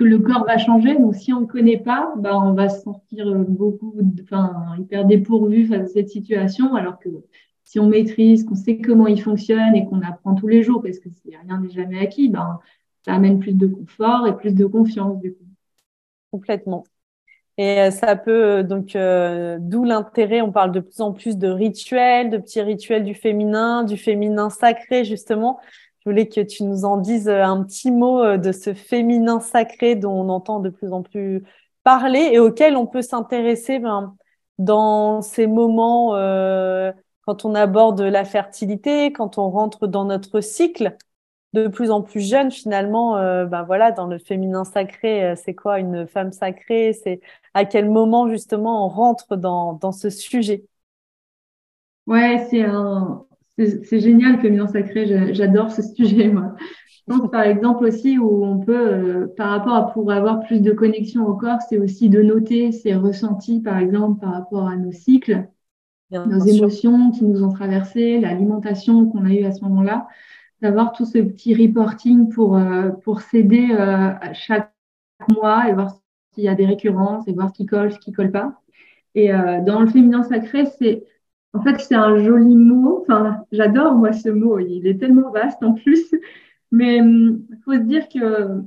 Que 0.00 0.04
le 0.04 0.18
corps 0.18 0.46
va 0.46 0.56
changer. 0.56 0.94
Donc, 0.94 1.14
si 1.14 1.30
on 1.34 1.42
ne 1.42 1.46
connaît 1.46 1.76
pas, 1.76 2.14
bah, 2.16 2.38
on 2.38 2.54
va 2.54 2.70
se 2.70 2.80
sentir 2.80 3.34
beaucoup, 3.46 3.94
enfin, 4.22 4.74
hyper 4.78 5.04
dépourvu 5.04 5.66
face 5.66 5.82
à 5.82 5.86
cette 5.88 6.08
situation. 6.08 6.74
Alors 6.74 6.98
que 6.98 7.10
si 7.64 7.78
on 7.78 7.86
maîtrise, 7.86 8.44
qu'on 8.44 8.54
sait 8.54 8.78
comment 8.78 9.06
il 9.06 9.20
fonctionne 9.20 9.76
et 9.76 9.84
qu'on 9.84 10.00
apprend 10.00 10.34
tous 10.34 10.48
les 10.48 10.62
jours, 10.62 10.82
parce 10.82 10.98
que 10.98 11.10
rien 11.26 11.60
n'est 11.60 11.68
jamais 11.68 11.98
acquis, 11.98 12.30
bah, 12.30 12.60
ça 13.04 13.12
amène 13.12 13.40
plus 13.40 13.52
de 13.52 13.66
confort 13.66 14.26
et 14.26 14.34
plus 14.34 14.54
de 14.54 14.64
confiance, 14.64 15.20
du 15.20 15.34
coup. 15.34 15.44
Complètement. 16.30 16.84
Et 17.58 17.78
euh, 17.78 17.90
ça 17.90 18.16
peut 18.16 18.44
euh, 18.44 18.62
donc 18.62 18.96
euh, 18.96 19.58
d'où 19.60 19.84
l'intérêt. 19.84 20.40
On 20.40 20.50
parle 20.50 20.72
de 20.72 20.80
plus 20.80 21.02
en 21.02 21.12
plus 21.12 21.36
de 21.36 21.48
rituels, 21.48 22.30
de 22.30 22.38
petits 22.38 22.62
rituels 22.62 23.04
du 23.04 23.14
féminin, 23.14 23.84
du 23.84 23.98
féminin 23.98 24.48
sacré 24.48 25.04
justement. 25.04 25.60
Je 26.00 26.10
voulais 26.10 26.28
que 26.28 26.40
tu 26.40 26.64
nous 26.64 26.84
en 26.84 26.96
dises 26.96 27.28
un 27.28 27.62
petit 27.62 27.90
mot 27.90 28.36
de 28.36 28.52
ce 28.52 28.74
féminin 28.74 29.40
sacré 29.40 29.94
dont 29.94 30.12
on 30.12 30.28
entend 30.28 30.60
de 30.60 30.70
plus 30.70 30.92
en 30.92 31.02
plus 31.02 31.44
parler 31.84 32.30
et 32.32 32.38
auquel 32.38 32.76
on 32.76 32.86
peut 32.86 33.02
s'intéresser 33.02 33.78
ben, 33.78 34.16
dans 34.58 35.22
ces 35.22 35.46
moments 35.46 36.14
quand 37.26 37.44
on 37.44 37.54
aborde 37.54 38.00
la 38.00 38.24
fertilité, 38.24 39.12
quand 39.12 39.38
on 39.38 39.50
rentre 39.50 39.86
dans 39.86 40.04
notre 40.04 40.40
cycle. 40.40 40.96
De 41.52 41.66
plus 41.66 41.90
en 41.90 42.00
plus 42.00 42.20
jeune 42.20 42.52
finalement 42.52 43.16
euh, 43.16 43.44
ben 43.44 43.64
voilà 43.64 43.90
dans 43.90 44.06
le 44.06 44.18
féminin 44.18 44.62
sacré 44.62 45.24
euh, 45.24 45.34
c'est 45.34 45.52
quoi 45.52 45.80
une 45.80 46.06
femme 46.06 46.30
sacrée? 46.30 46.92
C'est 46.92 47.20
à 47.54 47.64
quel 47.64 47.90
moment 47.90 48.28
justement 48.28 48.86
on 48.86 48.88
rentre 48.88 49.34
dans, 49.34 49.72
dans 49.72 49.90
ce 49.90 50.10
sujet? 50.10 50.64
Ouais 52.06 52.46
c'est 52.50 52.62
un 52.62 53.26
c'est 53.82 54.00
génial 54.00 54.36
le 54.36 54.38
féminin 54.38 54.66
sacré 54.66 55.34
j'adore 55.34 55.70
ce 55.70 55.82
sujet 55.82 56.28
moi. 56.28 56.54
Je 57.08 57.14
pense 57.14 57.30
par 57.30 57.42
exemple 57.42 57.84
aussi 57.84 58.18
où 58.18 58.44
on 58.44 58.58
peut 58.58 58.88
euh, 58.92 59.26
par 59.36 59.50
rapport 59.50 59.74
à 59.74 59.92
pour 59.92 60.10
avoir 60.12 60.40
plus 60.40 60.60
de 60.60 60.72
connexion 60.72 61.26
au 61.26 61.34
corps 61.34 61.60
c'est 61.68 61.78
aussi 61.78 62.08
de 62.08 62.22
noter 62.22 62.72
ses 62.72 62.94
ressentis 62.94 63.60
par 63.60 63.78
exemple 63.78 64.20
par 64.20 64.32
rapport 64.32 64.68
à 64.68 64.76
nos 64.76 64.92
cycles 64.92 65.48
nos 66.10 66.40
émotions 66.40 67.12
qui 67.12 67.24
nous 67.24 67.44
ont 67.44 67.52
traversées 67.52 68.18
l'alimentation 68.18 69.06
qu'on 69.06 69.24
a 69.24 69.30
eue 69.30 69.44
à 69.44 69.52
ce 69.52 69.62
moment-là. 69.62 70.08
D'avoir 70.60 70.92
tout 70.92 71.04
ce 71.04 71.18
petit 71.18 71.54
reporting 71.54 72.28
pour, 72.28 72.56
euh, 72.56 72.90
pour 73.04 73.20
s'aider 73.20 73.68
euh, 73.70 74.10
chaque 74.32 74.74
mois 75.32 75.68
et 75.68 75.72
voir 75.72 75.94
s'il 76.34 76.44
y 76.44 76.48
a 76.48 76.54
des 76.54 76.66
récurrences 76.66 77.26
et 77.28 77.32
voir 77.32 77.50
ce 77.50 77.54
qui 77.54 77.64
colle, 77.64 77.92
ce 77.92 77.98
qui 77.98 78.12
colle 78.12 78.32
pas. 78.32 78.60
Et 79.14 79.30
dans 79.66 79.80
le 79.80 79.88
féminin 79.88 80.22
sacré, 80.22 80.66
c'est 80.66 81.04
en 81.52 81.62
fait 81.62 81.80
c'est 81.80 81.94
un 81.94 82.18
joli 82.22 82.54
mot. 82.56 83.02
Enfin, 83.02 83.44
j'adore 83.52 83.94
moi 83.94 84.12
ce 84.12 84.28
mot. 84.28 84.58
Il 84.58 84.86
est 84.86 84.98
tellement 84.98 85.30
vaste 85.30 85.62
en 85.62 85.74
plus. 85.74 86.14
Mais 86.72 86.98
il 86.98 87.02
hum, 87.02 87.46
faut 87.64 87.72
se 87.74 87.78
dire 87.78 88.08
que 88.08 88.62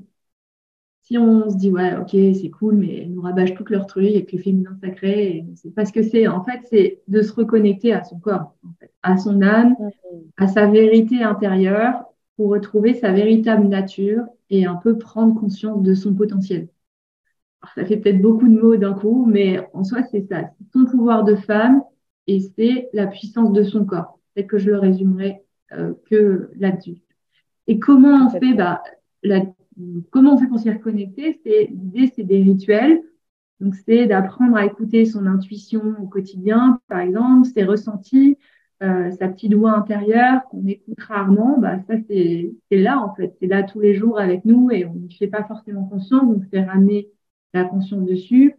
si 1.01 1.17
on 1.17 1.49
se 1.49 1.57
dit 1.57 1.69
ouais 1.69 1.95
ok 1.97 2.09
c'est 2.11 2.49
cool 2.49 2.75
mais 2.75 2.99
elles 2.99 3.11
nous 3.13 3.21
rabâchent 3.21 3.55
tout 3.55 3.65
leur 3.69 3.85
truc 3.87 4.05
et 4.07 4.23
puis 4.23 4.37
le 4.37 4.43
féminin 4.43 4.77
sacré 4.81 5.45
c'est 5.55 5.73
pas 5.73 5.85
ce 5.85 5.91
que 5.93 6.01
c'est 6.03 6.27
en 6.27 6.43
fait 6.43 6.61
c'est 6.69 7.01
de 7.07 7.21
se 7.21 7.33
reconnecter 7.33 7.93
à 7.93 8.03
son 8.03 8.19
corps 8.19 8.55
en 8.63 8.73
fait, 8.79 8.91
à 9.03 9.17
son 9.17 9.41
âme 9.41 9.75
à 10.37 10.47
sa 10.47 10.67
vérité 10.67 11.23
intérieure 11.23 12.05
pour 12.37 12.49
retrouver 12.49 12.93
sa 12.95 13.11
véritable 13.11 13.67
nature 13.67 14.23
et 14.49 14.65
un 14.65 14.75
peu 14.75 14.97
prendre 14.97 15.39
conscience 15.39 15.81
de 15.83 15.93
son 15.93 16.13
potentiel 16.15 16.69
Alors, 17.61 17.73
ça 17.75 17.85
fait 17.85 17.97
peut-être 17.97 18.21
beaucoup 18.21 18.47
de 18.47 18.59
mots 18.59 18.77
d'un 18.77 18.93
coup 18.93 19.25
mais 19.25 19.59
en 19.73 19.83
soi 19.83 20.03
c'est 20.03 20.27
ça 20.29 20.51
c'est 20.57 20.71
son 20.71 20.85
pouvoir 20.85 21.23
de 21.25 21.35
femme 21.35 21.83
et 22.27 22.39
c'est 22.39 22.89
la 22.93 23.07
puissance 23.07 23.51
de 23.53 23.63
son 23.63 23.85
corps 23.85 24.19
peut-être 24.33 24.47
que 24.47 24.57
je 24.57 24.69
le 24.69 24.79
résumerai 24.79 25.41
euh, 25.73 25.93
que 26.09 26.49
là-dessus 26.57 26.97
et 27.67 27.79
comment 27.79 28.27
on 28.27 28.29
fait 28.29 28.53
bah 28.53 28.83
la 29.23 29.41
comment 30.11 30.35
on 30.35 30.37
fait 30.37 30.47
pour 30.47 30.59
s'y 30.59 30.71
reconnecter? 30.71 31.39
C'est 31.43 31.67
l'idée, 31.71 32.11
c'est 32.15 32.23
des 32.23 32.41
rituels. 32.41 33.01
Donc, 33.59 33.75
c'est 33.75 34.07
d'apprendre 34.07 34.57
à 34.57 34.65
écouter 34.65 35.05
son 35.05 35.25
intuition 35.25 35.95
au 36.01 36.07
quotidien, 36.07 36.79
par 36.87 36.99
exemple, 36.99 37.47
ses 37.47 37.63
ressentis, 37.63 38.37
euh, 38.81 39.11
sa 39.11 39.29
petite 39.29 39.53
voix 39.53 39.71
intérieure 39.77 40.43
qu'on 40.49 40.65
écoute 40.67 40.99
rarement. 40.99 41.57
Bah, 41.59 41.79
ça, 41.87 41.95
c'est 42.09 42.53
là, 42.71 42.99
en 42.99 43.15
fait. 43.15 43.35
C'est 43.39 43.47
là 43.47 43.63
tous 43.63 43.79
les 43.79 43.93
jours 43.93 44.19
avec 44.19 44.43
nous 44.45 44.69
et 44.71 44.85
on 44.85 44.95
ne 44.95 45.09
fait 45.09 45.27
pas 45.27 45.43
forcément 45.43 45.85
conscience. 45.85 46.23
Donc, 46.23 46.43
c'est 46.51 46.63
ramener 46.63 47.09
la 47.53 47.63
conscience 47.65 48.05
dessus. 48.05 48.55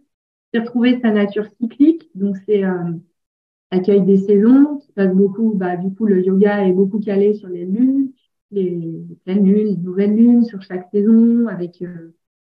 C'est 0.53 0.59
retrouver 0.61 0.99
sa 1.01 1.11
nature 1.11 1.45
cyclique. 1.59 2.09
Donc, 2.15 2.37
c'est 2.47 2.63
euh, 2.63 2.93
accueil 3.71 4.03
des 4.03 4.17
saisons. 4.17 4.77
Qui 4.77 4.91
passe 4.93 5.13
beaucoup, 5.13 5.53
bah, 5.55 5.77
du 5.77 5.93
coup, 5.93 6.05
le 6.05 6.23
yoga 6.23 6.67
est 6.67 6.73
beaucoup 6.73 6.99
calé 6.99 7.33
sur 7.33 7.49
les 7.49 7.65
lunes 7.65 8.09
les, 8.51 9.05
pleines 9.25 9.45
lunes, 9.45 9.67
les 9.67 9.77
nouvelles 9.77 10.15
lunes 10.15 10.43
sur 10.43 10.61
chaque 10.61 10.87
saison, 10.91 11.47
avec 11.47 11.81
euh, 11.81 12.13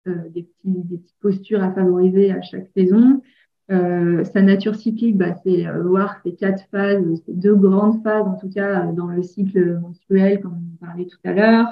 euh, 0.08 0.28
des, 0.30 0.42
petits, 0.42 0.82
des 0.84 0.98
petites 0.98 1.20
postures 1.20 1.62
à 1.62 1.72
favoriser 1.72 2.32
à 2.32 2.40
chaque 2.42 2.68
saison. 2.76 3.22
Euh, 3.70 4.24
sa 4.24 4.42
nature 4.42 4.74
cyclique, 4.74 5.16
bah, 5.16 5.34
c'est 5.44 5.64
voir 5.82 6.16
ces 6.24 6.34
quatre 6.34 6.64
phases, 6.70 7.04
ces 7.26 7.34
deux 7.34 7.54
grandes 7.54 8.02
phases 8.02 8.26
en 8.26 8.36
tout 8.36 8.50
cas 8.50 8.86
dans 8.86 9.06
le 9.06 9.22
cycle 9.22 9.78
menstruel, 9.78 10.40
comme 10.40 10.54
on 10.54 10.84
parlait 10.84 11.06
tout 11.06 11.18
à 11.24 11.32
l'heure. 11.32 11.68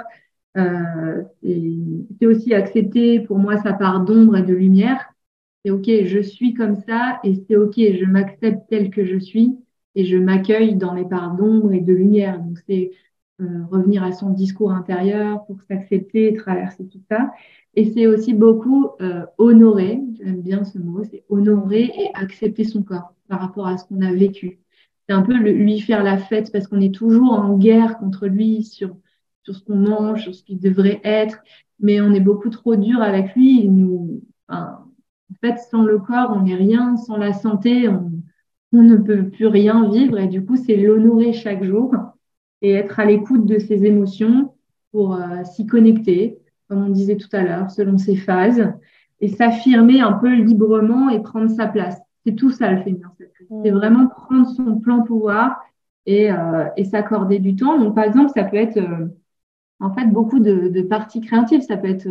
Euh, 0.56 1.22
c'est 1.42 2.26
aussi 2.26 2.54
accepter 2.54 3.20
pour 3.20 3.38
moi 3.38 3.56
sa 3.58 3.72
part 3.72 4.04
d'ombre 4.04 4.36
et 4.36 4.42
de 4.42 4.54
lumière. 4.54 5.12
C'est 5.68 5.72
ok, 5.72 6.06
je 6.06 6.20
suis 6.20 6.54
comme 6.54 6.76
ça 6.76 7.20
et 7.24 7.34
c'est 7.34 7.56
ok, 7.56 7.74
je 7.76 8.06
m'accepte 8.06 8.70
tel 8.70 8.88
que 8.90 9.04
je 9.04 9.18
suis 9.18 9.54
et 9.94 10.06
je 10.06 10.16
m'accueille 10.16 10.76
dans 10.76 10.94
mes 10.94 11.04
parts 11.04 11.36
d'ombre 11.36 11.74
et 11.74 11.80
de 11.82 11.92
lumière. 11.92 12.40
Donc 12.40 12.58
c'est 12.66 12.92
euh, 13.42 13.66
revenir 13.70 14.02
à 14.02 14.12
son 14.12 14.30
discours 14.30 14.72
intérieur 14.72 15.44
pour 15.44 15.60
s'accepter 15.68 16.32
traverser 16.32 16.88
tout 16.88 17.02
ça. 17.10 17.32
Et 17.74 17.84
c'est 17.92 18.06
aussi 18.06 18.32
beaucoup 18.32 18.92
euh, 19.02 19.26
honorer, 19.36 20.00
j'aime 20.16 20.40
bien 20.40 20.64
ce 20.64 20.78
mot, 20.78 21.04
c'est 21.04 21.24
honorer 21.28 21.92
et 21.98 22.08
accepter 22.14 22.64
son 22.64 22.82
corps 22.82 23.12
par 23.28 23.40
rapport 23.40 23.66
à 23.66 23.76
ce 23.76 23.84
qu'on 23.84 24.00
a 24.00 24.14
vécu. 24.14 24.60
C'est 25.06 25.14
un 25.14 25.20
peu 25.20 25.34
lui 25.34 25.80
faire 25.80 26.02
la 26.02 26.16
fête 26.16 26.50
parce 26.50 26.66
qu'on 26.66 26.80
est 26.80 26.94
toujours 26.94 27.32
en 27.34 27.58
guerre 27.58 27.98
contre 27.98 28.26
lui 28.26 28.62
sur, 28.62 28.96
sur 29.42 29.54
ce 29.54 29.62
qu'on 29.62 29.76
mange, 29.76 30.22
sur 30.22 30.34
ce 30.34 30.42
qu'il 30.44 30.60
devrait 30.60 31.02
être, 31.04 31.42
mais 31.78 32.00
on 32.00 32.14
est 32.14 32.20
beaucoup 32.20 32.48
trop 32.48 32.74
dur 32.74 33.02
avec 33.02 33.34
lui. 33.34 33.68
Fait, 35.40 35.58
sans 35.58 35.82
le 35.82 35.98
corps, 35.98 36.32
on 36.34 36.42
n'est 36.42 36.54
rien, 36.54 36.96
sans 36.96 37.16
la 37.16 37.32
santé, 37.32 37.88
on, 37.88 38.10
on 38.72 38.82
ne 38.82 38.96
peut 38.96 39.28
plus 39.28 39.46
rien 39.46 39.88
vivre 39.90 40.18
et 40.18 40.28
du 40.28 40.44
coup, 40.44 40.56
c'est 40.56 40.76
l'honorer 40.76 41.32
chaque 41.32 41.64
jour 41.64 41.94
et 42.62 42.72
être 42.72 42.98
à 43.00 43.04
l'écoute 43.04 43.46
de 43.46 43.58
ses 43.58 43.84
émotions 43.84 44.54
pour 44.92 45.14
euh, 45.14 45.44
s'y 45.44 45.66
connecter, 45.66 46.38
comme 46.68 46.84
on 46.84 46.90
disait 46.90 47.16
tout 47.16 47.28
à 47.32 47.42
l'heure, 47.42 47.70
selon 47.70 47.98
ses 47.98 48.16
phases, 48.16 48.72
et 49.20 49.28
s'affirmer 49.28 50.00
un 50.00 50.12
peu 50.12 50.32
librement 50.32 51.08
et 51.08 51.22
prendre 51.22 51.50
sa 51.50 51.66
place. 51.66 51.98
C'est 52.24 52.34
tout 52.34 52.50
ça 52.50 52.70
le 52.70 52.82
féminin 52.82 53.12
C'est 53.18 53.70
mmh. 53.70 53.74
vraiment 53.74 54.06
prendre 54.08 54.46
son 54.48 54.78
plan 54.78 55.02
pouvoir 55.02 55.60
et, 56.06 56.30
euh, 56.30 56.66
et 56.76 56.84
s'accorder 56.84 57.38
du 57.38 57.56
temps. 57.56 57.78
Donc, 57.78 57.94
par 57.94 58.04
exemple, 58.04 58.30
ça 58.34 58.44
peut 58.44 58.56
être 58.56 58.76
euh, 58.76 59.06
en 59.80 59.94
fait 59.94 60.06
beaucoup 60.06 60.40
de, 60.40 60.68
de, 60.68 60.82
parties 60.82 61.20
créatives. 61.20 61.62
Ça 61.62 61.76
peut 61.76 61.88
être 61.88 62.08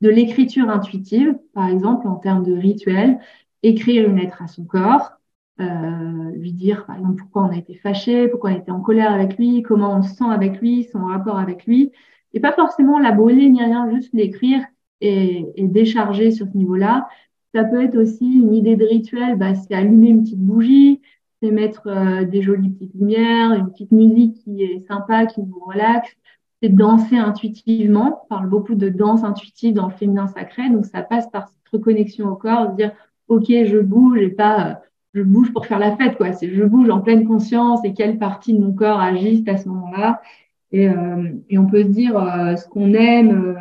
de 0.00 0.08
l'écriture 0.08 0.68
intuitive, 0.70 1.36
par 1.54 1.68
exemple, 1.68 2.06
en 2.06 2.16
termes 2.16 2.44
de 2.44 2.54
rituel, 2.54 3.18
écrire 3.62 4.08
une 4.08 4.16
lettre 4.16 4.42
à 4.42 4.46
son 4.46 4.64
corps, 4.64 5.12
euh, 5.60 6.30
lui 6.32 6.52
dire 6.52 6.86
par 6.86 6.96
exemple 6.96 7.22
pourquoi 7.22 7.42
on 7.42 7.50
a 7.50 7.56
été 7.56 7.74
fâché, 7.74 8.28
pourquoi 8.28 8.50
on 8.50 8.54
a 8.54 8.58
été 8.58 8.70
en 8.70 8.80
colère 8.80 9.12
avec 9.12 9.36
lui, 9.36 9.62
comment 9.62 9.94
on 9.96 10.02
se 10.02 10.14
sent 10.14 10.24
avec 10.30 10.60
lui, 10.60 10.84
son 10.84 11.04
rapport 11.04 11.38
avec 11.38 11.66
lui, 11.66 11.92
et 12.32 12.40
pas 12.40 12.52
forcément 12.52 12.98
la 12.98 13.12
brûler 13.12 13.50
ni 13.50 13.62
rien, 13.62 13.90
juste 13.90 14.10
l'écrire 14.14 14.62
et, 15.02 15.46
et, 15.56 15.66
décharger 15.68 16.30
sur 16.30 16.46
ce 16.46 16.56
niveau-là. 16.56 17.08
Ça 17.54 17.64
peut 17.64 17.82
être 17.82 17.96
aussi 17.96 18.24
une 18.24 18.54
idée 18.54 18.76
de 18.76 18.84
rituel, 18.86 19.36
bah, 19.36 19.54
c'est 19.54 19.74
allumer 19.74 20.08
une 20.08 20.22
petite 20.22 20.40
bougie, 20.40 21.00
c'est 21.42 21.50
mettre 21.50 21.86
euh, 21.88 22.24
des 22.24 22.42
jolies 22.42 22.70
petites 22.70 22.94
lumières, 22.94 23.52
une 23.52 23.70
petite 23.70 23.92
musique 23.92 24.36
qui 24.44 24.62
est 24.62 24.78
sympa, 24.86 25.26
qui 25.26 25.42
nous 25.42 25.58
relaxe, 25.58 26.16
c'est 26.62 26.68
danser 26.68 27.16
intuitivement. 27.16 28.22
On 28.24 28.28
parle 28.28 28.48
beaucoup 28.48 28.74
de 28.74 28.88
danse 28.88 29.24
intuitive 29.24 29.74
dans 29.74 29.88
le 29.88 29.94
féminin 29.94 30.26
sacré, 30.28 30.68
donc 30.70 30.86
ça 30.86 31.02
passe 31.02 31.28
par 31.30 31.48
cette 31.48 31.68
reconnexion 31.72 32.28
au 32.28 32.36
corps, 32.36 32.70
se 32.70 32.76
dire 32.76 32.92
ok 33.28 33.46
je 33.48 33.78
bouge 33.78 34.18
et 34.18 34.30
pas 34.30 34.70
euh, 34.70 34.74
je 35.14 35.22
bouge 35.22 35.52
pour 35.52 35.66
faire 35.66 35.78
la 35.78 35.96
fête, 35.96 36.16
quoi. 36.16 36.32
C'est 36.32 36.52
je 36.52 36.64
bouge 36.64 36.88
en 36.90 37.00
pleine 37.00 37.26
conscience 37.26 37.80
et 37.84 37.94
quelle 37.94 38.18
partie 38.18 38.54
de 38.54 38.60
mon 38.60 38.72
corps 38.72 39.00
agissent 39.00 39.48
à 39.48 39.56
ce 39.56 39.68
moment-là. 39.68 40.20
Et, 40.72 40.88
euh, 40.88 41.32
et, 41.48 41.58
on 41.58 41.66
peut 41.66 41.82
se 41.82 41.88
dire 41.88 42.16
euh, 42.16 42.54
ce 42.54 42.68
qu'on 42.68 42.94
aime, 42.94 43.30
euh, 43.30 43.54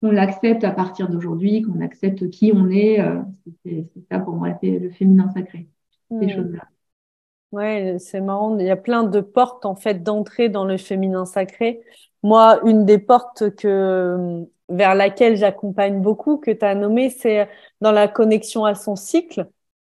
qu'on 0.00 0.10
l'accepte 0.10 0.64
à 0.64 0.70
partir 0.70 1.10
d'aujourd'hui, 1.10 1.60
qu'on 1.62 1.80
accepte 1.82 2.30
qui 2.30 2.52
on 2.54 2.70
est. 2.70 3.00
Euh, 3.00 3.20
c'est 3.64 3.86
ça 4.10 4.18
pour 4.18 4.34
moi, 4.34 4.58
le 4.62 4.90
féminin 4.90 5.28
sacré. 5.28 5.66
Ces 6.10 6.26
hmm. 6.26 6.30
choses-là. 6.30 6.62
Ouais, 7.54 7.98
c'est 8.00 8.20
marrant. 8.20 8.58
Il 8.58 8.66
y 8.66 8.70
a 8.70 8.76
plein 8.76 9.04
de 9.04 9.20
portes 9.20 9.64
en 9.64 9.76
fait 9.76 10.02
d'entrée 10.02 10.48
dans 10.48 10.64
le 10.64 10.76
féminin 10.76 11.24
sacré. 11.24 11.82
Moi, 12.24 12.58
une 12.64 12.84
des 12.84 12.98
portes 12.98 13.54
que 13.54 14.44
vers 14.68 14.94
laquelle 14.96 15.36
j'accompagne 15.36 16.00
beaucoup, 16.00 16.38
que 16.38 16.50
tu 16.50 16.64
as 16.64 16.74
nommé, 16.74 17.10
c'est 17.10 17.48
dans 17.80 17.92
la 17.92 18.08
connexion 18.08 18.64
à 18.64 18.74
son 18.74 18.96
cycle 18.96 19.46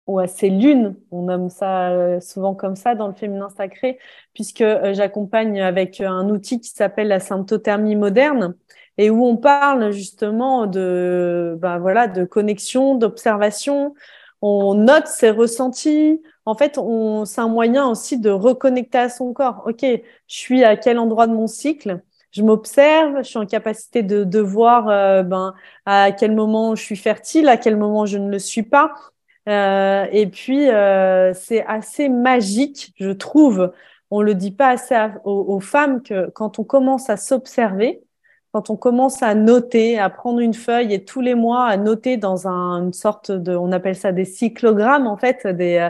ou 0.07 0.19
à 0.19 0.29
ses 0.29 0.51
lunes. 0.51 0.97
On 1.13 1.23
nomme 1.25 1.51
ça 1.51 1.91
euh, 1.93 2.21
souvent 2.21 2.55
comme 2.55 2.77
ça 2.77 2.95
dans 2.97 3.09
le 3.09 3.15
féminin 3.15 3.51
sacré, 3.51 3.99
puisque 4.35 4.63
euh, 4.63 4.95
j'accompagne 4.95 5.61
avec 5.63 6.01
un 6.01 6.29
outil 6.31 6.61
qui 6.61 6.71
s'appelle 6.71 7.09
la 7.09 7.21
symptothermie 7.21 7.97
moderne 7.97 8.57
et 8.99 9.11
où 9.11 9.25
on 9.27 9.37
parle 9.39 9.93
justement 9.93 10.67
de, 10.67 11.57
ben 11.61 11.79
voilà, 11.79 12.09
de 12.09 12.25
connexion, 12.25 12.97
d'observation. 12.97 13.95
On 14.43 14.75
note 14.75 15.07
ses 15.07 15.31
ressentis. 15.31 16.23
En 16.47 16.55
fait, 16.55 16.79
on, 16.79 17.25
c'est 17.25 17.41
un 17.41 17.49
moyen 17.49 17.89
aussi 17.89 18.19
de 18.19 18.31
reconnecter 18.31 18.99
à 18.99 19.09
son 19.09 19.33
corps. 19.33 19.65
Ok, 19.67 19.83
je 19.83 20.01
suis 20.29 20.65
à 20.65 20.77
quel 20.77 20.99
endroit 20.99 21.27
de 21.27 21.35
mon 21.35 21.49
cycle? 21.49 22.01
Je 22.31 22.43
m'observe, 22.43 23.19
je 23.19 23.23
suis 23.25 23.39
en 23.39 23.47
capacité 23.47 24.03
de, 24.03 24.23
de 24.25 24.39
voir 24.41 24.89
euh, 24.89 25.23
ben, 25.23 25.55
à 25.87 26.13
quel 26.13 26.35
moment 26.35 26.75
je 26.77 26.83
suis 26.83 26.97
fertile, 26.97 27.49
à 27.49 27.57
quel 27.57 27.77
moment 27.77 28.07
je 28.07 28.19
ne 28.19 28.31
le 28.31 28.39
suis 28.39 28.63
pas. 28.63 28.95
Euh, 29.49 30.07
et 30.13 30.27
puis, 30.29 30.69
euh, 30.71 31.33
c'est 31.35 31.65
assez 31.67 32.09
magique, 32.09 32.93
je 32.97 33.11
trouve. 33.11 33.73
On 34.11 34.23
le 34.23 34.35
dit 34.35 34.53
pas 34.53 34.69
assez 34.71 34.95
aux, 35.25 35.61
femmes 35.61 36.03
que 36.03 36.31
quand 36.31 36.59
on 36.59 36.65
commence 36.65 37.11
à 37.11 37.17
s'observer, 37.17 38.03
quand 38.53 38.71
on 38.71 38.77
commence 38.77 39.23
à 39.23 39.35
noter, 39.35 39.99
à 39.99 40.11
prendre 40.11 40.41
une 40.41 40.55
feuille 40.55 40.95
et 40.95 41.05
tous 41.05 41.21
les 41.21 41.35
mois 41.35 41.67
à 41.67 41.77
noter 41.77 42.17
dans 42.17 42.47
une 42.47 42.93
sorte 42.93 43.33
de, 43.33 43.57
on 43.57 43.73
appelle 43.73 43.97
ça 43.97 44.13
des 44.13 44.25
cyclogrammes 44.25 45.07
en 45.07 45.17
fait, 45.17 45.47
des, 45.47 45.89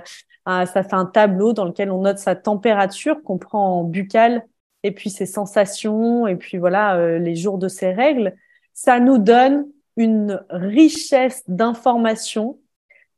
euh, 0.49 0.66
ça 0.66 0.82
fait 0.82 0.94
un 0.94 1.07
tableau 1.07 1.53
dans 1.53 1.64
lequel 1.64 1.90
on 1.90 2.03
note 2.03 2.18
sa 2.18 2.36
température 2.36 3.22
qu'on 3.22 3.38
prend 3.38 3.80
en 3.80 3.84
buccal 3.84 4.47
et 4.82 4.92
puis 4.92 5.11
ses 5.11 5.26
sensations 5.26 6.26
et 6.26 6.36
puis 6.36 6.59
voilà 6.59 7.18
les 7.18 7.34
jours 7.34 7.59
de 7.59 7.68
ses 7.68 7.92
règles. 7.92 8.36
Ça 8.72 9.01
nous 9.01 9.18
donne 9.18 9.66
une 9.97 10.44
richesse 10.51 11.42
d'informations 11.49 12.59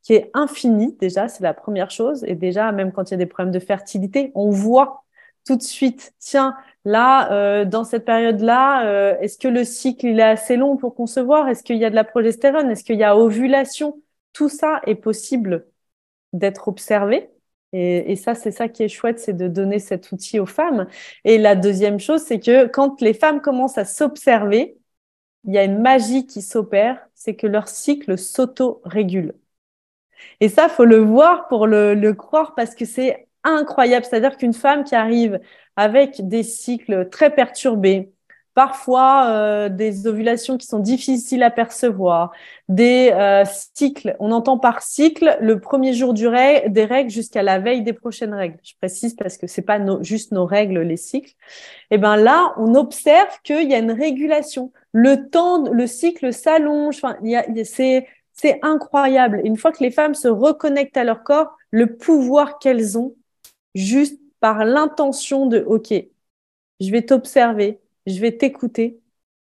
qui 0.01 0.13
est 0.13 0.31
infini 0.33 0.95
déjà, 0.99 1.27
c'est 1.27 1.43
la 1.43 1.53
première 1.53 1.91
chose. 1.91 2.23
Et 2.25 2.35
déjà, 2.35 2.71
même 2.71 2.91
quand 2.91 3.09
il 3.09 3.11
y 3.11 3.13
a 3.15 3.17
des 3.17 3.25
problèmes 3.25 3.53
de 3.53 3.59
fertilité, 3.59 4.31
on 4.35 4.49
voit 4.49 5.03
tout 5.45 5.55
de 5.55 5.61
suite, 5.61 6.13
tiens, 6.19 6.55
là, 6.85 7.31
euh, 7.31 7.65
dans 7.65 7.83
cette 7.83 8.05
période-là, 8.05 8.85
euh, 8.87 9.17
est-ce 9.19 9.37
que 9.37 9.47
le 9.47 9.63
cycle 9.63 10.07
il 10.07 10.19
est 10.19 10.23
assez 10.23 10.57
long 10.57 10.77
pour 10.77 10.95
concevoir? 10.95 11.47
Est-ce 11.49 11.63
qu'il 11.63 11.77
y 11.77 11.85
a 11.85 11.89
de 11.89 11.95
la 11.95 12.03
progestérone? 12.03 12.69
Est-ce 12.69 12.83
qu'il 12.83 12.97
y 12.97 13.03
a 13.03 13.17
ovulation? 13.17 14.01
Tout 14.33 14.49
ça 14.49 14.81
est 14.85 14.95
possible 14.95 15.65
d'être 16.33 16.67
observé. 16.67 17.29
Et, 17.73 18.11
et 18.11 18.15
ça, 18.15 18.35
c'est 18.35 18.51
ça 18.51 18.67
qui 18.67 18.83
est 18.83 18.89
chouette, 18.89 19.19
c'est 19.19 19.33
de 19.33 19.47
donner 19.47 19.79
cet 19.79 20.11
outil 20.11 20.39
aux 20.39 20.45
femmes. 20.45 20.87
Et 21.25 21.37
la 21.37 21.55
deuxième 21.55 21.99
chose, 21.99 22.21
c'est 22.23 22.39
que 22.39 22.65
quand 22.67 23.01
les 23.01 23.13
femmes 23.13 23.41
commencent 23.41 23.77
à 23.77 23.85
s'observer, 23.85 24.77
il 25.45 25.53
y 25.53 25.57
a 25.57 25.63
une 25.65 25.79
magie 25.81 26.25
qui 26.27 26.41
s'opère, 26.41 27.07
c'est 27.15 27.35
que 27.35 27.47
leur 27.47 27.67
cycle 27.69 28.17
s'auto-régule. 28.17 29.35
Et 30.39 30.49
ça, 30.49 30.69
faut 30.69 30.85
le 30.85 30.97
voir 30.97 31.47
pour 31.47 31.67
le, 31.67 31.93
le 31.95 32.13
croire 32.13 32.55
parce 32.55 32.75
que 32.75 32.85
c'est 32.85 33.27
incroyable. 33.43 34.05
C'est-à-dire 34.05 34.37
qu'une 34.37 34.53
femme 34.53 34.83
qui 34.83 34.95
arrive 34.95 35.39
avec 35.75 36.27
des 36.27 36.43
cycles 36.43 37.09
très 37.09 37.33
perturbés, 37.33 38.11
parfois 38.53 39.27
euh, 39.27 39.69
des 39.69 40.07
ovulations 40.07 40.57
qui 40.57 40.67
sont 40.67 40.79
difficiles 40.79 41.43
à 41.43 41.51
percevoir, 41.51 42.31
des 42.67 43.11
euh, 43.13 43.43
cycles, 43.73 44.15
on 44.19 44.31
entend 44.31 44.57
par 44.57 44.81
cycle 44.81 45.37
le 45.39 45.59
premier 45.59 45.93
jour 45.93 46.13
du 46.13 46.27
des 46.67 46.85
règles 46.85 47.09
jusqu'à 47.09 47.43
la 47.43 47.59
veille 47.59 47.83
des 47.83 47.93
prochaines 47.93 48.33
règles. 48.33 48.57
Je 48.63 48.73
précise 48.79 49.15
parce 49.15 49.37
que 49.37 49.47
c'est 49.47 49.61
pas 49.61 49.79
juste 50.01 50.31
nos 50.31 50.45
règles 50.45 50.81
les 50.81 50.97
cycles. 50.97 51.31
Et 51.91 51.95
eh 51.95 51.97
ben 51.97 52.15
là, 52.15 52.53
on 52.57 52.75
observe 52.75 53.39
qu'il 53.43 53.69
y 53.69 53.73
a 53.73 53.79
une 53.79 53.91
régulation. 53.91 54.71
Le 54.91 55.29
temps, 55.29 55.69
le 55.71 55.87
cycle 55.87 56.33
s'allonge. 56.33 56.97
Enfin, 56.97 57.17
c'est 57.63 58.07
c'est 58.33 58.59
incroyable. 58.61 59.41
Une 59.43 59.57
fois 59.57 59.71
que 59.71 59.83
les 59.83 59.91
femmes 59.91 60.15
se 60.15 60.27
reconnectent 60.29 60.97
à 60.97 61.03
leur 61.03 61.23
corps, 61.23 61.57
le 61.71 61.97
pouvoir 61.97 62.57
qu'elles 62.59 62.97
ont 62.97 63.15
juste 63.75 64.19
par 64.39 64.63
l'intention 64.63 65.45
de 65.45 65.59
OK, 65.59 65.93
je 66.79 66.91
vais 66.91 67.01
t'observer, 67.01 67.79
je 68.09 68.19
vais 68.21 68.37
t'écouter. 68.37 68.99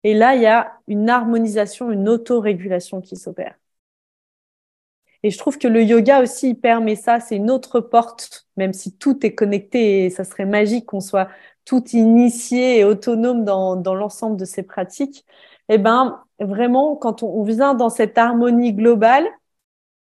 Et 0.04 0.14
là, 0.14 0.34
il 0.34 0.42
y 0.42 0.46
a 0.46 0.80
une 0.88 1.10
harmonisation, 1.10 1.90
une 1.90 2.08
autorégulation 2.08 3.00
qui 3.00 3.16
s'opère. 3.16 3.56
Et 5.24 5.30
je 5.30 5.38
trouve 5.38 5.58
que 5.58 5.68
le 5.68 5.82
yoga 5.82 6.22
aussi 6.22 6.54
permet 6.54 6.96
ça. 6.96 7.18
C'est 7.18 7.36
une 7.36 7.50
autre 7.50 7.80
porte, 7.80 8.46
même 8.58 8.74
si 8.74 8.96
tout 8.96 9.24
est 9.24 9.34
connecté 9.34 10.04
et 10.04 10.10
ça 10.10 10.22
serait 10.22 10.44
magique 10.44 10.86
qu'on 10.86 11.00
soit 11.00 11.28
tout 11.64 11.82
initié 11.92 12.80
et 12.80 12.84
autonome 12.84 13.44
dans, 13.44 13.94
l'ensemble 13.94 14.36
de 14.36 14.44
ces 14.44 14.62
pratiques. 14.62 15.24
Eh 15.70 15.78
ben, 15.78 16.22
vraiment, 16.40 16.96
quand 16.96 17.22
on, 17.22 17.42
vient 17.42 17.74
dans 17.74 17.88
cette 17.88 18.18
harmonie 18.18 18.74
globale, 18.74 19.26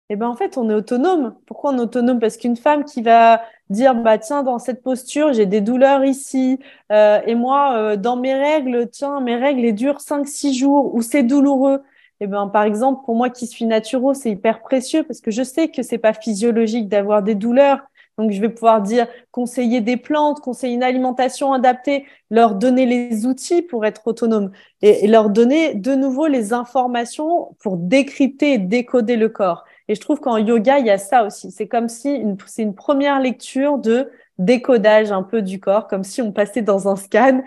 eh 0.09 0.15
ben 0.15 0.27
en 0.27 0.35
fait, 0.35 0.57
on 0.57 0.69
est 0.69 0.73
autonome. 0.73 1.35
Pourquoi 1.45 1.71
on 1.71 1.77
est 1.77 1.81
autonome? 1.81 2.19
Parce 2.19 2.37
qu'une 2.37 2.57
femme 2.57 2.83
qui 2.83 3.01
va 3.01 3.41
dire, 3.69 3.93
bah 3.93 4.17
tiens, 4.17 4.43
dans 4.43 4.57
cette 4.57 4.81
posture, 4.81 5.33
j'ai 5.33 5.45
des 5.45 5.61
douleurs 5.61 6.03
ici, 6.03 6.59
euh, 6.91 7.21
et 7.27 7.35
moi, 7.35 7.75
euh, 7.77 7.95
dans 7.95 8.15
mes 8.15 8.33
règles, 8.33 8.89
tiens, 8.89 9.21
mes 9.21 9.35
règles, 9.35 9.65
elles 9.65 9.75
durent 9.75 10.01
5-6 10.01 10.53
jours, 10.53 10.95
ou 10.95 11.01
c'est 11.03 11.23
douloureux. 11.23 11.83
Eh 12.21 12.27
ben, 12.27 12.47
par 12.47 12.63
exemple, 12.63 13.05
pour 13.05 13.15
moi 13.15 13.29
qui 13.29 13.47
suis 13.47 13.65
naturo, 13.65 14.13
c'est 14.13 14.31
hyper 14.31 14.61
précieux 14.61 15.03
parce 15.03 15.21
que 15.21 15.31
je 15.31 15.43
sais 15.43 15.69
que 15.69 15.83
c'est 15.83 15.97
pas 15.97 16.13
physiologique 16.13 16.89
d'avoir 16.89 17.23
des 17.23 17.35
douleurs. 17.35 17.79
Donc, 18.17 18.31
je 18.31 18.41
vais 18.41 18.49
pouvoir 18.49 18.81
dire 18.81 19.07
conseiller 19.31 19.79
des 19.79 19.95
plantes, 19.95 20.41
conseiller 20.41 20.73
une 20.73 20.83
alimentation 20.83 21.53
adaptée, 21.53 22.05
leur 22.29 22.55
donner 22.55 22.85
les 22.85 23.25
outils 23.25 23.61
pour 23.61 23.85
être 23.85 24.01
autonome 24.07 24.51
et, 24.81 25.07
leur 25.07 25.29
donner 25.29 25.73
de 25.75 25.95
nouveau 25.95 26.27
les 26.27 26.51
informations 26.51 27.55
pour 27.61 27.77
décrypter 27.77 28.53
et 28.55 28.57
décoder 28.57 29.15
le 29.15 29.29
corps. 29.29 29.63
Et 29.89 29.95
je 29.95 30.01
trouve 30.01 30.21
qu'en 30.21 30.37
yoga, 30.37 30.79
il 30.79 30.85
y 30.85 30.89
a 30.89 30.97
ça 30.97 31.25
aussi. 31.25 31.51
C'est 31.51 31.67
comme 31.67 31.89
si 31.89 32.23
c'est 32.47 32.63
une 32.63 32.75
première 32.75 33.19
lecture 33.19 33.77
de 33.77 34.09
décodage 34.37 35.11
un 35.11 35.23
peu 35.23 35.41
du 35.41 35.59
corps, 35.59 35.87
comme 35.87 36.05
si 36.05 36.21
on 36.21 36.31
passait 36.31 36.61
dans 36.61 36.87
un 36.87 36.95
scan. 36.95 37.43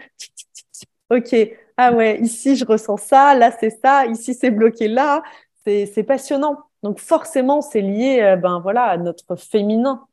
Ok, 1.11 1.35
ah 1.77 1.93
ouais, 1.95 2.21
ici 2.21 2.57
je 2.57 2.65
ressens 2.67 2.97
ça, 2.99 3.35
là 3.35 3.51
c'est 3.59 3.71
ça, 3.71 4.07
ici 4.07 4.35
c'est 4.35 4.51
bloqué 4.51 4.89
là. 4.89 5.23
C'est 5.65 6.05
passionnant. 6.05 6.59
Donc 6.83 6.99
forcément, 6.99 7.61
c'est 7.63 7.81
lié, 7.83 8.21
euh, 8.23 8.37
ben 8.37 8.61
voilà, 8.61 8.85
à 8.85 8.97
notre 8.99 9.37
féminin 9.37 10.05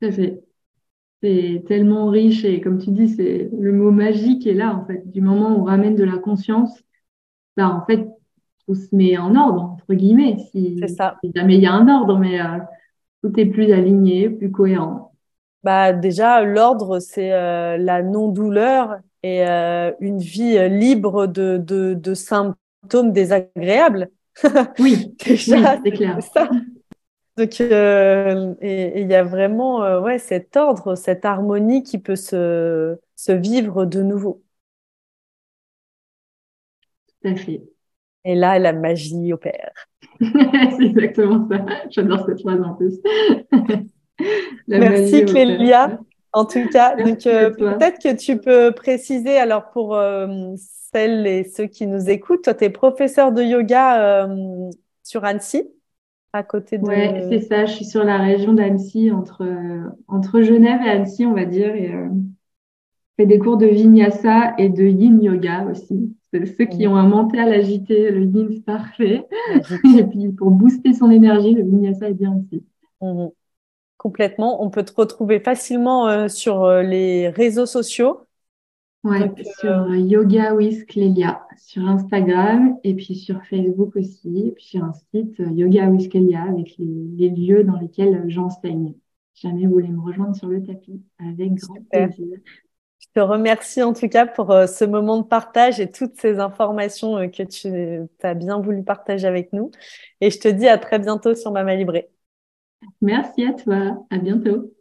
fait. 0.00 0.42
C'est 1.22 1.64
tellement 1.66 2.08
riche 2.08 2.44
et 2.44 2.60
comme 2.60 2.78
tu 2.78 2.90
dis, 2.90 3.08
c'est 3.08 3.50
le 3.58 3.72
mot 3.72 3.90
magique 3.90 4.46
est 4.46 4.54
là 4.54 4.74
en 4.74 4.84
fait. 4.86 5.10
Du 5.10 5.20
moment 5.20 5.56
où 5.56 5.62
on 5.62 5.64
ramène 5.64 5.96
de 5.96 6.04
la 6.04 6.18
conscience, 6.18 6.82
bah, 7.56 7.68
en 7.70 7.86
fait, 7.86 8.08
tout 8.66 8.74
se 8.74 8.94
met 8.94 9.16
en 9.18 9.34
ordre 9.36 9.75
entre 9.88 9.94
guillemets. 9.94 10.36
Si, 10.52 10.76
c'est 10.80 10.88
ça. 10.88 11.16
jamais 11.34 11.56
il 11.56 11.62
y 11.62 11.66
a 11.66 11.72
un 11.72 11.88
ordre, 11.88 12.18
mais 12.18 12.40
euh, 12.40 12.58
tout 13.22 13.38
est 13.38 13.46
plus 13.46 13.72
aligné, 13.72 14.30
plus 14.30 14.50
cohérent. 14.50 15.12
Bah 15.62 15.92
déjà, 15.92 16.42
l'ordre, 16.42 17.00
c'est 17.00 17.32
euh, 17.32 17.76
la 17.76 18.02
non-douleur 18.02 18.98
et 19.22 19.46
euh, 19.46 19.92
une 20.00 20.18
vie 20.18 20.68
libre 20.68 21.26
de, 21.26 21.56
de, 21.58 21.94
de 21.94 22.14
symptômes 22.14 23.12
désagréables. 23.12 24.10
Oui, 24.78 25.16
déjà, 25.24 25.80
c'est 25.82 25.92
clair. 25.92 26.18
Ça. 26.22 26.48
Donc, 27.36 27.60
euh, 27.60 28.54
et 28.62 29.00
il 29.02 29.08
y 29.10 29.14
a 29.14 29.22
vraiment 29.22 29.82
euh, 29.84 30.00
ouais, 30.00 30.18
cet 30.18 30.56
ordre, 30.56 30.94
cette 30.94 31.24
harmonie 31.26 31.82
qui 31.82 31.98
peut 31.98 32.16
se, 32.16 32.98
se 33.14 33.32
vivre 33.32 33.84
de 33.84 34.02
nouveau. 34.02 34.42
Tout 37.20 37.28
à 37.28 37.34
fait. 37.36 37.75
Et 38.26 38.34
là, 38.34 38.58
la 38.58 38.72
magie 38.72 39.32
opère. 39.32 39.72
C'est 40.20 40.84
exactement 40.84 41.48
ça. 41.48 41.64
J'adore 41.90 42.26
cette 42.26 42.40
phrase 42.40 42.60
en 42.60 42.74
plus. 42.74 42.94
Merci 44.68 45.24
Clélia. 45.24 46.00
En 46.32 46.44
tout 46.44 46.68
cas, 46.68 46.96
donc 46.96 47.26
euh, 47.26 47.50
peut-être 47.50 48.02
que 48.02 48.14
tu 48.14 48.38
peux 48.38 48.72
préciser 48.72 49.38
alors 49.38 49.70
pour 49.70 49.94
euh, 49.94 50.26
celles 50.56 51.26
et 51.26 51.44
ceux 51.44 51.66
qui 51.66 51.86
nous 51.86 52.10
écoutent, 52.10 52.42
toi 52.42 52.52
tu 52.52 52.64
es 52.64 52.70
professeur 52.70 53.32
de 53.32 53.42
yoga 53.42 54.26
euh, 54.26 54.70
sur 55.02 55.24
Annecy 55.24 55.70
à 56.34 56.42
côté 56.42 56.76
de. 56.76 56.84
Ouais, 56.84 57.26
c'est 57.30 57.40
ça. 57.40 57.64
Je 57.64 57.72
suis 57.72 57.84
sur 57.86 58.04
la 58.04 58.18
région 58.18 58.52
d'Annecy, 58.52 59.10
entre, 59.10 59.46
entre 60.08 60.42
Genève 60.42 60.80
et 60.84 60.90
Annecy, 60.90 61.24
on 61.24 61.32
va 61.32 61.46
dire. 61.46 61.74
Et 61.74 61.88
je 61.88 63.22
fais 63.22 63.26
des 63.26 63.38
cours 63.38 63.56
de 63.56 63.66
vinyasa 63.66 64.54
et 64.58 64.68
de 64.68 64.84
yin 64.84 65.22
yoga 65.22 65.64
aussi. 65.70 66.15
Ceux 66.32 66.64
qui 66.66 66.86
ont 66.86 66.96
un 66.96 67.08
mental 67.08 67.52
agité, 67.52 68.10
le 68.10 68.24
yin, 68.24 68.48
c'est 68.52 68.64
parfait. 68.64 69.26
et 69.98 70.04
puis, 70.04 70.28
pour 70.28 70.50
booster 70.50 70.92
son 70.92 71.10
énergie, 71.10 71.54
le 71.54 71.62
vinyasa 71.62 72.08
est 72.08 72.14
bien 72.14 72.34
aussi. 72.34 72.64
Mhm. 73.00 73.30
Complètement. 73.96 74.62
On 74.62 74.70
peut 74.70 74.84
te 74.84 74.94
retrouver 74.94 75.40
facilement 75.40 76.28
sur 76.28 76.68
les 76.68 77.28
réseaux 77.30 77.66
sociaux. 77.66 78.26
Ouais, 79.06 79.30
sur 79.60 79.94
Yoga 79.94 80.52
with 80.54 80.84
Clélia, 80.86 81.46
sur 81.56 81.86
Instagram 81.86 82.76
et 82.82 82.92
puis 82.94 83.14
sur 83.14 83.40
Facebook 83.44 83.94
aussi, 83.94 84.48
et 84.48 84.50
puis 84.50 84.64
sur 84.64 84.82
un 84.82 84.94
site 84.94 85.38
Yoga 85.38 85.88
with 85.88 86.10
Clélia 86.10 86.42
avec 86.42 86.74
les, 86.78 87.30
lieux 87.30 87.62
dans 87.62 87.78
lesquels 87.78 88.24
j'enseigne. 88.26 88.94
Jamais 89.34 89.66
vous 89.66 89.74
voulez 89.74 89.90
me 89.90 90.00
rejoindre 90.00 90.34
sur 90.34 90.48
le 90.48 90.60
tapis, 90.60 91.00
avec 91.20 91.54
grand 91.54 91.76
plaisir. 91.88 92.38
Je 92.98 93.06
te 93.14 93.20
remercie 93.20 93.82
en 93.82 93.92
tout 93.92 94.08
cas 94.08 94.26
pour 94.26 94.48
ce 94.68 94.84
moment 94.84 95.18
de 95.18 95.24
partage 95.26 95.80
et 95.80 95.90
toutes 95.90 96.18
ces 96.20 96.38
informations 96.38 97.30
que 97.30 97.42
tu 97.42 98.08
as 98.22 98.34
bien 98.34 98.60
voulu 98.60 98.82
partager 98.84 99.26
avec 99.26 99.52
nous. 99.52 99.70
Et 100.20 100.30
je 100.30 100.38
te 100.38 100.48
dis 100.48 100.68
à 100.68 100.78
très 100.78 100.98
bientôt 100.98 101.34
sur 101.34 101.52
Mama 101.52 101.74
Libré. 101.74 102.10
Merci 103.00 103.44
à 103.46 103.54
toi. 103.54 104.04
À 104.10 104.18
bientôt. 104.18 104.75